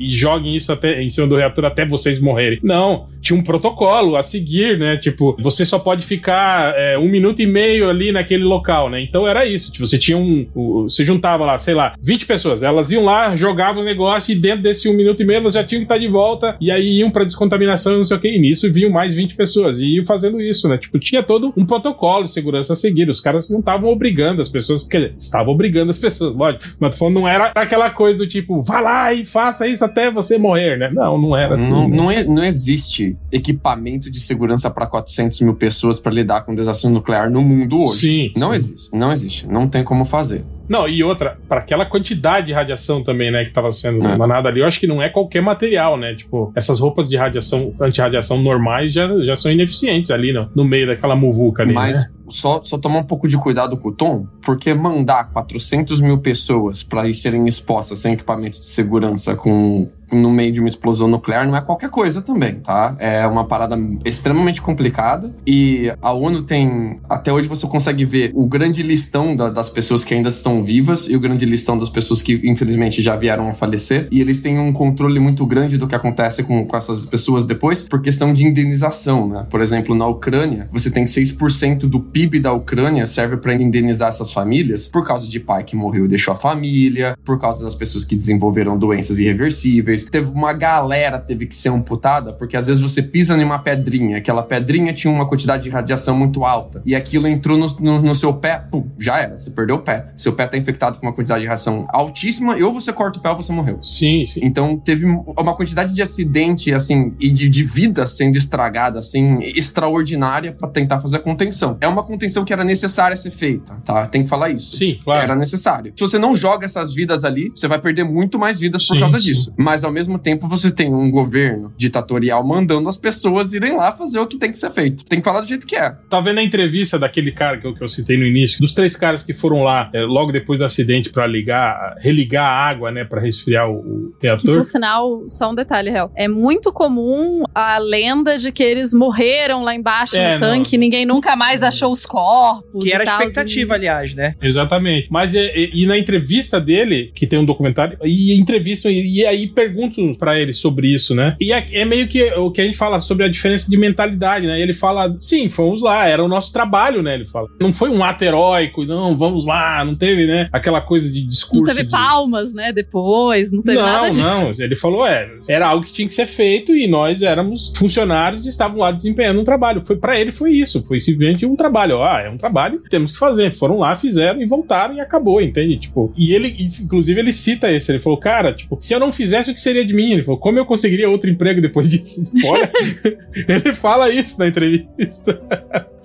[0.08, 2.60] e- joguem isso até, em cima do reator até vocês morrerem.
[2.64, 3.08] Não.
[3.22, 4.96] tinha um protocolo a seguir, né?
[4.96, 9.02] Tipo, você só pode ficar é, um minuto e meio ali naquele local, né?
[9.02, 9.74] Então era isso.
[9.74, 10.48] Tipo, você tinha um.
[10.56, 12.64] o- Você juntava lá, sei lá, 20 pessoas.
[12.64, 15.64] Elas iam lá, jogavam o negócio e dentro desse um minuto e meio elas já
[15.66, 16.56] tinham que estar de volta.
[16.62, 18.30] E aí iam pra descontaminação e não sei o que.
[18.30, 19.80] E nisso vinham mais 20 pessoas.
[19.82, 20.78] E iam fazendo isso, né?
[20.78, 23.10] Tipo, tinha todo um protocolo de segurança a seguir.
[23.10, 24.88] Os caras não estavam obrigando as pessoas.
[24.88, 26.64] Quer dizer, estavam obrigando as pessoas, lógico.
[26.80, 30.10] Mas tô falando, não era aquela coisa do tipo, vá lá e faça isso até
[30.12, 30.90] você morrer, né?
[30.94, 31.72] Não, não era assim.
[31.72, 31.98] Não, né?
[31.98, 36.90] não, é- não existe equipamento de segurança para 400 mil pessoas para lidar com desastre
[36.90, 37.94] nuclear no mundo hoje.
[38.00, 38.56] Sim, Não sim.
[38.56, 39.48] existe, não existe.
[39.48, 40.44] Não tem como fazer.
[40.70, 44.14] Não, e outra, para aquela quantidade de radiação também, né, que tava sendo É.
[44.14, 46.14] emanada ali, eu acho que não é qualquer material, né?
[46.14, 50.86] Tipo, essas roupas de radiação, antirradiação normais já, já são ineficientes ali no, no meio
[50.86, 52.12] daquela muvuca ali, Mas né?
[52.30, 56.84] só, só tomar um pouco de cuidado com o tom, porque mandar 400 mil pessoas
[56.84, 61.56] para serem expostas sem equipamento de segurança com no meio de uma explosão nuclear não
[61.56, 62.96] é qualquer coisa também, tá?
[63.00, 68.46] É uma parada extremamente complicada e a ONU tem até hoje você consegue ver o
[68.46, 72.22] grande listão da- das pessoas que ainda estão vivas e o grande listão das pessoas
[72.22, 75.96] que infelizmente já vieram a falecer e eles têm um controle muito grande do que
[75.96, 79.46] acontece com, com essas pessoas depois por questão de indenização, né?
[79.50, 84.32] Por exemplo, na Ucrânia, você tem 6% do PIB da Ucrânia serve para indenizar essas
[84.32, 88.04] famílias por causa de pai que morreu e deixou a família, por causa das pessoas
[88.06, 89.99] que desenvolveram doenças irreversíveis.
[90.06, 94.18] Teve uma galera teve que ser amputada porque às vezes você pisa em uma pedrinha,
[94.18, 98.16] aquela pedrinha tinha uma quantidade de radiação muito alta e aquilo entrou no, no- no
[98.16, 100.08] seu pé, pum, já era, você perdeu o pé.
[100.18, 103.22] Seu pé tá infectado com uma quantidade de radiação altíssima e ou você corta o
[103.22, 103.80] pé ou você morreu.
[103.82, 104.40] Sim, sim.
[104.44, 109.40] Então teve uma quantidade de acidente, assim, e de, de vida sendo estragada, assim,
[109.80, 111.78] extraordinária pra tentar fazer a contenção.
[111.80, 114.08] É uma contenção que era necessária ser feita, tá?
[114.08, 114.76] Tem que falar isso.
[114.76, 115.24] Sim, claro.
[115.24, 115.94] Era necessário.
[115.96, 119.00] Se você não joga essas vidas ali, você vai perder muito mais vidas por Sim,
[119.00, 119.28] causa sim.
[119.28, 119.54] disso.
[119.58, 124.20] Mas ao mesmo tempo você tem um governo ditatorial mandando as pessoas irem lá fazer
[124.20, 125.04] o que tem que ser feito.
[125.06, 125.90] Tem que falar do jeito que é.
[126.10, 128.96] Tá vendo a entrevista daquele cara que eu, que eu citei no início, dos três
[128.96, 133.04] caras que foram lá é, logo depois do acidente pra ligar, religar a água, né,
[133.04, 134.56] Pra resfriar o, o Que, reator?
[134.58, 136.12] por sinal, só um detalhe, real.
[136.16, 141.06] É muito comum a lenda de que eles morreram lá embaixo É, no tanque, ninguém
[141.06, 142.84] nunca mais achou os corpos.
[142.84, 144.36] Que era e a expectativa, aliás, né?
[144.42, 145.08] Exatamente.
[145.10, 149.26] Mas é- é- e, na entrevista dele, que tem um documentário, e entrevistam, e, e
[149.26, 149.48] aí
[149.80, 151.36] perguntam pra ele sobre isso, né?
[151.40, 154.46] E é, é meio que o que a gente fala sobre a diferença de mentalidade,
[154.46, 154.60] né?
[154.60, 157.16] Ele fala, sim, fomos lá, era o nosso trabalho, né?
[157.16, 157.48] Ele fala.
[157.62, 160.50] Não foi um ato heróico, não, vamos lá, não teve, né?
[160.52, 161.64] Aquela coisa de discurso.
[161.64, 162.72] Não teve de- palmas, né?
[162.74, 164.24] Depois, não teve nada Não, disso.
[164.24, 164.54] não.
[164.66, 168.50] Ele falou, é, era algo que tinha que ser feito e nós éramos funcionários e
[168.50, 169.82] estavam lá desempenhando um trabalho.
[169.86, 172.02] Foi para ele foi isso, foi simplesmente um trabalho.
[172.04, 173.52] Ah, é um trabalho, temos que fazer.
[173.54, 175.78] Foram lá, fizeram e voltaram e acabou, entende?
[175.78, 177.92] Tipo, e ele, inclusive, ele cita isso.
[177.92, 180.14] Ele falou, cara, tipo, se eu não fizesse, o que seria de mim?
[180.14, 182.32] Ele falou, como eu conseguiria outro emprego depois disso?
[182.42, 182.72] Fora.
[183.48, 185.42] ele fala isso na entrevista.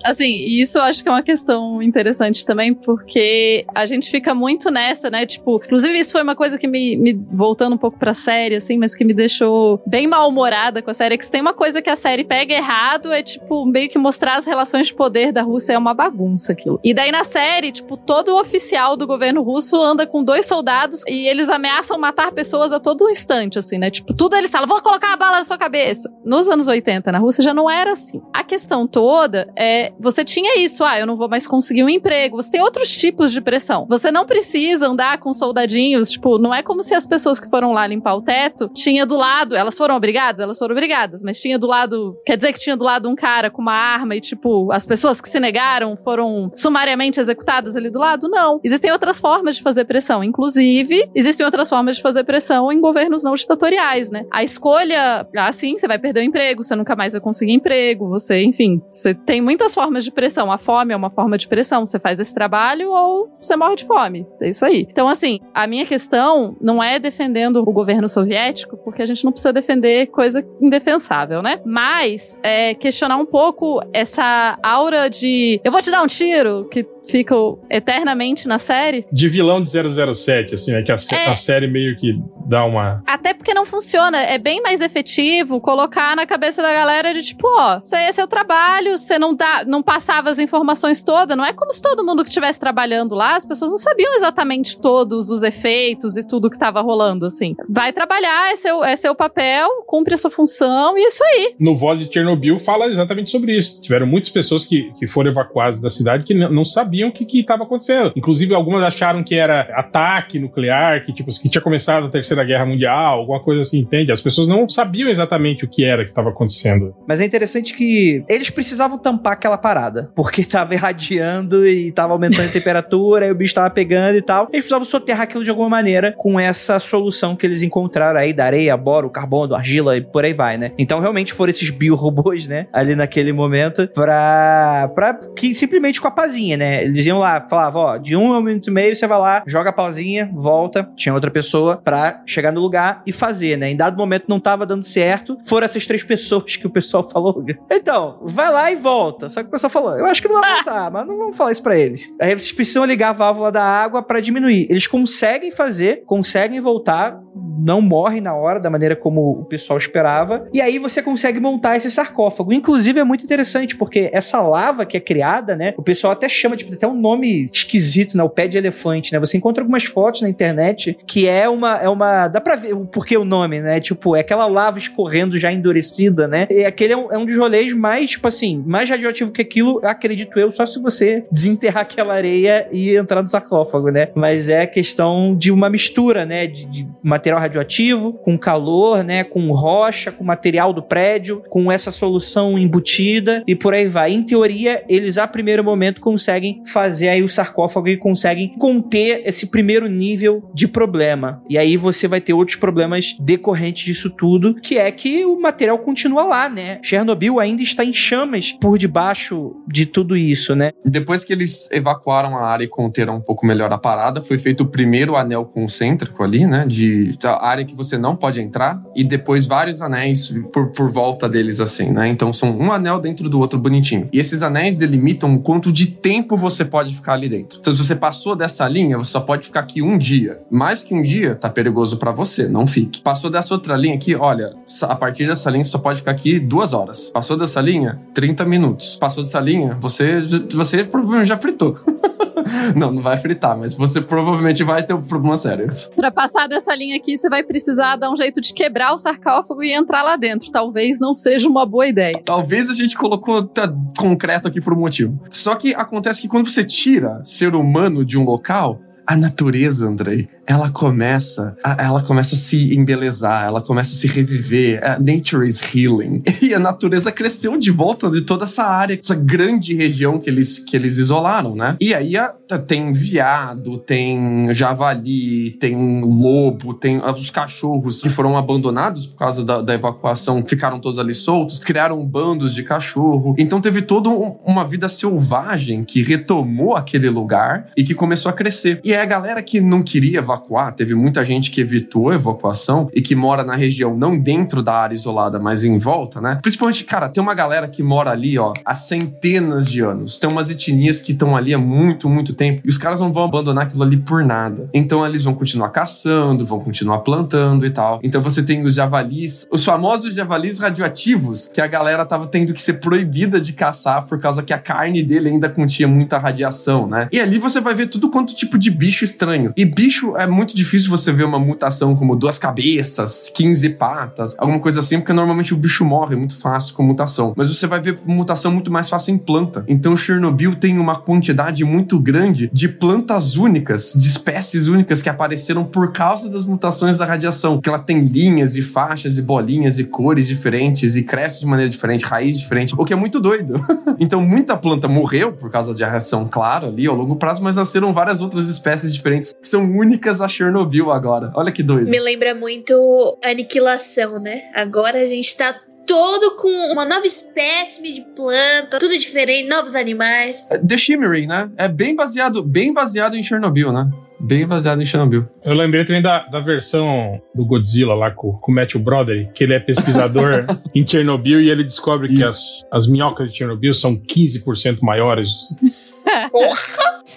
[0.03, 4.69] Assim, isso eu acho que é uma questão interessante também, porque a gente fica muito
[4.69, 5.25] nessa, né?
[5.25, 8.77] Tipo, inclusive isso foi uma coisa que me, me voltando um pouco pra série, assim,
[8.77, 11.15] mas que me deixou bem mal-humorada com a série.
[11.15, 13.97] é Que se tem uma coisa que a série pega errado, é tipo, meio que
[13.97, 16.79] mostrar as relações de poder da Rússia é uma bagunça aquilo.
[16.83, 21.27] E daí na série, tipo, todo oficial do governo russo anda com dois soldados e
[21.27, 23.89] eles ameaçam matar pessoas a todo instante, assim, né?
[23.89, 26.11] Tipo, tudo eles falam, vou colocar a bala na sua cabeça.
[26.23, 28.21] Nos anos 80, na Rússia, já não era assim.
[28.33, 32.35] A questão toda é você tinha isso, ah, eu não vou mais conseguir um emprego.
[32.35, 33.85] Você tem outros tipos de pressão.
[33.89, 37.71] Você não precisa andar com soldadinhos, tipo, não é como se as pessoas que foram
[37.71, 41.59] lá limpar o teto tinha do lado, elas foram obrigadas, elas foram obrigadas, mas tinha
[41.59, 44.71] do lado, quer dizer que tinha do lado um cara com uma arma e tipo,
[44.71, 48.27] as pessoas que se negaram foram sumariamente executadas ali do lado?
[48.29, 48.59] Não.
[48.63, 53.23] Existem outras formas de fazer pressão, inclusive, existem outras formas de fazer pressão em governos
[53.23, 54.25] não ditatoriais, né?
[54.31, 58.09] A escolha, ah, sim, você vai perder o emprego, você nunca mais vai conseguir emprego,
[58.09, 60.51] você, enfim, você tem muitas formas de pressão.
[60.51, 61.85] A fome é uma forma de pressão.
[61.85, 64.25] Você faz esse trabalho ou você morre de fome.
[64.41, 64.87] É isso aí.
[64.89, 69.31] Então, assim, a minha questão não é defendendo o governo soviético, porque a gente não
[69.31, 71.61] precisa defender coisa indefensável, né?
[71.63, 76.83] Mas é questionar um pouco essa aura de eu vou te dar um tiro, que
[77.07, 77.35] fica
[77.69, 79.05] eternamente na série.
[79.11, 80.81] De vilão de 007, assim, né?
[80.81, 81.29] Que a, É.
[81.29, 83.01] a série meio que dá uma.
[83.05, 84.17] Até porque não funciona.
[84.21, 88.11] É bem mais efetivo colocar na cabeça da galera de tipo, ó, isso aí é
[88.11, 91.35] seu trabalho, você não dá, não passava as informações todas.
[91.37, 94.77] Não é como se todo mundo que estivesse trabalhando lá, as pessoas não sabiam exatamente
[94.79, 97.55] todos os efeitos e tudo que tava rolando, assim.
[97.69, 101.55] Vai trabalhar, é seu, é seu papel, cumpre a sua função e é isso aí.
[101.59, 103.81] No Voz de Chernobyl fala exatamente sobre isso.
[103.81, 107.63] Tiveram muitas pessoas que, que foram evacuadas da cidade que não sabiam o que estava
[107.63, 108.13] acontecendo.
[108.15, 112.65] Inclusive, algumas acharam que era ataque nuclear, que tipo, que tinha começado a Terceira Guerra
[112.65, 114.11] Mundial, alguma coisa assim, entende?
[114.11, 116.95] As pessoas não sabiam exatamente o que era que estava acontecendo.
[117.07, 122.47] Mas é interessante que eles precisavam tampar aquela parada, porque tava irradiando e tava aumentando
[122.47, 124.43] a temperatura, e o bicho tava pegando e tal.
[124.51, 128.45] Eles precisavam soterrar aquilo de alguma maneira com essa solução que eles encontraram aí da
[128.45, 130.71] areia, boro, carbono, argila e por aí vai, né?
[130.77, 132.67] Então realmente foram esses biorobôs, né?
[132.71, 136.84] Ali naquele momento, pra, pra que simplesmente com a pazinha, né?
[136.85, 139.43] Eles iam lá, falavam, ó, de um a um minuto e meio você vai lá,
[139.47, 143.69] joga a pausinha, volta, tinha outra pessoa pra chegar no lugar e fazer, né?
[143.69, 147.43] Em dado momento não tava dando certo, foram essas três pessoas que o pessoal falou.
[147.71, 149.29] Então, vai lá e volta.
[149.29, 151.51] Só que o pessoal falou, eu acho que não vai voltar, mas não vamos falar
[151.51, 152.13] isso pra eles.
[152.21, 154.67] Aí vocês precisam ligar a válvula da água pra diminuir.
[154.69, 160.47] Eles conseguem fazer, conseguem voltar, não morrem na hora, da maneira como o pessoal esperava.
[160.53, 162.53] E aí você consegue montar esse sarcófago.
[162.53, 165.73] Inclusive é muito interessante, porque essa lava que é criada, né?
[165.77, 168.23] O pessoal até chama, tipo, até um nome esquisito, né?
[168.23, 169.19] O pé de elefante, né?
[169.19, 171.77] Você encontra algumas fotos na internet que é uma.
[171.77, 173.79] É uma dá pra ver o porquê o nome, né?
[173.79, 176.47] Tipo, é aquela lava escorrendo já endurecida, né?
[176.49, 179.79] E aquele é um, é um dos rolês mais, tipo assim, mais radioativo que aquilo,
[179.83, 184.09] acredito eu, só se você desenterrar aquela areia e entrar no sarcófago, né?
[184.15, 186.47] Mas é questão de uma mistura, né?
[186.47, 189.23] De, de material radioativo com calor, né?
[189.23, 194.11] Com rocha, com material do prédio, com essa solução embutida e por aí vai.
[194.11, 199.47] Em teoria, eles a primeiro momento conseguem fazer aí o sarcófago e conseguem conter esse
[199.47, 201.41] primeiro nível de problema.
[201.49, 205.79] E aí você vai ter outros problemas decorrentes disso tudo, que é que o material
[205.79, 206.79] continua lá, né?
[206.81, 210.71] Chernobyl ainda está em chamas por debaixo de tudo isso, né?
[210.83, 214.61] Depois que eles evacuaram a área e conteram um pouco melhor a parada, foi feito
[214.61, 216.65] o primeiro anel concêntrico ali, né?
[216.67, 221.59] De área que você não pode entrar, e depois vários anéis por, por volta deles,
[221.59, 222.07] assim, né?
[222.07, 224.07] Então são um anel dentro do outro bonitinho.
[224.11, 227.59] E esses anéis delimitam o quanto de tempo você pode ficar ali dentro.
[227.59, 230.39] Então, se você passou dessa linha, você só pode ficar aqui um dia.
[230.49, 233.01] Mais que um dia, tá perigoso para você, não fique.
[233.01, 234.53] Passou dessa outra linha aqui, olha,
[234.83, 237.09] a partir dessa linha você só pode ficar aqui duas horas.
[237.09, 238.95] Passou dessa linha, 30 minutos.
[238.95, 240.21] Passou dessa linha, você,
[240.53, 241.77] você provavelmente já fritou.
[242.75, 245.67] não, não vai fritar, mas você provavelmente vai ter um problema sério.
[245.95, 249.63] Pra passar dessa linha aqui, você vai precisar dar um jeito de quebrar o sarcófago
[249.63, 250.51] e entrar lá dentro.
[250.51, 252.13] Talvez não seja uma boa ideia.
[252.23, 255.19] Talvez a gente colocou tá, concreto aqui por um motivo.
[255.29, 260.27] Só que acontece que quando você tira ser humano de um local, a natureza, Andrei,
[260.47, 264.83] ela começa, a, ela começa a se embelezar, ela começa a se reviver.
[264.83, 266.23] A nature is healing.
[266.45, 270.59] E a natureza cresceu de volta de toda essa área, essa grande região que eles,
[270.59, 271.75] que eles isolaram, né?
[271.81, 272.35] E aí a,
[272.67, 279.61] tem viado, tem javali, tem lobo, tem os cachorros que foram abandonados por causa da,
[279.61, 283.33] da evacuação, ficaram todos ali soltos, criaram bandos de cachorro.
[283.39, 288.33] Então teve toda um, uma vida selvagem que retomou aquele lugar e que começou a
[288.33, 288.79] crescer.
[288.83, 292.89] E aí a galera que não queria evacuar, teve muita gente que evitou a evacuação
[292.93, 296.39] e que mora na região, não dentro da área isolada, mas em volta, né?
[296.41, 300.17] Principalmente, cara, tem uma galera que mora ali, ó, há centenas de anos.
[300.17, 303.25] Tem umas etnias que estão ali há muito, muito tempo e os caras não vão
[303.25, 304.69] abandonar aquilo ali por nada.
[304.73, 307.99] Então eles vão continuar caçando, vão continuar plantando e tal.
[308.03, 312.61] Então você tem os javalis, os famosos javalis radioativos, que a galera tava tendo que
[312.61, 317.07] ser proibida de caçar por causa que a carne dele ainda continha muita radiação, né?
[317.11, 319.53] E ali você vai ver tudo quanto tipo de bicho estranho.
[319.55, 324.59] E bicho é muito difícil você ver uma mutação como duas cabeças, 15 patas, alguma
[324.59, 327.33] coisa assim, porque normalmente o bicho morre muito fácil com mutação.
[327.35, 329.63] Mas você vai ver mutação muito mais fácil em planta.
[329.67, 335.63] Então Chernobyl tem uma quantidade muito grande de plantas únicas, de espécies únicas que apareceram
[335.63, 337.59] por causa das mutações da radiação.
[337.59, 341.69] Que ela tem linhas e faixas e bolinhas e cores diferentes e cresce de maneira
[341.69, 343.59] diferente, raiz diferente, o que é muito doido.
[343.99, 347.93] então muita planta morreu por causa de radiação, claro, ali ao longo prazo, mas nasceram
[347.93, 351.31] várias outras espécies diferentes que são únicas a Chernobyl agora.
[351.35, 351.89] Olha que doido.
[351.89, 354.43] Me lembra muito aniquilação, né?
[354.53, 360.47] Agora a gente tá todo com uma nova espécie de planta, tudo diferente, novos animais.
[360.67, 361.49] The Shimmering, né?
[361.57, 363.89] É bem baseado, bem baseado em Chernobyl, né?
[364.19, 365.27] Bem baseado em Chernobyl.
[365.43, 369.43] Eu lembrei também da, da versão do Godzilla lá com, com o Matthew Broderick, que
[369.43, 373.95] ele é pesquisador em Chernobyl e ele descobre que as, as minhocas de Chernobyl são
[373.95, 375.29] 15% maiores.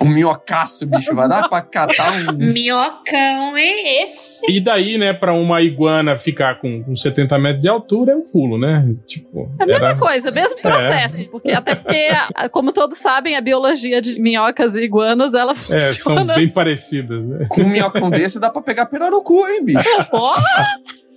[0.01, 1.15] Um minhocaço, bicho.
[1.15, 2.33] Vai dar pra catar um.
[2.33, 4.51] Minhocão é esse.
[4.51, 8.23] E daí, né, pra uma iguana ficar com, com 70 metros de altura é um
[8.23, 8.89] pulo, né?
[9.07, 9.51] Tipo.
[9.59, 11.23] É a mesma coisa, mesmo processo.
[11.23, 11.27] É.
[11.27, 12.09] Porque, até porque,
[12.51, 15.85] como todos sabem, a biologia de minhocas e iguanas, ela funciona.
[15.85, 17.47] É, são bem parecidas, né?
[17.49, 19.89] Com um minhocão desse dá pra pegar pirarucu, hein, bicho?
[20.11, 20.67] Porra!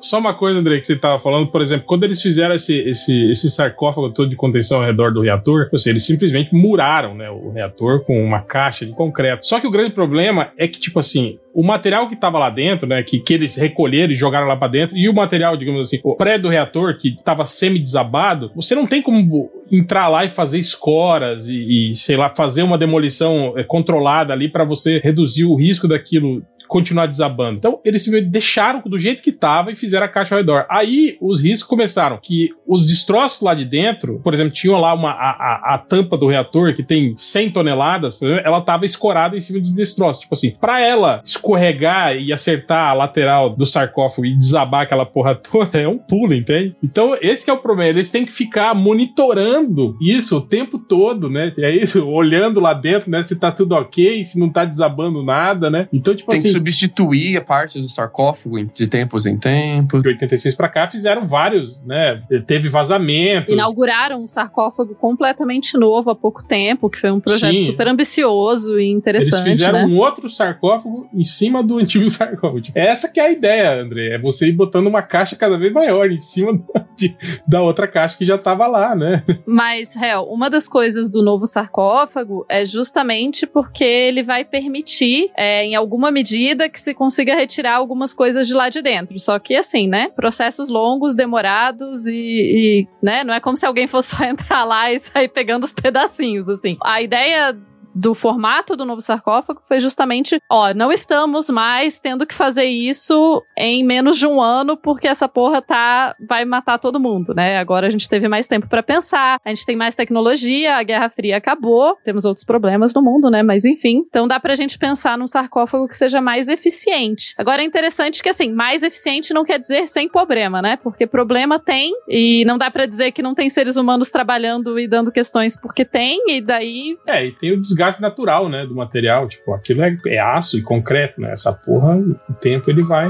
[0.00, 3.30] Só uma coisa, André, que você tava falando, por exemplo, quando eles fizeram esse, esse,
[3.30, 7.30] esse sarcófago todo de contenção ao redor do reator, ou seja, eles simplesmente muraram né,
[7.30, 9.46] o reator com uma caixa de concreto.
[9.46, 12.86] Só que o grande problema é que, tipo assim, o material que estava lá dentro,
[12.86, 16.00] né, que, que eles recolheram e jogaram lá para dentro, e o material, digamos assim,
[16.02, 20.58] o pré do reator que estava semi-desabado, você não tem como entrar lá e fazer
[20.58, 25.54] escoras e, e sei lá, fazer uma demolição é, controlada ali para você reduzir o
[25.54, 27.58] risco daquilo continuar desabando.
[27.58, 30.66] Então, eles simplesmente deixaram do jeito que estava e fizeram a caixa ao redor.
[30.70, 35.10] Aí, os riscos começaram, que os destroços lá de dentro, por exemplo, tinham lá uma,
[35.10, 39.36] a, a, a tampa do reator, que tem 100 toneladas, por exemplo, ela estava escorada
[39.36, 40.22] em cima dos destroços.
[40.22, 45.34] Tipo assim, para ela escorregar e acertar a lateral do sarcófago e desabar aquela porra
[45.50, 46.76] toda, é um pulo, entende?
[46.80, 47.90] Então, esse é o problema.
[47.90, 51.52] Eles têm que ficar monitorando isso o tempo todo, né?
[51.58, 53.24] É isso, olhando lá dentro, né?
[53.24, 55.88] Se tá tudo ok, se não tá desabando nada, né?
[55.92, 60.02] Então, tipo Tem assim que substituir a parte do sarcófago de tempos em tempos.
[60.02, 62.20] de 86 para cá fizeram vários, né?
[62.46, 63.52] Teve vazamentos.
[63.52, 67.66] Inauguraram um sarcófago completamente novo há pouco tempo, que foi um projeto Sim.
[67.66, 69.86] super ambicioso e interessante, Eles fizeram né?
[69.86, 72.62] um outro sarcófago em cima do antigo sarcófago.
[72.74, 74.14] Essa que é a ideia, André.
[74.14, 76.60] É você ir botando uma caixa cada vez maior em cima
[77.00, 77.16] de-
[77.46, 79.24] da outra caixa que já tava lá, né?
[79.46, 85.64] Mas, Hel, uma das coisas do novo sarcófago é justamente porque ele vai permitir, é,
[85.64, 89.18] em alguma medida, que se consiga retirar algumas coisas de lá de dentro.
[89.18, 90.08] Só que, assim, né?
[90.14, 93.24] Processos longos, demorados e, e, né?
[93.24, 96.76] Não é como se alguém fosse só entrar lá e sair pegando os pedacinhos, assim.
[96.84, 97.56] A ideia
[97.94, 103.42] do formato do novo sarcófago foi justamente, ó, não estamos mais tendo que fazer isso
[103.56, 107.58] em menos de um ano porque essa porra tá vai matar todo mundo, né?
[107.58, 111.10] Agora a gente teve mais tempo pra pensar, a gente tem mais tecnologia, a Guerra
[111.10, 113.42] Fria acabou, temos outros problemas no mundo, né?
[113.42, 117.34] Mas enfim, então dá pra gente pensar num sarcófago que seja mais eficiente.
[117.36, 120.76] Agora é interessante que assim, mais eficiente não quer dizer sem problema, né?
[120.76, 124.88] Porque problema tem e não dá pra dizer que não tem seres humanos trabalhando e
[124.88, 129.28] dando questões porque tem e daí É, e tem o desgaste natural, né, do material.
[129.28, 131.32] Tipo, aquilo é, é aço e concreto, né?
[131.32, 133.08] Essa porra, o tempo ele vai.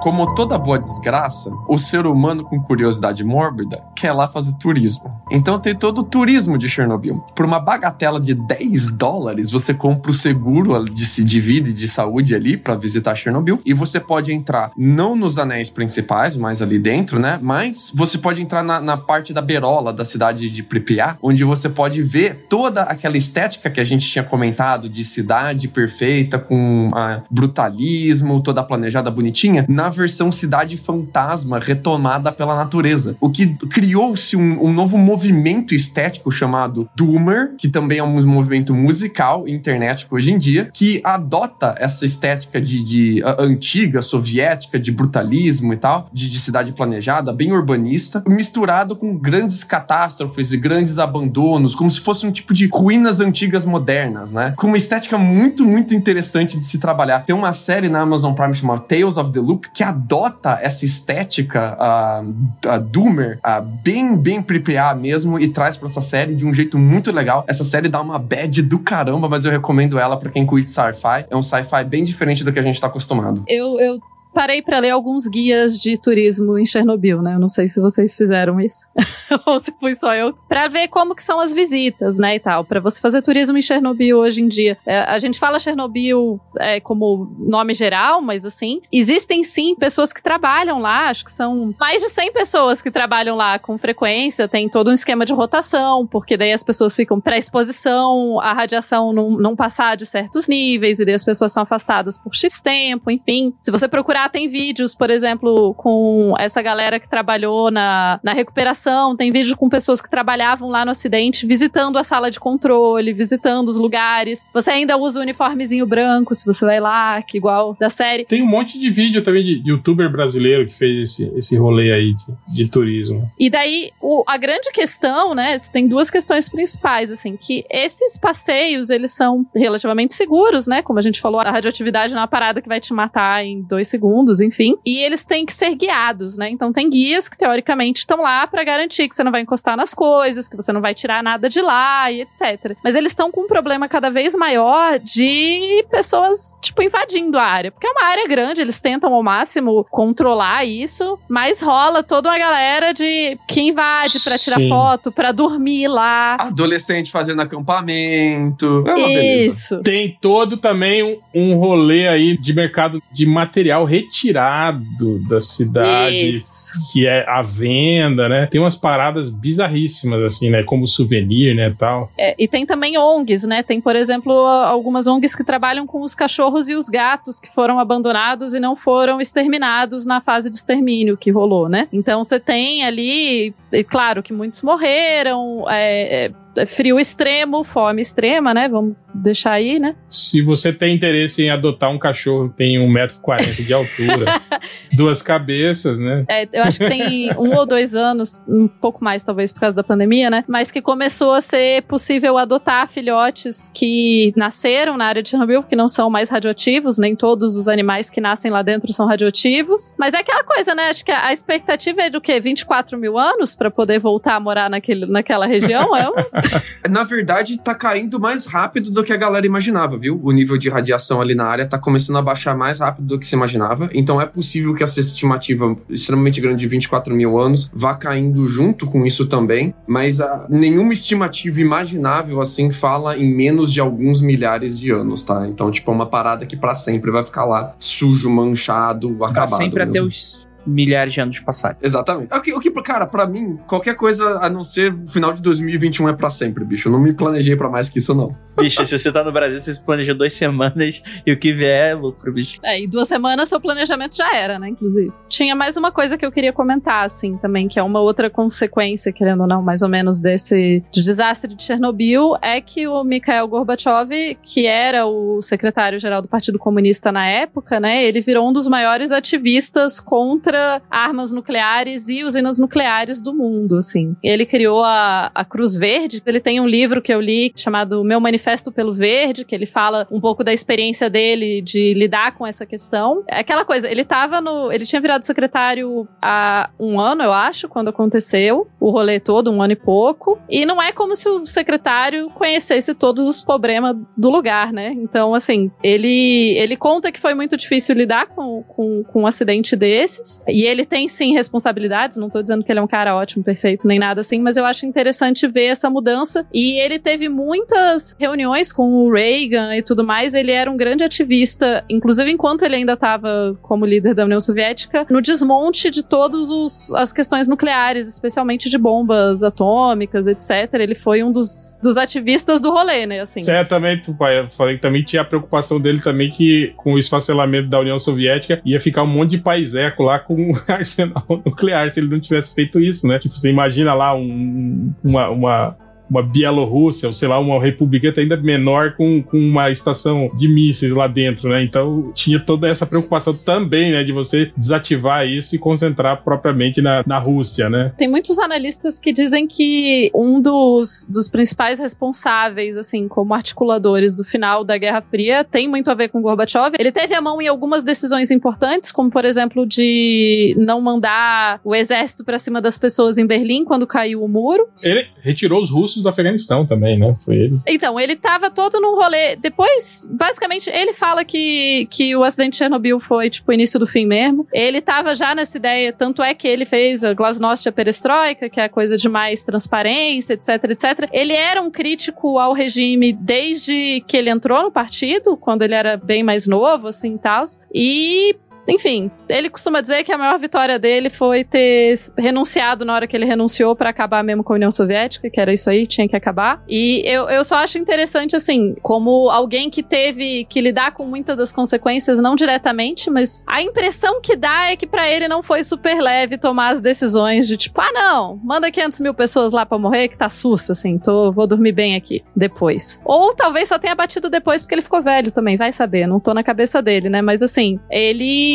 [0.00, 5.10] Como toda boa desgraça, o ser humano com curiosidade mórbida quer lá fazer turismo.
[5.30, 7.24] Então tem todo o turismo de Chernobyl.
[7.34, 12.34] Por uma bagatela de 10 dólares, você compra o seguro de se divide de saúde
[12.34, 17.18] ali para visitar Chernobyl e você pode entrar não nos anéis principais, mas ali dentro,
[17.18, 17.38] né?
[17.40, 21.68] Mas você pode entrar na, na parte da berola da cidade de Pripyat, onde você
[21.68, 27.22] pode ver toda aquela estética que a gente tinha comentado de cidade perfeita com ah,
[27.30, 33.16] brutalismo, toda planejada bonitinha, na versão cidade fantasma retomada pela natureza.
[33.20, 38.72] O que criou-se um, um novo movimento estético chamado Doomer, que também é um movimento
[38.72, 44.90] musical internético hoje em dia, que adota essa estética de, de ah, antiga, soviética, de
[44.90, 50.98] brutalismo e tal, de, de cidade planejada, bem urbanista, misturado com grandes catástrofes e grandes
[50.98, 54.54] abandonos, como se fosse um tipo de ruínas antigas modernas, né?
[54.56, 57.20] Com uma estética muito, muito interessante de se trabalhar.
[57.20, 61.76] Tem uma série na Amazon Prime chamada Tales of the Loop que adota essa estética
[61.78, 66.78] uh, Doomer, uh, bem, bem Pripyat mesmo, e traz pra essa série de um jeito
[66.78, 67.44] muito legal.
[67.46, 71.26] Essa série dá uma bad do caramba, mas eu recomendo ela pra quem curte sci-fi.
[71.30, 73.44] É um sci-fi bem diferente do que a gente tá acostumado.
[73.48, 74.00] eu, eu
[74.34, 77.34] parei pra ler alguns guias de turismo em Chernobyl, né?
[77.34, 78.86] Eu não sei se vocês fizeram isso
[79.46, 82.64] ou se fui só eu, Pra ver como que são as visitas, né, e tal.
[82.64, 84.76] Pra você fazer turismo em Chernobyl hoje em dia.
[84.84, 90.22] É, a gente fala Chernobyl é, como nome geral, mas assim, existem sim pessoas que
[90.22, 94.68] trabalham lá, acho que são mais de 100 pessoas que trabalham lá com frequência, tem
[94.68, 99.54] todo um esquema de rotação, porque daí as pessoas ficam pré-exposição, a radiação não, não
[99.54, 103.54] passar de certos níveis, e daí as pessoas são afastadas por X tempo, enfim.
[103.60, 109.16] Se você procurar, tem vídeos, por exemplo, com essa galera que trabalhou na, na recuperação,
[109.16, 113.68] tem vídeo com pessoas que trabalhavam lá no acidente, visitando a sala de controle, visitando
[113.68, 114.48] os lugares.
[114.52, 118.24] Você ainda usa o uniformezinho branco, se você vai lá, que igual da série.
[118.24, 122.14] Tem um monte de vídeo também de youtuber brasileiro que fez esse, esse rolê aí
[122.48, 123.30] de, de turismo.
[123.38, 128.90] E daí, o- a grande questão, né, tem duas questões principais, assim, que esses passeios,
[128.90, 132.60] eles são relativamente seguros, né, como a gente falou, a radioatividade não é uma parada
[132.62, 134.76] que vai te matar em dois segundos, mundos, enfim.
[134.84, 136.48] E eles têm que ser guiados, né?
[136.50, 139.92] Então tem guias que teoricamente estão lá para garantir que você não vai encostar nas
[139.92, 142.76] coisas, que você não vai tirar nada de lá e etc.
[142.82, 147.72] Mas eles estão com um problema cada vez maior de pessoas, tipo, invadindo a área.
[147.72, 152.38] Porque é uma área grande, eles tentam ao máximo controlar isso, mas rola toda uma
[152.38, 154.68] galera de que invade para tirar Sim.
[154.68, 156.36] foto, para dormir lá.
[156.38, 158.84] Adolescente fazendo acampamento.
[158.86, 159.48] É uma beleza.
[159.48, 159.82] Isso.
[159.82, 166.30] Tem todo também um, um rolê aí de mercado de material retirado da cidade.
[166.30, 166.78] Isso.
[166.92, 168.46] Que é a venda, né?
[168.46, 170.62] Tem umas paradas bizarríssimas, assim, né?
[170.62, 171.74] Como souvenir, né?
[171.76, 172.10] Tal.
[172.18, 173.62] É, e tem também ONGs, né?
[173.62, 177.78] Tem, por exemplo, algumas ONGs que trabalham com os cachorros e os gatos que foram
[177.78, 181.88] abandonados e não foram exterminados na fase de extermínio que rolou, né?
[181.92, 183.54] Então você tem ali,
[183.88, 188.68] claro que muitos morreram, é, é, frio extremo, fome extrema, né?
[188.68, 189.94] Vamos deixar aí, né?
[190.10, 194.40] Se você tem interesse em adotar um cachorro que tem 1,40m de altura,
[194.92, 196.24] duas cabeças, né?
[196.28, 199.76] É, eu acho que tem um ou dois anos, um pouco mais talvez por causa
[199.76, 200.44] da pandemia, né?
[200.48, 205.76] Mas que começou a ser possível adotar filhotes que nasceram na área de Chernobyl, que
[205.76, 209.94] não são mais radioativos, nem todos os animais que nascem lá dentro são radioativos.
[209.98, 210.88] Mas é aquela coisa, né?
[210.88, 212.40] Acho que a expectativa é do quê?
[212.40, 215.94] 24 mil anos para poder voltar a morar naquele, naquela região?
[215.94, 216.14] É um...
[216.90, 220.20] Na verdade, tá caindo mais rápido do que a galera imaginava, viu?
[220.22, 223.26] O nível de radiação ali na área tá começando a baixar mais rápido do que
[223.26, 223.88] se imaginava.
[223.94, 228.86] Então é possível que essa estimativa extremamente grande de 24 mil anos vá caindo junto
[228.86, 229.74] com isso também.
[229.86, 235.46] Mas a, nenhuma estimativa imaginável assim fala em menos de alguns milhares de anos, tá?
[235.46, 239.56] Então, tipo, é uma parada que pra sempre vai ficar lá sujo, manchado, Pra acabado.
[239.56, 240.08] sempre até mesmo.
[240.08, 241.78] os milhares de anos passados.
[241.82, 242.34] Exatamente.
[242.34, 245.42] O que, o que, cara, pra mim, qualquer coisa a não ser o final de
[245.42, 246.88] 2021 é pra sempre, bicho.
[246.88, 248.34] Eu não me planejei pra mais que isso, não.
[248.58, 251.94] Bicho, se você tá no Brasil, você planeja duas semanas e o que vier é
[251.94, 252.60] lucro, bicho.
[252.62, 254.68] É, em duas semanas seu planejamento já era, né?
[254.68, 255.12] Inclusive.
[255.28, 259.12] Tinha mais uma coisa que eu queria comentar, assim, também, que é uma outra consequência,
[259.12, 263.48] querendo ou não, mais ou menos, desse do desastre de Chernobyl, é que o Mikhail
[263.48, 268.04] Gorbachev, que era o secretário-geral do Partido Comunista na época, né?
[268.04, 270.53] Ele virou um dos maiores ativistas contra
[270.90, 274.16] armas nucleares e usinas nucleares do mundo, assim.
[274.22, 276.22] Ele criou a, a Cruz Verde.
[276.24, 280.06] Ele tem um livro que eu li chamado Meu Manifesto pelo Verde, que ele fala
[280.10, 283.24] um pouco da experiência dele de lidar com essa questão.
[283.28, 284.70] É aquela coisa, ele tava no.
[284.72, 289.62] Ele tinha virado secretário há um ano, eu acho, quando aconteceu o rolê todo, um
[289.62, 290.38] ano e pouco.
[290.48, 294.92] E não é como se o secretário conhecesse todos os problemas do lugar, né?
[294.92, 299.74] Então, assim, ele, ele conta que foi muito difícil lidar com, com, com um acidente
[299.74, 300.43] desses.
[300.48, 303.86] E ele tem sim responsabilidades, não tô dizendo que ele é um cara ótimo, perfeito,
[303.86, 306.46] nem nada assim, mas eu acho interessante ver essa mudança.
[306.52, 310.34] E ele teve muitas reuniões com o Reagan e tudo mais.
[310.34, 315.06] Ele era um grande ativista, inclusive enquanto ele ainda estava como líder da União Soviética,
[315.10, 320.74] no desmonte de todas as questões nucleares, especialmente de bombas atômicas, etc.
[320.74, 323.20] Ele foi um dos, dos ativistas do rolê, né?
[323.20, 323.48] Assim.
[323.48, 326.98] É, também, pai, eu falei que também tinha a preocupação dele também que com o
[326.98, 331.92] esfacelamento da União Soviética ia ficar um monte de paiseco lá com um arsenal nuclear
[331.92, 333.18] se ele não tivesse feito isso, né?
[333.18, 335.76] Tipo, você imagina lá um, uma, uma,
[336.08, 340.92] uma Bielorrússia, ou sei lá, uma república ainda menor com, com uma estação de mísseis
[340.92, 341.62] lá dentro, né?
[341.62, 344.04] Então tinha toda essa preocupação também, né?
[344.04, 347.92] De você desativar isso e concentrar propriamente na, na Rússia, né?
[347.96, 354.24] Tem muitos analistas que dizem que um dos, dos principais responsáveis, assim, como articuladores do
[354.24, 356.76] final da Guerra Fria tem muito a ver com Gorbachev.
[356.78, 361.74] Ele teve a mão em algumas decisões importantes, como por exemplo de não mandar o
[361.74, 364.68] exército para cima das pessoas em Berlim quando caiu o muro.
[364.82, 367.14] Ele retirou os russos do Afeganistão também, né?
[367.14, 367.58] Foi ele.
[367.66, 369.36] Então, ele tava todo num rolê.
[369.36, 373.86] Depois, basicamente, ele fala que, que o acidente de Chernobyl foi, tipo, o início do
[373.86, 374.46] fim mesmo.
[374.52, 378.48] Ele tava já nessa ideia, tanto é que ele fez a Glasnost e a Perestroika,
[378.48, 381.08] que é a coisa de mais transparência, etc, etc.
[381.12, 385.96] Ele era um crítico ao regime desde que ele entrou no partido, quando ele era
[385.96, 387.44] bem mais novo, assim, tal.
[387.72, 393.06] E enfim, ele costuma dizer que a maior vitória dele foi ter renunciado na hora
[393.06, 396.08] que ele renunciou para acabar mesmo com a União Soviética, que era isso aí, tinha
[396.08, 396.62] que acabar.
[396.68, 401.36] E eu, eu só acho interessante, assim, como alguém que teve que lidar com muitas
[401.36, 405.62] das consequências, não diretamente, mas a impressão que dá é que para ele não foi
[405.62, 409.78] super leve tomar as decisões de tipo, ah, não, manda 500 mil pessoas lá pra
[409.78, 413.00] morrer, que tá sussa, assim, tô, vou dormir bem aqui depois.
[413.04, 416.32] Ou talvez só tenha batido depois porque ele ficou velho também, vai saber, não tô
[416.32, 417.20] na cabeça dele, né?
[417.20, 418.53] Mas assim, ele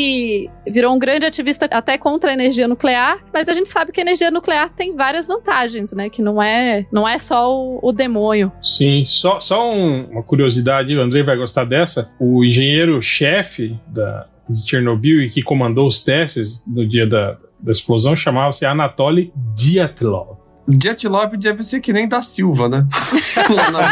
[0.67, 4.03] virou um grande ativista até contra a energia nuclear, mas a gente sabe que a
[4.03, 6.09] energia nuclear tem várias vantagens, né?
[6.09, 8.51] Que não é, não é só o, o demônio.
[8.61, 12.11] Sim, só, só um- uma curiosidade, o Andrei vai gostar dessa.
[12.19, 18.15] O engenheiro-chefe da de Chernobyl e que comandou os testes no dia da, da explosão
[18.15, 20.39] chamava-se Anatoly Dyatlov.
[20.67, 22.83] Dyatlov deve ser que nem da Silva, né?
[23.55, 23.89] Lá na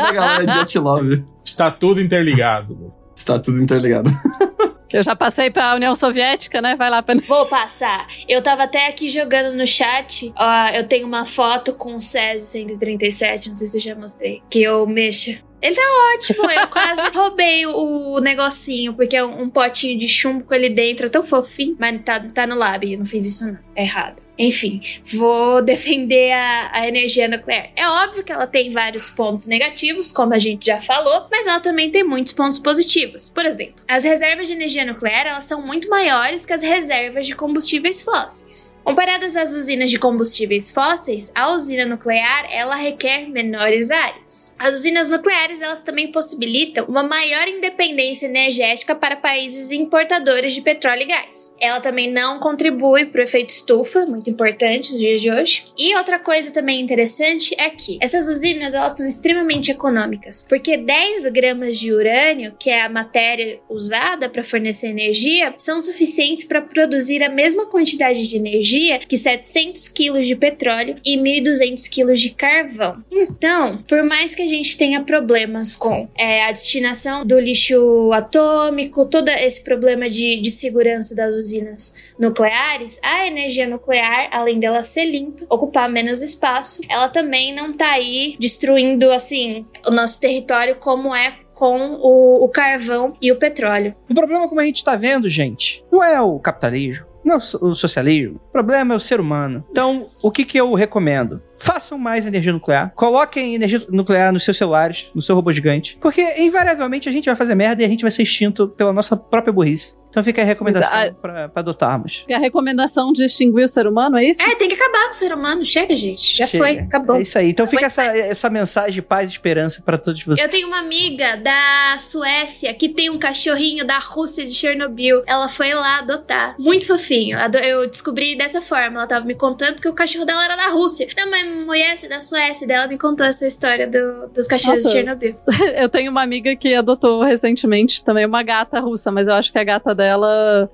[0.00, 1.24] da galera é Dyatlov.
[1.42, 2.92] Está tudo interligado.
[3.16, 4.10] Está tudo interligado.
[4.94, 6.76] Eu já passei pra União Soviética, né?
[6.76, 7.16] Vai lá pra.
[7.26, 8.06] Vou passar.
[8.28, 10.32] Eu tava até aqui jogando no chat.
[10.38, 14.40] Ó, eu tenho uma foto com o Césio 137, não sei se eu já mostrei.
[14.48, 15.36] Que eu mexo.
[15.64, 15.82] Ele tá
[16.14, 20.52] ótimo, eu quase roubei o, o negocinho, porque é um, um potinho de chumbo com
[20.52, 23.58] ele dentro, é tão fofinho, mas tá, tá no lab, eu não fiz isso não,
[23.74, 24.22] é errado.
[24.38, 24.80] Enfim,
[25.12, 27.70] vou defender a, a energia nuclear.
[27.76, 31.60] É óbvio que ela tem vários pontos negativos, como a gente já falou, mas ela
[31.60, 33.28] também tem muitos pontos positivos.
[33.28, 37.34] Por exemplo, as reservas de energia nuclear elas são muito maiores que as reservas de
[37.34, 38.74] combustíveis fósseis.
[38.84, 44.54] Comparadas às usinas de combustíveis fósseis, a usina nuclear ela requer menores áreas.
[44.58, 51.02] As usinas nucleares elas também possibilitam uma maior independência energética para países importadores de petróleo
[51.02, 51.54] e gás.
[51.58, 55.64] Ela também não contribui para o efeito estufa, muito importante nos dias de hoje.
[55.76, 61.26] E outra coisa também interessante é que essas usinas elas são extremamente econômicas, porque 10
[61.26, 67.22] gramas de urânio, que é a matéria usada para fornecer energia, são suficientes para produzir
[67.22, 73.00] a mesma quantidade de energia que 700 quilos de petróleo e 1.200 quilos de carvão.
[73.10, 79.06] Então, por mais que a gente tenha problemas com é, a destinação do lixo atômico,
[79.06, 85.04] todo esse problema de, de segurança das usinas nucleares, a energia nuclear, além dela ser
[85.04, 91.14] limpa, ocupar menos espaço, ela também não tá aí destruindo, assim, o nosso território como
[91.14, 93.94] é com o, o carvão e o petróleo.
[94.10, 97.74] O problema, como a gente tá vendo, gente, não é o capitalismo, não é o
[97.74, 98.40] socialismo.
[98.48, 99.64] O problema é o ser humano.
[99.70, 101.40] Então, o que, que eu recomendo?
[101.58, 102.92] Façam mais energia nuclear.
[102.94, 105.96] Coloquem energia nuclear nos seus celulares, no seu robô gigante.
[106.00, 109.16] Porque, invariavelmente, a gente vai fazer merda e a gente vai ser extinto pela nossa
[109.16, 109.96] própria burrice.
[110.14, 112.24] Então fica a recomendação A- pra, pra adotarmos.
[112.32, 114.40] A recomendação de extinguir o ser humano, é isso?
[114.42, 115.64] É, tem que acabar com o ser humano.
[115.66, 116.36] Chega, gente.
[116.36, 116.64] Já Chega.
[116.64, 117.16] foi, acabou.
[117.16, 117.50] É isso aí.
[117.50, 120.44] Então fica essa, essa mensagem de paz e esperança pra todos vocês.
[120.44, 125.22] Eu tenho uma amiga da Suécia que tem um cachorrinho da Rússia de Chernobyl.
[125.26, 126.54] Ela foi lá adotar.
[126.58, 127.36] Muito fofinho.
[127.64, 128.98] Eu descobri dessa forma.
[129.00, 131.08] Ela tava me contando que o cachorro dela era da Rússia.
[131.16, 132.66] Não, mas mulher, é da Suécia.
[132.68, 134.88] Daí ela me contou essa história do- dos cachorros Nossa.
[134.88, 135.36] de Chernobyl.
[135.76, 139.58] Eu tenho uma amiga que adotou recentemente também uma gata russa, mas eu acho que
[139.58, 140.03] a gata dela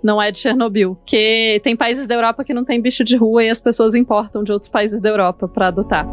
[0.03, 0.99] não é de Chernobyl.
[1.05, 4.43] Que tem países da Europa que não tem bicho de rua e as pessoas importam
[4.43, 6.07] de outros países da Europa pra adotar.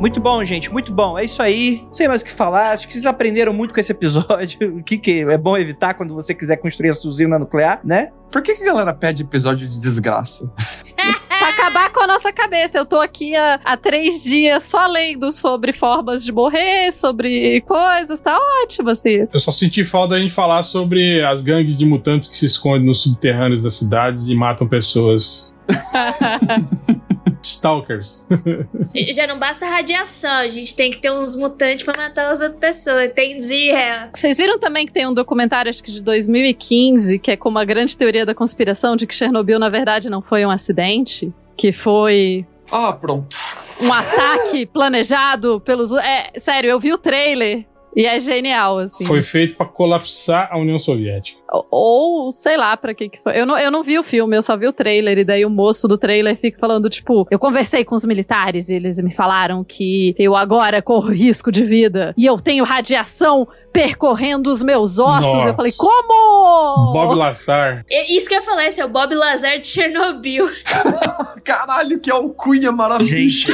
[0.00, 1.18] Muito bom, gente, muito bom.
[1.18, 1.82] É isso aí.
[1.84, 2.70] Não sei mais o que falar.
[2.70, 4.70] Acho que vocês aprenderam muito com esse episódio.
[4.80, 8.10] O que, que é bom evitar quando você quiser construir a sua usina nuclear, né?
[8.30, 10.50] Por que, que a galera pede episódio de desgraça?
[11.40, 12.76] Pra acabar com a nossa cabeça.
[12.76, 18.20] Eu tô aqui há, há três dias só lendo sobre formas de morrer, sobre coisas,
[18.20, 19.26] tá ótimo, assim.
[19.32, 22.84] Eu só senti falta da gente falar sobre as gangues de mutantes que se escondem
[22.86, 25.54] nos subterrâneos das cidades e matam pessoas.
[27.42, 28.26] Stalkers.
[29.14, 30.30] Já não basta radiação.
[30.30, 33.04] A gente tem que ter uns mutantes pra matar as outras pessoas.
[33.04, 34.08] Entendi, é.
[34.14, 37.64] Vocês viram também que tem um documentário, acho que de 2015, que é com uma
[37.64, 41.32] grande teoria da conspiração de que Chernobyl, na verdade, não foi um acidente?
[41.56, 43.36] Que foi Ah, pronto.
[43.80, 45.92] um ataque planejado pelos.
[45.92, 47.64] É, sério, eu vi o trailer
[47.94, 49.04] e é genial, assim.
[49.04, 51.40] Foi feito pra colapsar a União Soviética.
[51.50, 53.38] Ou, ou, sei lá pra que que foi.
[53.38, 55.18] Eu não, eu não vi o filme, eu só vi o trailer.
[55.18, 58.76] E daí o moço do trailer fica falando, tipo, eu conversei com os militares e
[58.76, 64.50] eles me falaram que eu agora corro risco de vida e eu tenho radiação percorrendo
[64.50, 65.32] os meus ossos.
[65.32, 65.48] Nossa.
[65.48, 66.92] Eu falei, como?
[66.92, 67.84] Bob Lassar.
[67.90, 70.48] É Isso que eu ia falar, esse é o Bob Lazar de Chernobyl.
[71.44, 73.16] Caralho, que alcunha maravilhosa.
[73.16, 73.48] Gente,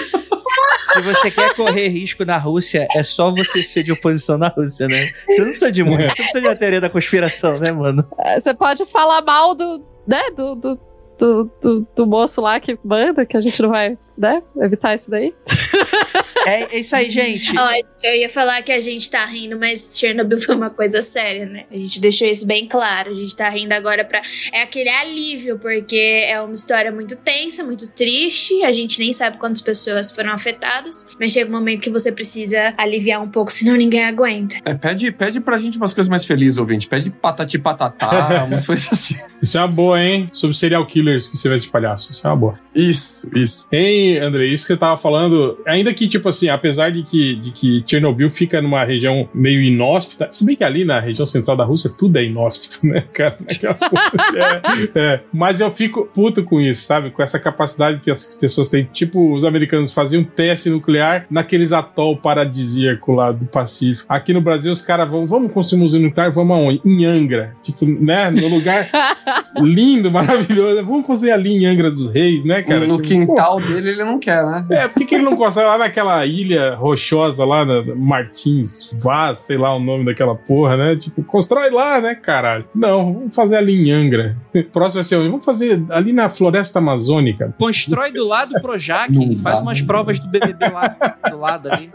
[0.79, 4.87] se você quer correr risco na Rússia, é só você ser de oposição na Rússia,
[4.87, 4.99] né?
[5.27, 6.01] Você não precisa de muito.
[6.01, 8.07] Você não precisa de uma teoria da conspiração, né, mano?
[8.19, 10.79] É, Você pode falar mal do, né, do, do,
[11.19, 15.11] do, do, do moço lá que manda, que a gente não vai, né, evitar isso
[15.11, 15.35] daí.
[16.47, 17.57] É, é isso aí, gente.
[17.59, 17.69] Ó,
[18.03, 21.65] eu ia falar que a gente tá rindo, mas Chernobyl foi uma coisa séria, né?
[21.71, 23.11] A gente deixou isso bem claro.
[23.11, 24.21] A gente tá rindo agora pra.
[24.53, 28.63] É aquele alívio, porque é uma história muito tensa, muito triste.
[28.63, 31.17] A gente nem sabe quantas pessoas foram afetadas.
[31.19, 34.57] Mas chega um momento que você precisa aliviar um pouco, senão ninguém aguenta.
[34.65, 36.87] É, pede, pede pra gente umas coisas mais felizes, ouvinte.
[36.87, 39.15] Pede patati patatá, umas coisas assim.
[39.41, 40.29] Isso é uma boa, hein?
[40.33, 42.13] Sobre serial killers que você vai de palhaço.
[42.13, 42.61] Isso é uma boa.
[42.75, 43.67] Isso, isso.
[43.73, 47.37] Hein, André, isso que você tava falando, ainda ainda que, tipo assim, apesar de que,
[47.37, 51.57] de que Chernobyl fica numa região meio inóspita, se bem que ali na região central
[51.57, 53.37] da Rússia tudo é inóspito, né, cara?
[54.95, 55.21] é, é.
[55.33, 57.11] Mas eu fico puto com isso, sabe?
[57.11, 58.89] Com essa capacidade que as pessoas têm.
[58.93, 64.07] Tipo, os americanos faziam teste nuclear naqueles atol paradisíaco lá do Pacífico.
[64.09, 66.81] Aqui no Brasil, os caras vão, vamos construir um museu nuclear, vamos aonde?
[66.85, 67.55] Em Angra.
[67.63, 68.31] Tipo, né?
[68.31, 68.87] No lugar
[69.61, 70.85] lindo, maravilhoso.
[70.85, 72.87] Vamos construir ali em Angra dos Reis, né, cara?
[72.87, 74.67] no Tipo, quintal dele ele não quer, né?
[74.71, 79.57] é, por que, ele não consegue lá naquela ilha rochosa lá, na Martins Vaz, sei
[79.57, 80.97] lá o nome daquela porra, né?
[80.97, 82.67] Tipo, constrói lá, né, caralho?
[82.75, 84.37] Não, vamos fazer ali em Angra.
[84.73, 85.29] Próximo vai ser onde?
[85.31, 87.55] Vamos fazer ali na floresta amazônica.
[87.59, 89.63] Constrói do lado do Projac Não e faz dá.
[89.63, 90.97] umas provas do BBB lá
[91.31, 91.91] do lado ali.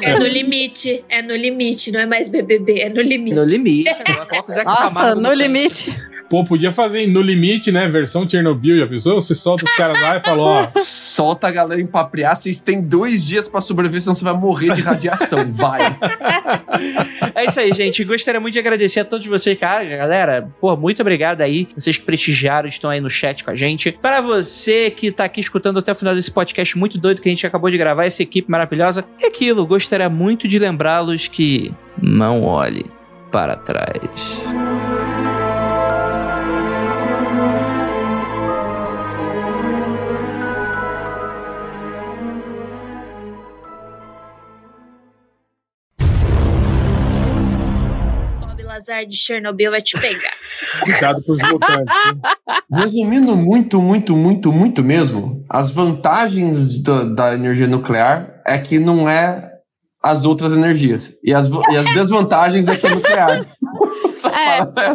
[0.00, 3.34] É no limite, é no limite, não é mais BBB, é no limite.
[3.34, 3.90] No limite.
[3.90, 6.11] Agora coloca o Zeca Nossa, no limite.
[6.32, 7.86] Pô, podia fazer no limite, né?
[7.88, 9.20] Versão Chernobyl, já pensou?
[9.20, 10.68] Você solta os caras lá e fala, ó.
[10.80, 14.80] Solta a galera empapriar, vocês têm dois dias pra sobreviver, senão você vai morrer de
[14.80, 15.52] radiação.
[15.52, 15.80] Vai.
[17.34, 18.02] É isso aí, gente.
[18.04, 20.50] Gostaria muito de agradecer a todos vocês, cara, galera.
[20.60, 21.68] Pô, muito obrigado aí.
[21.76, 23.92] Vocês que prestigiaram, estão aí no chat com a gente.
[23.92, 27.32] Para você que tá aqui escutando até o final desse podcast muito doido que a
[27.32, 29.04] gente acabou de gravar, essa equipe maravilhosa.
[29.20, 32.86] É aquilo, gostaria muito de lembrá-los que não olhe
[33.30, 34.91] para trás.
[48.82, 50.32] Bob Lazar de Chernobyl vai te pegar.
[50.84, 51.84] Cuidado votantes.
[51.86, 52.60] né?
[52.82, 59.08] Resumindo muito, muito, muito, muito mesmo, as vantagens da, da energia nuclear é que não
[59.08, 59.50] é
[60.02, 61.14] as outras energias.
[61.22, 63.46] E as, e as desvantagens é que é nuclear.
[64.24, 64.92] É.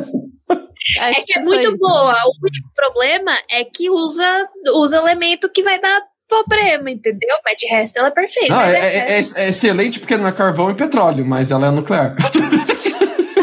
[0.99, 2.14] É que é isso muito boa.
[2.14, 7.38] O único problema é que usa, usa elemento que vai dar problema, entendeu?
[7.45, 8.53] Mas de resto ela é perfeita.
[8.53, 11.72] Não, é, é- é- é excelente porque não é carvão e petróleo, mas ela é
[11.72, 12.15] nuclear.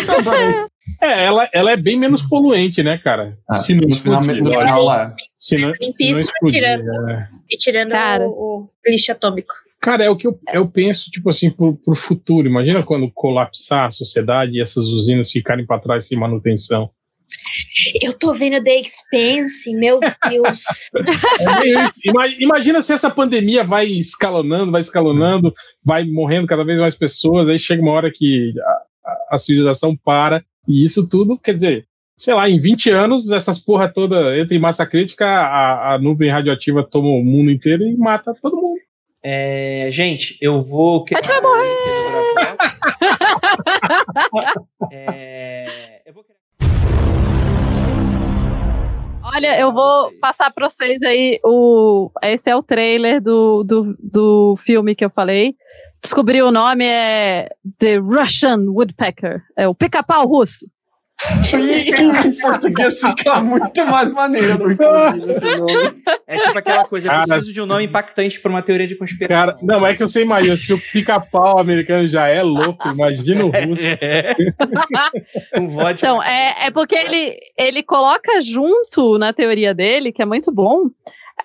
[0.08, 0.66] Adorei.
[1.00, 3.38] É, ela, ela é bem menos poluente, né, cara?
[3.48, 4.42] Ah, se não explodir.
[4.42, 4.62] no lógico.
[4.62, 5.14] final lá.
[5.32, 7.10] Se não, se não Limpíssima, explodir, tirando.
[7.10, 7.28] é.
[7.50, 8.26] E tirando Cara.
[8.26, 9.54] o, o lixo atômico.
[9.80, 12.48] Cara, é o que eu, eu penso, tipo assim, pro, pro futuro.
[12.48, 16.90] Imagina quando colapsar a sociedade e essas usinas ficarem para trás sem manutenção.
[18.00, 20.62] Eu tô vendo The Expense, meu Deus.
[22.06, 25.52] É Imagina se essa pandemia vai escalonando, vai escalonando,
[25.84, 28.52] vai morrendo cada vez mais pessoas, aí chega uma hora que
[29.30, 31.86] a, civilização para, e isso tudo, quer dizer,
[32.16, 36.30] sei lá, em 20 anos, essas porra toda entra em massa crítica, a, a nuvem
[36.30, 38.78] radioativa toma o mundo inteiro e mata todo mundo.
[39.22, 41.04] É, gente, eu vou.
[41.12, 42.34] A gente vai morrer!
[44.92, 46.24] É, eu vou
[49.34, 52.08] Olha, eu vou passar pra vocês aí o.
[52.22, 55.56] Esse é o trailer do, do, do filme que eu falei.
[56.04, 57.48] Descobri o nome, é
[57.78, 59.42] The Russian Woodpecker.
[59.56, 60.66] É o pica-pau russo.
[61.54, 66.02] em português fica muito mais maneiro, nome.
[66.26, 68.96] É tipo aquela coisa, eu Cara, preciso de um nome impactante pra uma teoria de
[68.96, 69.46] conspiração.
[69.46, 73.50] Cara, não, é que você imagina, se o pica-pau americano já é louco, imagina o
[73.50, 73.96] russo.
[74.02, 74.34] É.
[75.58, 75.92] um vodka.
[75.92, 80.90] Então, é, é porque ele, ele coloca junto na teoria dele, que é muito bom,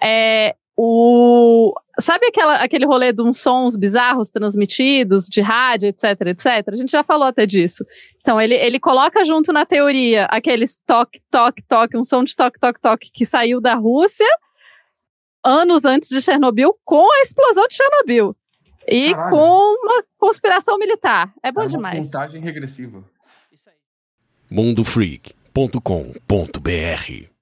[0.03, 1.73] é, o.
[1.99, 6.69] Sabe aquela, aquele rolê de uns sons bizarros transmitidos, de rádio, etc, etc?
[6.71, 7.83] A gente já falou até disso.
[8.21, 12.57] Então, ele, ele coloca junto na teoria aqueles toque, toque, toque, um som de toque,
[12.57, 14.25] toque, toque que saiu da Rússia
[15.43, 18.33] anos antes de Chernobyl, com a explosão de Chernobyl.
[18.87, 19.31] E Caralho.
[19.35, 21.33] com uma conspiração militar.
[21.43, 22.05] É bom É uma demais.
[22.07, 23.03] contagem regressiva.
[24.49, 27.38] mundofreak.com.br